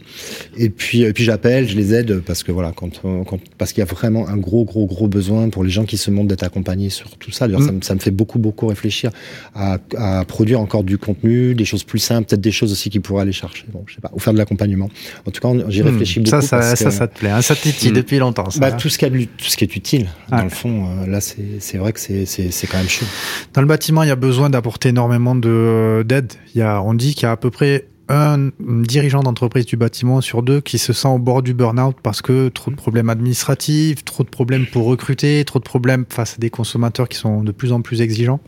Et 0.58 0.70
puis 0.70 1.04
et 1.04 1.14
puis 1.14 1.24
j'appelle 1.24 1.70
je 1.70 1.76
les 1.78 1.94
aide 1.94 2.20
parce 2.20 2.44
que 2.44 2.52
voilà 2.52 2.74
quand, 2.76 3.02
quand 3.02 3.40
parce 3.58 3.72
qu'il 3.72 3.80
y 3.80 3.88
a 3.88 3.90
vraiment 3.90 4.28
un 4.28 4.38
gros 4.38 4.66
gros 4.66 4.86
gros 4.86 5.08
besoin 5.08 5.48
pour 5.50 5.64
les 5.64 5.70
gens 5.70 5.86
qui 5.86 5.96
se 5.96 6.12
montent 6.12 6.28
d'être 6.28 6.44
accompagnés 6.44 6.90
sur 6.90 7.16
tout 7.18 7.32
ça. 7.32 7.48
Mmh. 7.48 7.62
ça, 7.62 7.74
ça 7.82 7.96
me 7.96 8.00
fait 8.00 8.09
beaucoup, 8.12 8.40
beaucoup 8.40 8.68
réfléchir 8.68 9.12
à, 9.56 9.78
à, 9.98 10.26
produire 10.26 10.60
encore 10.60 10.84
du 10.84 10.98
contenu, 10.98 11.56
des 11.56 11.66
choses 11.66 11.84
plus 11.84 12.00
simples, 12.00 12.28
peut-être 12.30 12.42
des 12.42 12.52
choses 12.52 12.72
aussi 12.72 12.90
qui 12.90 13.00
pourraient 13.00 13.22
aller 13.22 13.32
chercher, 13.32 13.66
bon, 13.72 13.84
je 13.88 13.96
sais 13.96 14.02
pas, 14.02 14.12
ou 14.14 14.20
faire 14.20 14.34
de 14.34 14.38
l'accompagnement. 14.38 14.90
En 15.26 15.32
tout 15.32 15.42
cas, 15.42 15.50
j'y 15.70 15.82
hmm. 15.82 15.86
réfléchis 15.86 16.20
beaucoup. 16.20 16.42
Ça, 16.42 16.42
ça, 16.42 16.76
ça, 16.76 16.92
ça, 16.92 17.08
te 17.08 17.18
plaît, 17.18 17.30
hein, 17.30 17.42
ça 17.42 17.56
te 17.56 17.62
titille 17.62 17.92
hmm. 17.92 17.96
depuis 17.96 18.20
longtemps. 18.20 18.50
Ça, 18.50 18.60
bah, 18.60 18.72
tout, 18.72 18.90
ce 18.90 18.98
qui 18.98 19.06
est, 19.06 19.10
tout 19.10 19.46
ce 19.46 19.58
qui 19.58 19.64
est 19.64 19.76
utile, 19.76 20.08
dans 20.30 20.44
le 20.44 20.50
fond, 20.50 20.86
euh, 20.86 21.08
là, 21.08 21.20
c'est 21.22 21.78
vrai 21.78 21.94
que 21.94 22.00
c'est 22.00 22.68
quand 22.68 22.78
même 22.78 22.88
chaud. 22.88 23.06
Dans 23.54 23.62
le 23.62 23.68
bâtiment, 23.68 24.04
il 24.04 24.10
y 24.10 24.12
a 24.12 24.16
besoin 24.16 24.50
d'apporter 24.50 24.90
énormément 24.90 25.36
d'aide. 25.36 26.34
Y 26.56 26.62
a, 26.62 26.82
on 26.82 26.94
dit 26.94 27.14
qu'il 27.14 27.24
y 27.24 27.26
a 27.26 27.32
à 27.32 27.38
peu 27.38 27.52
près 27.52 27.86
un 28.10 28.50
dirigeant 28.60 29.22
d'entreprise 29.22 29.66
du 29.66 29.78
bâtiment 29.78 30.20
sur 30.20 30.42
deux 30.42 30.62
qui 30.62 30.80
se 30.80 30.94
sent 30.94 31.08
au 31.08 31.20
bord 31.20 31.44
du 31.44 31.54
burn-out 31.54 31.96
parce 32.02 32.22
que 32.22 32.50
trop 32.50 32.72
de 32.72 32.76
problèmes 32.76 33.10
administratifs, 33.10 34.04
trop 34.04 34.24
de 34.24 34.30
problèmes 34.30 34.66
pour 34.66 34.86
recruter, 34.86 35.46
trop 35.46 35.60
de 35.60 35.64
problèmes 35.64 36.06
face 36.10 36.34
à 36.34 36.38
des 36.40 36.50
consommateurs 36.50 37.08
qui 37.08 37.18
sont 37.18 37.44
de 37.44 37.52
plus 37.52 37.72
en 37.72 37.82
plus 37.82 38.02
exigeants. 38.02 38.40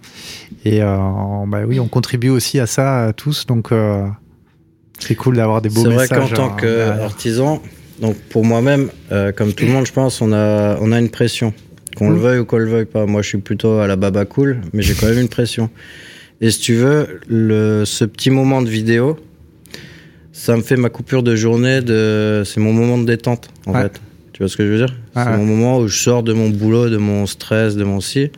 Et 0.66 0.82
euh, 0.82 0.98
bah 1.48 1.60
oui, 1.68 1.80
on 1.80 1.88
contribue 1.88 2.30
aussi 2.30 2.60
à 2.60 2.66
ça 2.66 3.06
à 3.06 3.14
tous, 3.14 3.46
donc 3.46 3.72
euh, 3.72 4.08
c'est 5.00 5.16
cool 5.16 5.36
d'avoir 5.36 5.62
des 5.62 5.70
beaux 5.70 5.86
messages. 5.86 6.08
C'est 6.10 6.16
vrai 6.16 6.28
qu'en 6.28 6.36
tant 6.36 6.58
euh, 6.64 6.98
qu'artisan, 6.98 7.62
donc 8.02 8.18
pour 8.30 8.44
moi-même, 8.44 8.90
euh, 9.12 9.32
comme 9.32 9.54
tout 9.54 9.66
le 9.66 9.72
monde, 9.72 9.86
je 9.86 9.94
pense, 9.94 10.22
on 10.22 10.34
a, 10.34 10.78
on 10.82 10.92
a 10.92 11.00
une 11.00 11.10
pression. 11.10 11.54
Qu'on 11.98 12.10
le 12.10 12.18
veuille 12.18 12.40
ou 12.40 12.46
qu'on 12.46 12.58
le 12.58 12.70
veuille 12.70 12.86
pas. 12.86 13.06
Moi, 13.06 13.22
je 13.22 13.28
suis 13.28 13.38
plutôt 13.38 13.80
à 13.80 13.86
la 13.86 13.98
baba 13.98 14.24
cool, 14.24 14.62
mais 14.72 14.82
j'ai 14.82 14.94
quand 14.94 15.08
même 15.08 15.20
une 15.20 15.28
pression. 15.28 15.70
Et 16.40 16.50
si 16.50 16.60
tu 16.60 16.74
veux, 16.74 17.20
le, 17.28 17.84
ce 17.84 18.06
petit 18.06 18.30
moment 18.30 18.62
de 18.62 18.70
vidéo, 18.70 19.20
ça 20.42 20.58
me 20.58 20.64
fait 20.64 20.76
ma 20.76 20.90
coupure 20.90 21.22
de 21.22 21.36
journée, 21.36 21.82
de... 21.82 22.42
c'est 22.46 22.60
mon 22.60 22.74
moment 22.74 22.98
de 22.98 23.06
détente, 23.06 23.50
en 23.68 23.74
fait. 23.74 24.02
Tu 24.34 24.42
vois 24.42 24.50
ce 24.50 24.58
que 24.58 24.66
je 24.66 24.72
veux 24.72 24.78
dire? 24.78 24.96
C'est 25.14 25.38
mon 25.38 25.46
moment 25.46 25.78
où 25.78 25.88
je 25.88 25.96
sors 25.96 26.24
de 26.24 26.34
mon 26.34 26.50
boulot, 26.50 26.90
de 26.90 26.98
mon 26.98 27.28
stress, 27.28 27.76
de 27.76 27.84
mon 27.84 28.02
si. 28.02 28.32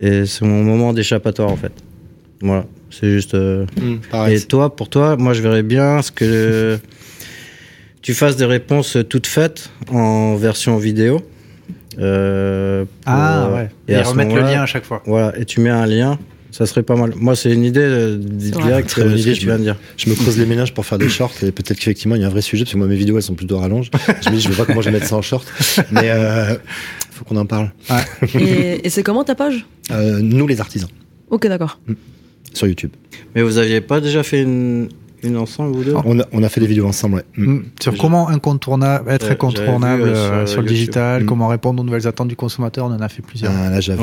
Et 0.00 0.24
c'est 0.24 0.44
mon 0.44 0.62
moment 0.62 0.92
d'échappatoire, 0.92 1.50
en 1.50 1.56
fait. 1.56 1.72
Voilà, 2.42 2.64
c'est 2.90 3.10
juste. 3.10 3.34
Euh, 3.34 3.66
mmh, 3.76 4.30
et 4.30 4.40
toi, 4.42 4.76
pour 4.76 4.88
toi, 4.88 5.16
moi, 5.16 5.32
je 5.32 5.42
verrais 5.42 5.64
bien 5.64 6.00
ce 6.00 6.12
que 6.12 6.78
tu 8.02 8.14
fasses 8.14 8.36
des 8.36 8.44
réponses 8.44 8.96
toutes 9.08 9.26
faites 9.26 9.70
en 9.90 10.36
version 10.36 10.76
vidéo. 10.76 11.22
Euh, 11.98 12.84
ah 13.04 13.50
ouais. 13.52 13.68
Et, 13.88 13.94
et 13.94 14.02
remettre 14.02 14.32
le 14.32 14.42
lien 14.42 14.62
à 14.62 14.66
chaque 14.66 14.84
fois. 14.84 15.02
Voilà, 15.06 15.36
et 15.36 15.44
tu 15.44 15.58
mets 15.58 15.70
un 15.70 15.86
lien 15.86 16.20
ça 16.56 16.64
serait 16.64 16.82
pas 16.82 16.96
mal. 16.96 17.12
Moi, 17.16 17.36
c'est 17.36 17.52
une 17.52 17.64
idée 17.64 17.80
euh, 17.82 18.16
directe, 18.16 18.88
très 18.88 19.04
bonne 19.04 19.18
idée, 19.18 19.34
tu 19.34 19.44
viens 19.44 19.58
de 19.58 19.62
dire. 19.62 19.76
Je 19.98 20.08
me 20.08 20.14
creuse 20.14 20.38
les 20.38 20.46
ménages 20.46 20.72
pour 20.72 20.86
faire 20.86 20.96
des 20.96 21.10
shorts 21.10 21.34
et 21.42 21.52
peut-être 21.52 21.78
qu'effectivement, 21.78 22.14
il 22.14 22.22
y 22.22 22.24
a 22.24 22.28
un 22.28 22.30
vrai 22.30 22.40
sujet 22.40 22.64
parce 22.64 22.72
que 22.72 22.78
moi, 22.78 22.86
mes 22.86 22.96
vidéos, 22.96 23.18
elles 23.18 23.22
sont 23.22 23.34
plutôt 23.34 23.58
rallonges. 23.58 23.90
je 24.22 24.30
me 24.30 24.36
dis, 24.36 24.40
je 24.40 24.48
vois 24.48 24.64
pas 24.64 24.64
comment 24.64 24.80
je 24.80 24.86
vais 24.86 24.92
mettre 24.92 25.06
ça 25.06 25.16
en 25.16 25.22
short. 25.22 25.46
Mais, 25.90 26.08
euh, 26.10 26.54
faut 27.10 27.26
qu'on 27.26 27.36
en 27.36 27.44
parle. 27.44 27.72
et, 28.34 28.86
et 28.86 28.88
c'est 28.88 29.02
comment 29.02 29.22
ta 29.22 29.34
page? 29.34 29.66
Euh, 29.90 30.20
nous, 30.22 30.46
les 30.46 30.58
artisans. 30.58 30.88
Ok, 31.28 31.46
d'accord. 31.46 31.78
Sur 32.54 32.66
YouTube. 32.66 32.92
Mais 33.34 33.42
vous 33.42 33.58
aviez 33.58 33.82
pas 33.82 34.00
déjà 34.00 34.22
fait 34.22 34.40
une, 34.40 34.88
une 35.22 35.36
ensemble 35.36 35.76
ou 35.76 35.84
deux 35.84 35.94
on 36.04 36.20
a, 36.20 36.24
on 36.32 36.42
a, 36.42 36.48
fait 36.48 36.60
des 36.60 36.66
vidéos 36.66 36.86
ensemble, 36.86 37.16
ouais. 37.16 37.24
Mm. 37.36 37.52
Mm. 37.52 37.64
Sur 37.80 37.96
comment 37.96 38.28
incontournable, 38.28 39.10
être 39.10 39.30
incontournable 39.30 40.02
euh, 40.02 40.46
sur, 40.46 40.62
le 40.62 40.68
digital, 40.68 41.22
mm. 41.22 41.26
comment 41.26 41.48
répondre 41.48 41.80
aux 41.80 41.84
nouvelles 41.84 42.06
attentes 42.06 42.28
du 42.28 42.36
consommateur, 42.36 42.86
on 42.86 42.92
en 42.92 43.00
a 43.00 43.08
fait 43.08 43.22
plusieurs. 43.22 43.52
Ah, 43.54 43.70
là, 43.70 43.80
j'avais 43.80 44.02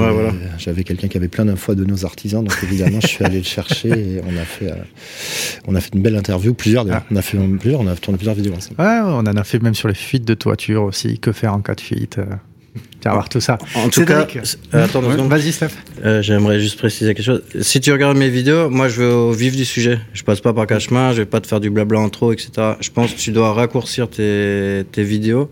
j'avais 0.57 0.83
quelqu'un 0.83 1.07
qui 1.07 1.17
avait 1.17 1.27
plein 1.27 1.45
d'infos 1.45 1.75
de 1.75 1.85
nos 1.85 2.05
artisans, 2.05 2.43
donc 2.43 2.57
évidemment, 2.63 2.99
je 3.01 3.07
suis 3.07 3.23
allé 3.23 3.37
le 3.37 3.43
chercher 3.43 3.89
et 3.89 4.21
on 4.25 4.37
a 4.37 4.45
fait, 4.45 4.71
euh, 4.71 4.75
on 5.67 5.75
a 5.75 5.81
fait 5.81 5.91
une 5.93 6.01
belle 6.01 6.15
interview, 6.15 6.53
plusieurs 6.53 6.85
d'ailleurs. 6.85 7.03
Ah. 7.05 7.11
On 7.11 7.15
a 7.15 7.21
fait 7.21 7.37
plusieurs, 7.59 7.81
on 7.81 7.87
a 7.87 7.95
tourné 7.95 8.17
plusieurs 8.17 8.35
vidéos 8.35 8.53
ensemble. 8.53 8.81
Ouais, 8.81 8.99
on 9.03 9.19
en 9.19 9.25
a 9.25 9.43
fait 9.43 9.61
même 9.61 9.75
sur 9.75 9.87
les 9.87 9.93
fuites 9.93 10.25
de 10.25 10.33
toiture 10.33 10.83
aussi, 10.83 11.19
que 11.19 11.31
faire 11.31 11.53
en 11.53 11.61
cas 11.61 11.75
de 11.75 11.81
fuite. 11.81 12.17
Euh. 12.17 12.25
Tu 12.75 13.07
vas 13.07 13.13
voir 13.13 13.29
tout 13.29 13.41
ça. 13.41 13.57
En 13.75 13.89
tout 13.89 14.05
cas, 14.05 14.25
euh, 14.73 14.85
attends 14.85 15.01
Vas-y, 15.01 15.51
Steph. 15.51 15.69
Euh, 16.03 16.21
J'aimerais 16.21 16.59
juste 16.59 16.77
préciser 16.77 17.13
quelque 17.13 17.25
chose. 17.25 17.43
Si 17.61 17.79
tu 17.81 17.91
regardes 17.91 18.17
mes 18.17 18.29
vidéos, 18.29 18.69
moi, 18.69 18.87
je 18.87 19.01
vais 19.01 19.11
au 19.11 19.31
vif 19.31 19.55
du 19.55 19.65
sujet. 19.65 19.99
Je 20.13 20.23
passe 20.23 20.41
pas 20.41 20.53
par 20.53 20.65
cache 20.65 20.87
chemin, 20.87 21.11
je 21.11 21.17
vais 21.17 21.25
pas 21.25 21.41
te 21.41 21.47
faire 21.47 21.59
du 21.59 21.69
blabla 21.69 21.99
en 21.99 22.09
trop, 22.09 22.31
etc. 22.31 22.51
Je 22.79 22.89
pense 22.89 23.13
que 23.13 23.19
tu 23.19 23.31
dois 23.31 23.53
raccourcir 23.53 24.09
tes, 24.09 24.85
tes 24.91 25.03
vidéos. 25.03 25.51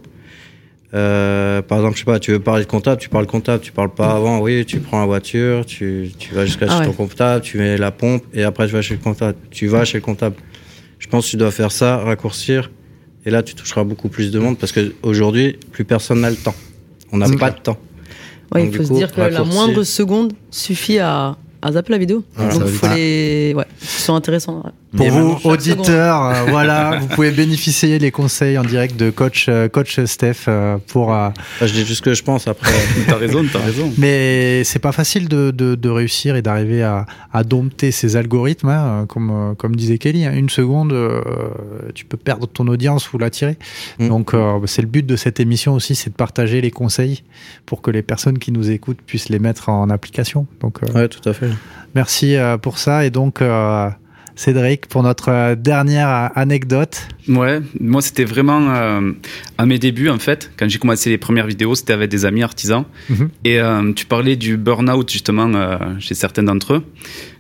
Euh, 0.94 1.62
par 1.62 1.78
exemple, 1.78 1.96
je 1.96 2.00
sais 2.00 2.06
pas, 2.06 2.20
tu 2.20 2.32
veux 2.32 2.40
parler 2.40 2.64
de 2.64 2.70
comptable, 2.70 3.00
tu 3.00 3.10
parles 3.10 3.28
comptable, 3.28 3.64
tu 3.64 3.72
parles 3.72 3.94
pas 3.94 4.12
avant. 4.12 4.40
Oui, 4.40 4.66
tu 4.66 4.80
prends 4.80 5.00
la 5.00 5.06
voiture, 5.06 5.66
tu, 5.66 6.12
tu 6.18 6.34
vas 6.34 6.46
jusqu'à 6.46 6.66
ah 6.70 6.80
chez 6.80 6.86
ton 6.86 6.94
comptable, 6.94 7.42
tu 7.44 7.58
mets 7.58 7.78
la 7.78 7.92
pompe 7.92 8.24
et 8.34 8.44
après 8.44 8.68
tu 8.68 8.74
vas 8.74 8.82
chez 8.82 8.96
le 8.96 9.00
comptable. 9.00 9.38
Tu 9.52 9.68
vas 9.68 9.86
chez 9.86 10.00
le 10.00 10.04
comptable. 10.04 10.36
Je 11.00 11.08
pense 11.08 11.26
que 11.26 11.32
tu 11.32 11.38
dois 11.38 11.52
faire 11.52 11.72
ça, 11.72 11.98
raccourcir. 11.98 12.72
Et 13.26 13.30
là, 13.30 13.44
tu 13.44 13.56
toucheras 13.56 13.84
beaucoup 13.84 14.10
plus 14.10 14.32
de 14.32 14.40
monde 14.40 14.58
parce 14.58 14.72
que 14.72 14.94
aujourd'hui, 15.04 15.58
plus 15.72 15.86
personne 15.86 16.22
n'a 16.22 16.30
le 16.30 16.36
temps. 16.36 16.56
On 17.12 17.18
n'a 17.18 17.30
pas 17.38 17.52
de 17.52 17.60
temps. 17.60 17.78
Ouais, 18.54 18.66
il 18.68 18.76
faut 18.76 18.84
se 18.84 18.94
dire 18.94 19.12
que 19.12 19.22
la 19.22 19.44
moindre 19.44 19.84
seconde 19.84 20.34
suffit 20.50 21.00
à, 21.00 21.38
à 21.62 21.72
zapper 21.72 21.92
la 21.94 21.98
vidéo. 21.98 22.24
Donc, 22.38 22.64
il 22.66 22.72
faut 22.72 22.88
les. 22.88 23.54
Ouais, 23.56 23.66
ils 23.82 23.88
sont 23.88 24.16
intéressants. 24.16 24.64
Pour 24.96 25.10
vous, 25.10 25.40
auditeurs, 25.46 26.26
euh, 26.26 26.44
voilà, 26.50 26.98
vous 27.00 27.08
pouvez 27.08 27.32
bénéficier 27.32 27.98
des 27.98 28.12
conseils 28.12 28.58
en 28.58 28.64
direct 28.64 28.98
de 28.98 29.10
coach, 29.10 29.46
euh, 29.48 29.70
coach 29.70 30.04
Steph 30.04 30.48
euh, 30.50 30.78
pour. 30.88 31.14
Ah, 31.14 31.34
je 31.62 31.68
dis 31.68 31.86
juste 31.86 32.00
ce 32.00 32.02
que 32.02 32.14
je 32.14 32.24
pense 32.24 32.48
après. 32.48 32.74
t'as 33.08 33.16
raison, 33.16 33.46
t'as 33.52 33.60
raison. 33.60 33.94
Mais 33.98 34.66
c'est 34.66 34.80
pas 34.80 34.92
facile 34.92 35.30
de, 35.30 35.52
de, 35.52 35.76
de 35.76 35.90
réussir 35.90 36.36
et 36.36 36.42
d'arriver 36.42 36.84
à, 36.84 37.06
à, 37.32 37.46
dompter 37.46 37.92
ces 37.92 38.18
algorithmes, 38.18 38.68
hein, 38.68 39.06
comme, 39.08 39.56
comme 39.58 39.78
disait 39.78 39.98
Kelly. 39.98 40.26
Hein, 40.26 40.34
une 40.34 40.50
seconde, 40.50 40.94
tu 41.96 42.04
peux 42.04 42.18
perdre 42.18 42.48
ton 42.48 42.68
audience 42.68 43.14
ou 43.14 43.18
l'attirer. 43.18 43.58
Mm. 44.00 44.10
Donc, 44.10 44.36
c'est 44.66 44.82
le 44.82 44.90
but 44.90 45.06
de 45.06 45.16
cette 45.16 45.40
émission 45.40 45.74
aussi, 45.74 45.96
c'est 45.96 46.10
de 46.10 46.16
partager 46.16 46.60
les 46.60 46.72
conseils 46.72 47.24
pour 47.66 47.82
que 47.82 47.92
les 47.92 48.02
personnes 48.02 48.40
qui 48.40 48.52
nous 48.52 48.70
écoutent 48.72 49.02
puissent 49.06 49.30
les 49.30 49.40
mettre 49.40 49.70
en 49.70 49.90
application. 49.90 50.48
Donc, 50.60 50.80
ouais, 50.94 51.08
tout 51.08 51.28
à 51.30 51.34
fait. 51.34 51.50
Merci 51.96 52.36
pour 52.62 52.78
ça 52.78 53.06
et 53.06 53.10
donc. 53.10 53.42
Cédric, 54.36 54.88
pour 54.88 55.04
notre 55.04 55.30
euh, 55.30 55.56
dernière 55.56 56.10
euh, 56.10 56.28
anecdote. 56.36 57.08
Ouais, 57.28 57.62
moi 57.80 58.02
c'était 58.02 58.24
vraiment 58.24 58.74
euh, 58.74 59.12
à 59.58 59.66
mes 59.66 59.80
débuts 59.80 60.10
en 60.10 60.20
fait, 60.20 60.52
quand 60.58 60.70
j'ai 60.70 60.80
commencé 60.80 61.10
les 61.10 61.18
premières 61.18 61.48
vidéos, 61.48 61.76
c'était 61.76 61.94
avec 61.94 62.10
des 62.10 62.26
amis 62.26 62.44
artisans. 62.44 62.86
Mhm. 63.10 63.30
Et 63.46 63.60
tu 63.96 64.06
parlais 64.06 64.36
du 64.36 64.58
burn-out 64.58 65.10
justement 65.10 65.50
chez 66.00 66.16
certains 66.16 66.44
d'entre 66.44 66.76
eux. 66.76 66.84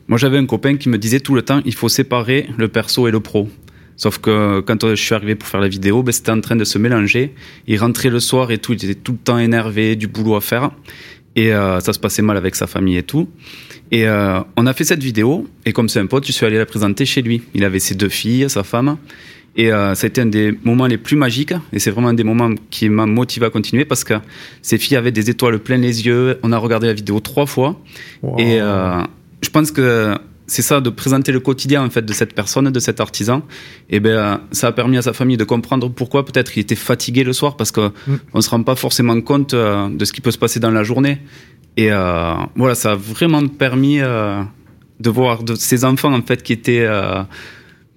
Moi 0.07 0.17
j'avais 0.17 0.37
un 0.37 0.45
copain 0.45 0.77
qui 0.77 0.89
me 0.89 0.97
disait 0.97 1.19
tout 1.19 1.35
le 1.35 1.41
temps, 1.41 1.61
il 1.65 1.73
faut 1.73 1.89
séparer 1.89 2.47
le 2.57 2.67
perso 2.67 3.07
et 3.07 3.11
le 3.11 3.19
pro. 3.19 3.49
Sauf 3.95 4.17
que 4.17 4.61
quand 4.61 4.87
je 4.89 4.95
suis 4.95 5.15
arrivé 5.15 5.35
pour 5.35 5.47
faire 5.47 5.61
la 5.61 5.67
vidéo, 5.67 6.03
ben, 6.03 6.11
c'était 6.11 6.31
en 6.31 6.41
train 6.41 6.55
de 6.55 6.63
se 6.63 6.77
mélanger. 6.77 7.33
Il 7.67 7.77
rentrait 7.79 8.09
le 8.09 8.19
soir 8.19 8.51
et 8.51 8.57
tout, 8.57 8.73
il 8.73 8.89
était 8.89 8.95
tout 8.95 9.13
le 9.13 9.17
temps 9.19 9.37
énervé, 9.37 9.95
du 9.95 10.07
boulot 10.07 10.35
à 10.35 10.41
faire. 10.41 10.71
Et 11.35 11.51
ça 11.51 11.93
se 11.93 11.99
passait 11.99 12.21
mal 12.21 12.37
avec 12.37 12.55
sa 12.55 12.67
famille 12.67 12.97
et 12.97 13.03
tout. 13.03 13.29
Et 13.91 14.07
euh, 14.07 14.39
on 14.55 14.65
a 14.65 14.73
fait 14.73 14.85
cette 14.85 15.03
vidéo, 15.03 15.47
et 15.65 15.73
comme 15.73 15.89
c'est 15.89 15.99
un 15.99 16.05
pote, 16.05 16.25
je 16.25 16.31
suis 16.31 16.45
allé 16.45 16.57
la 16.57 16.65
présenter 16.65 17.05
chez 17.05 17.21
lui. 17.21 17.41
Il 17.53 17.65
avait 17.65 17.79
ses 17.79 17.93
deux 17.93 18.09
filles, 18.09 18.49
sa 18.49 18.63
femme, 18.63 18.97
et 19.57 19.71
euh, 19.71 19.95
ça 19.95 20.05
a 20.05 20.07
été 20.07 20.21
un 20.21 20.27
des 20.27 20.57
moments 20.63 20.87
les 20.87 20.97
plus 20.97 21.17
magiques, 21.17 21.53
et 21.73 21.79
c'est 21.79 21.91
vraiment 21.91 22.07
un 22.07 22.13
des 22.13 22.23
moments 22.23 22.51
qui 22.69 22.87
m'a 22.87 23.05
motivé 23.05 23.47
à 23.47 23.49
continuer, 23.49 23.83
parce 23.83 24.05
que 24.05 24.13
ses 24.61 24.77
filles 24.77 24.95
avaient 24.95 25.11
des 25.11 25.29
étoiles 25.29 25.59
plein 25.59 25.77
les 25.77 26.05
yeux, 26.05 26.39
on 26.41 26.53
a 26.53 26.57
regardé 26.57 26.87
la 26.87 26.93
vidéo 26.93 27.19
trois 27.19 27.45
fois, 27.45 27.81
et 28.37 28.61
euh, 28.61 29.01
je 29.41 29.49
pense 29.49 29.71
que 29.71 30.15
c'est 30.51 30.61
ça, 30.61 30.81
de 30.81 30.89
présenter 30.89 31.31
le 31.31 31.39
quotidien 31.39 31.81
en 31.81 31.89
fait 31.89 32.01
de 32.01 32.11
cette 32.11 32.35
personne, 32.35 32.69
de 32.69 32.79
cet 32.81 32.99
artisan. 32.99 33.41
Et 33.89 34.01
ben, 34.01 34.41
ça 34.51 34.67
a 34.67 34.71
permis 34.73 34.97
à 34.97 35.01
sa 35.01 35.13
famille 35.13 35.37
de 35.37 35.45
comprendre 35.45 35.89
pourquoi 35.89 36.25
peut-être 36.25 36.57
il 36.57 36.59
était 36.59 36.75
fatigué 36.75 37.23
le 37.23 37.31
soir 37.31 37.55
parce 37.55 37.71
qu'on 37.71 37.93
mm. 38.07 38.17
ne 38.35 38.41
se 38.41 38.49
rend 38.49 38.61
pas 38.61 38.75
forcément 38.75 39.19
compte 39.21 39.53
euh, 39.53 39.87
de 39.87 40.03
ce 40.03 40.11
qui 40.11 40.19
peut 40.19 40.31
se 40.31 40.37
passer 40.37 40.59
dans 40.59 40.69
la 40.69 40.83
journée. 40.83 41.19
Et 41.77 41.89
euh, 41.89 42.33
voilà, 42.57 42.75
ça 42.75 42.91
a 42.91 42.95
vraiment 42.95 43.47
permis 43.47 44.01
euh, 44.01 44.43
de 44.99 45.09
voir 45.09 45.43
de 45.43 45.55
ces 45.55 45.85
enfants 45.85 46.13
en 46.13 46.21
fait 46.21 46.43
qui 46.43 46.51
étaient 46.51 46.85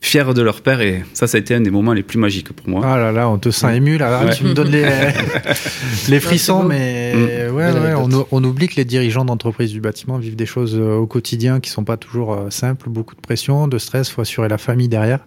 fiers 0.05 0.35
de 0.35 0.43
leur 0.43 0.61
père. 0.61 0.81
Et 0.81 1.05
ça, 1.12 1.27
ça 1.27 1.37
a 1.37 1.40
été 1.40 1.55
un 1.55 1.61
des 1.61 1.71
moments 1.71 1.93
les 1.93 2.03
plus 2.03 2.19
magiques 2.19 2.53
pour 2.53 2.69
moi. 2.69 2.83
Ah 2.85 2.97
là 2.97 3.12
là, 3.12 3.29
on 3.29 3.38
te 3.38 3.51
sent 3.51 3.77
ému 3.77 3.99
là, 3.99 4.29
tu 4.35 4.45
me 4.45 4.55
donnes 4.55 4.71
les, 4.71 4.87
les 6.09 6.21
frissons, 6.21 6.62
mais 6.62 7.49
ouais, 7.51 7.73
ouais, 7.73 7.95
on, 7.97 8.27
on, 8.31 8.45
oublie 8.45 8.69
que 8.69 8.77
les 8.77 8.85
dirigeants 8.85 9.25
d'entreprises 9.25 9.73
du 9.73 9.81
bâtiment 9.81 10.19
vivent 10.19 10.37
des 10.37 10.47
choses 10.47 10.77
au 10.77 11.07
quotidien 11.07 11.61
qui 11.61 11.71
sont 11.71 11.85
pas 11.85 11.97
toujours 11.97 12.38
simples, 12.51 12.88
beaucoup 12.88 13.14
de 13.14 13.21
pression, 13.21 13.69
de 13.69 13.79
stress, 13.79 14.11
faut 14.11 14.23
assurer 14.23 14.49
la 14.49 14.59
famille 14.59 14.88
derrière. 14.88 15.21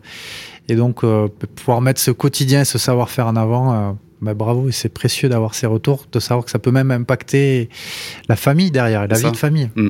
Et 0.69 0.75
donc, 0.75 1.01
pouvoir 1.55 1.81
mettre 1.81 2.01
ce 2.01 2.11
quotidien 2.11 2.61
et 2.61 2.65
ce 2.65 2.77
savoir-faire 2.77 3.27
en 3.27 3.35
avant, 3.35 3.97
bah, 4.21 4.33
bravo, 4.33 4.69
et 4.69 4.71
c'est 4.71 4.89
précieux 4.89 5.29
d'avoir 5.29 5.53
ces 5.53 5.67
retours, 5.67 6.05
de 6.11 6.19
savoir 6.19 6.45
que 6.45 6.51
ça 6.51 6.59
peut 6.59 6.71
même 6.71 6.91
impacter 6.91 7.69
la 8.29 8.35
famille 8.35 8.71
derrière, 8.71 9.07
la 9.07 9.17
vie 9.17 9.31
de 9.31 9.37
famille. 9.37 9.69
Mm. 9.75 9.89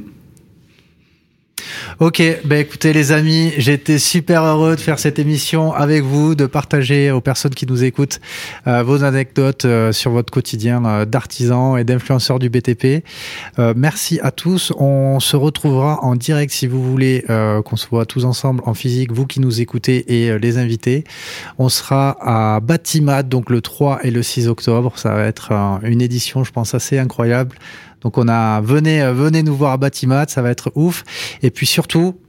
Ok, 1.99 2.21
ben 2.45 2.59
écoutez 2.59 2.93
les 2.93 3.11
amis, 3.11 3.51
été 3.57 3.97
super 3.97 4.43
heureux 4.43 4.75
de 4.75 4.79
faire 4.79 4.99
cette 4.99 5.17
émission 5.17 5.73
avec 5.73 6.03
vous, 6.03 6.35
de 6.35 6.45
partager 6.45 7.09
aux 7.09 7.21
personnes 7.21 7.55
qui 7.55 7.65
nous 7.65 7.83
écoutent 7.83 8.19
euh, 8.67 8.83
vos 8.83 9.03
anecdotes 9.03 9.65
euh, 9.65 9.91
sur 9.91 10.11
votre 10.11 10.31
quotidien 10.31 10.85
euh, 10.85 11.05
d'artisan 11.05 11.75
et 11.75 11.83
d'influenceur 11.83 12.37
du 12.37 12.49
BTP. 12.49 13.03
merci 13.75 14.19
à 14.21 14.31
tous. 14.31 14.71
On 14.77 15.19
se 15.19 15.35
retrouvera 15.35 16.03
en 16.03 16.15
direct 16.15 16.51
si 16.51 16.67
vous 16.67 16.83
voulez 16.83 17.23
qu'on 17.65 17.75
se 17.75 17.87
voit 17.87 18.05
tous 18.05 18.25
ensemble 18.25 18.61
en 18.65 18.73
physique, 18.73 19.11
vous 19.11 19.25
qui 19.25 19.39
nous 19.39 19.61
écoutez 19.61 20.23
et 20.23 20.37
les 20.37 20.57
invités. 20.57 21.03
On 21.57 21.69
sera 21.69 22.17
à 22.21 22.59
Batimat 22.59 23.23
donc 23.23 23.49
le 23.49 23.61
3 23.61 23.99
et 24.03 24.11
le 24.11 24.21
6 24.21 24.47
octobre. 24.47 24.93
Ça 24.97 25.13
va 25.13 25.25
être 25.25 25.51
une 25.83 26.01
édition, 26.01 26.43
je 26.43 26.51
pense, 26.51 26.73
assez 26.73 26.97
incroyable 26.97 27.57
donc 28.01 28.17
on 28.17 28.27
a 28.27 28.61
venez 28.61 29.01
euh, 29.01 29.13
venez 29.13 29.43
nous 29.43 29.55
voir 29.55 29.71
à 29.71 29.77
Batimat, 29.77 30.25
ça 30.27 30.41
va 30.41 30.49
être 30.49 30.71
ouf. 30.75 31.03
Et 31.41 31.51
puis 31.51 31.65
surtout, 31.65 32.19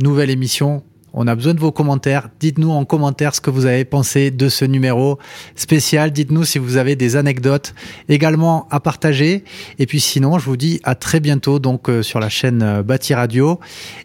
nouvelle 0.00 0.30
émission. 0.30 0.82
On 1.12 1.26
a 1.26 1.34
besoin 1.34 1.54
de 1.54 1.60
vos 1.60 1.72
commentaires. 1.72 2.28
Dites-nous 2.38 2.70
en 2.70 2.84
commentaire 2.84 3.34
ce 3.34 3.40
que 3.40 3.50
vous 3.50 3.66
avez 3.66 3.84
pensé 3.84 4.30
de 4.30 4.48
ce 4.48 4.64
numéro 4.64 5.18
spécial. 5.56 6.12
Dites-nous 6.12 6.44
si 6.44 6.60
vous 6.60 6.76
avez 6.76 6.94
des 6.94 7.16
anecdotes 7.16 7.74
également 8.08 8.68
à 8.70 8.78
partager. 8.78 9.42
Et 9.80 9.86
puis 9.86 9.98
sinon, 9.98 10.38
je 10.38 10.44
vous 10.44 10.56
dis 10.56 10.80
à 10.84 10.94
très 10.94 11.18
bientôt 11.18 11.58
donc 11.58 11.88
euh, 11.88 12.04
sur 12.04 12.20
la 12.20 12.28
chaîne 12.28 12.62
euh, 12.62 12.82
Bâti 12.84 13.12
Radio. 13.12 13.58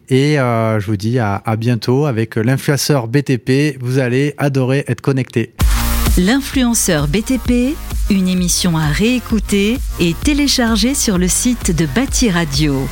Et 0.10 0.38
je 0.38 0.86
vous 0.86 0.98
dis 0.98 1.20
à, 1.20 1.44
à 1.46 1.56
bientôt 1.56 2.08
avec 2.08 2.38
l'influenceur 2.38 3.08
BTP. 3.08 3.78
Vous 3.80 4.00
allez 4.00 4.34
adorer 4.38 4.84
être 4.88 5.02
connecté. 5.02 5.54
L'influenceur 6.18 7.08
BTP, 7.08 7.76
une 8.10 8.28
émission 8.28 8.78
à 8.78 8.88
réécouter 8.88 9.78
et 10.00 10.14
télécharger 10.14 10.94
sur 10.94 11.18
le 11.18 11.28
site 11.28 11.76
de 11.76 11.86
Bâti 11.86 12.30
Radio. 12.30 12.88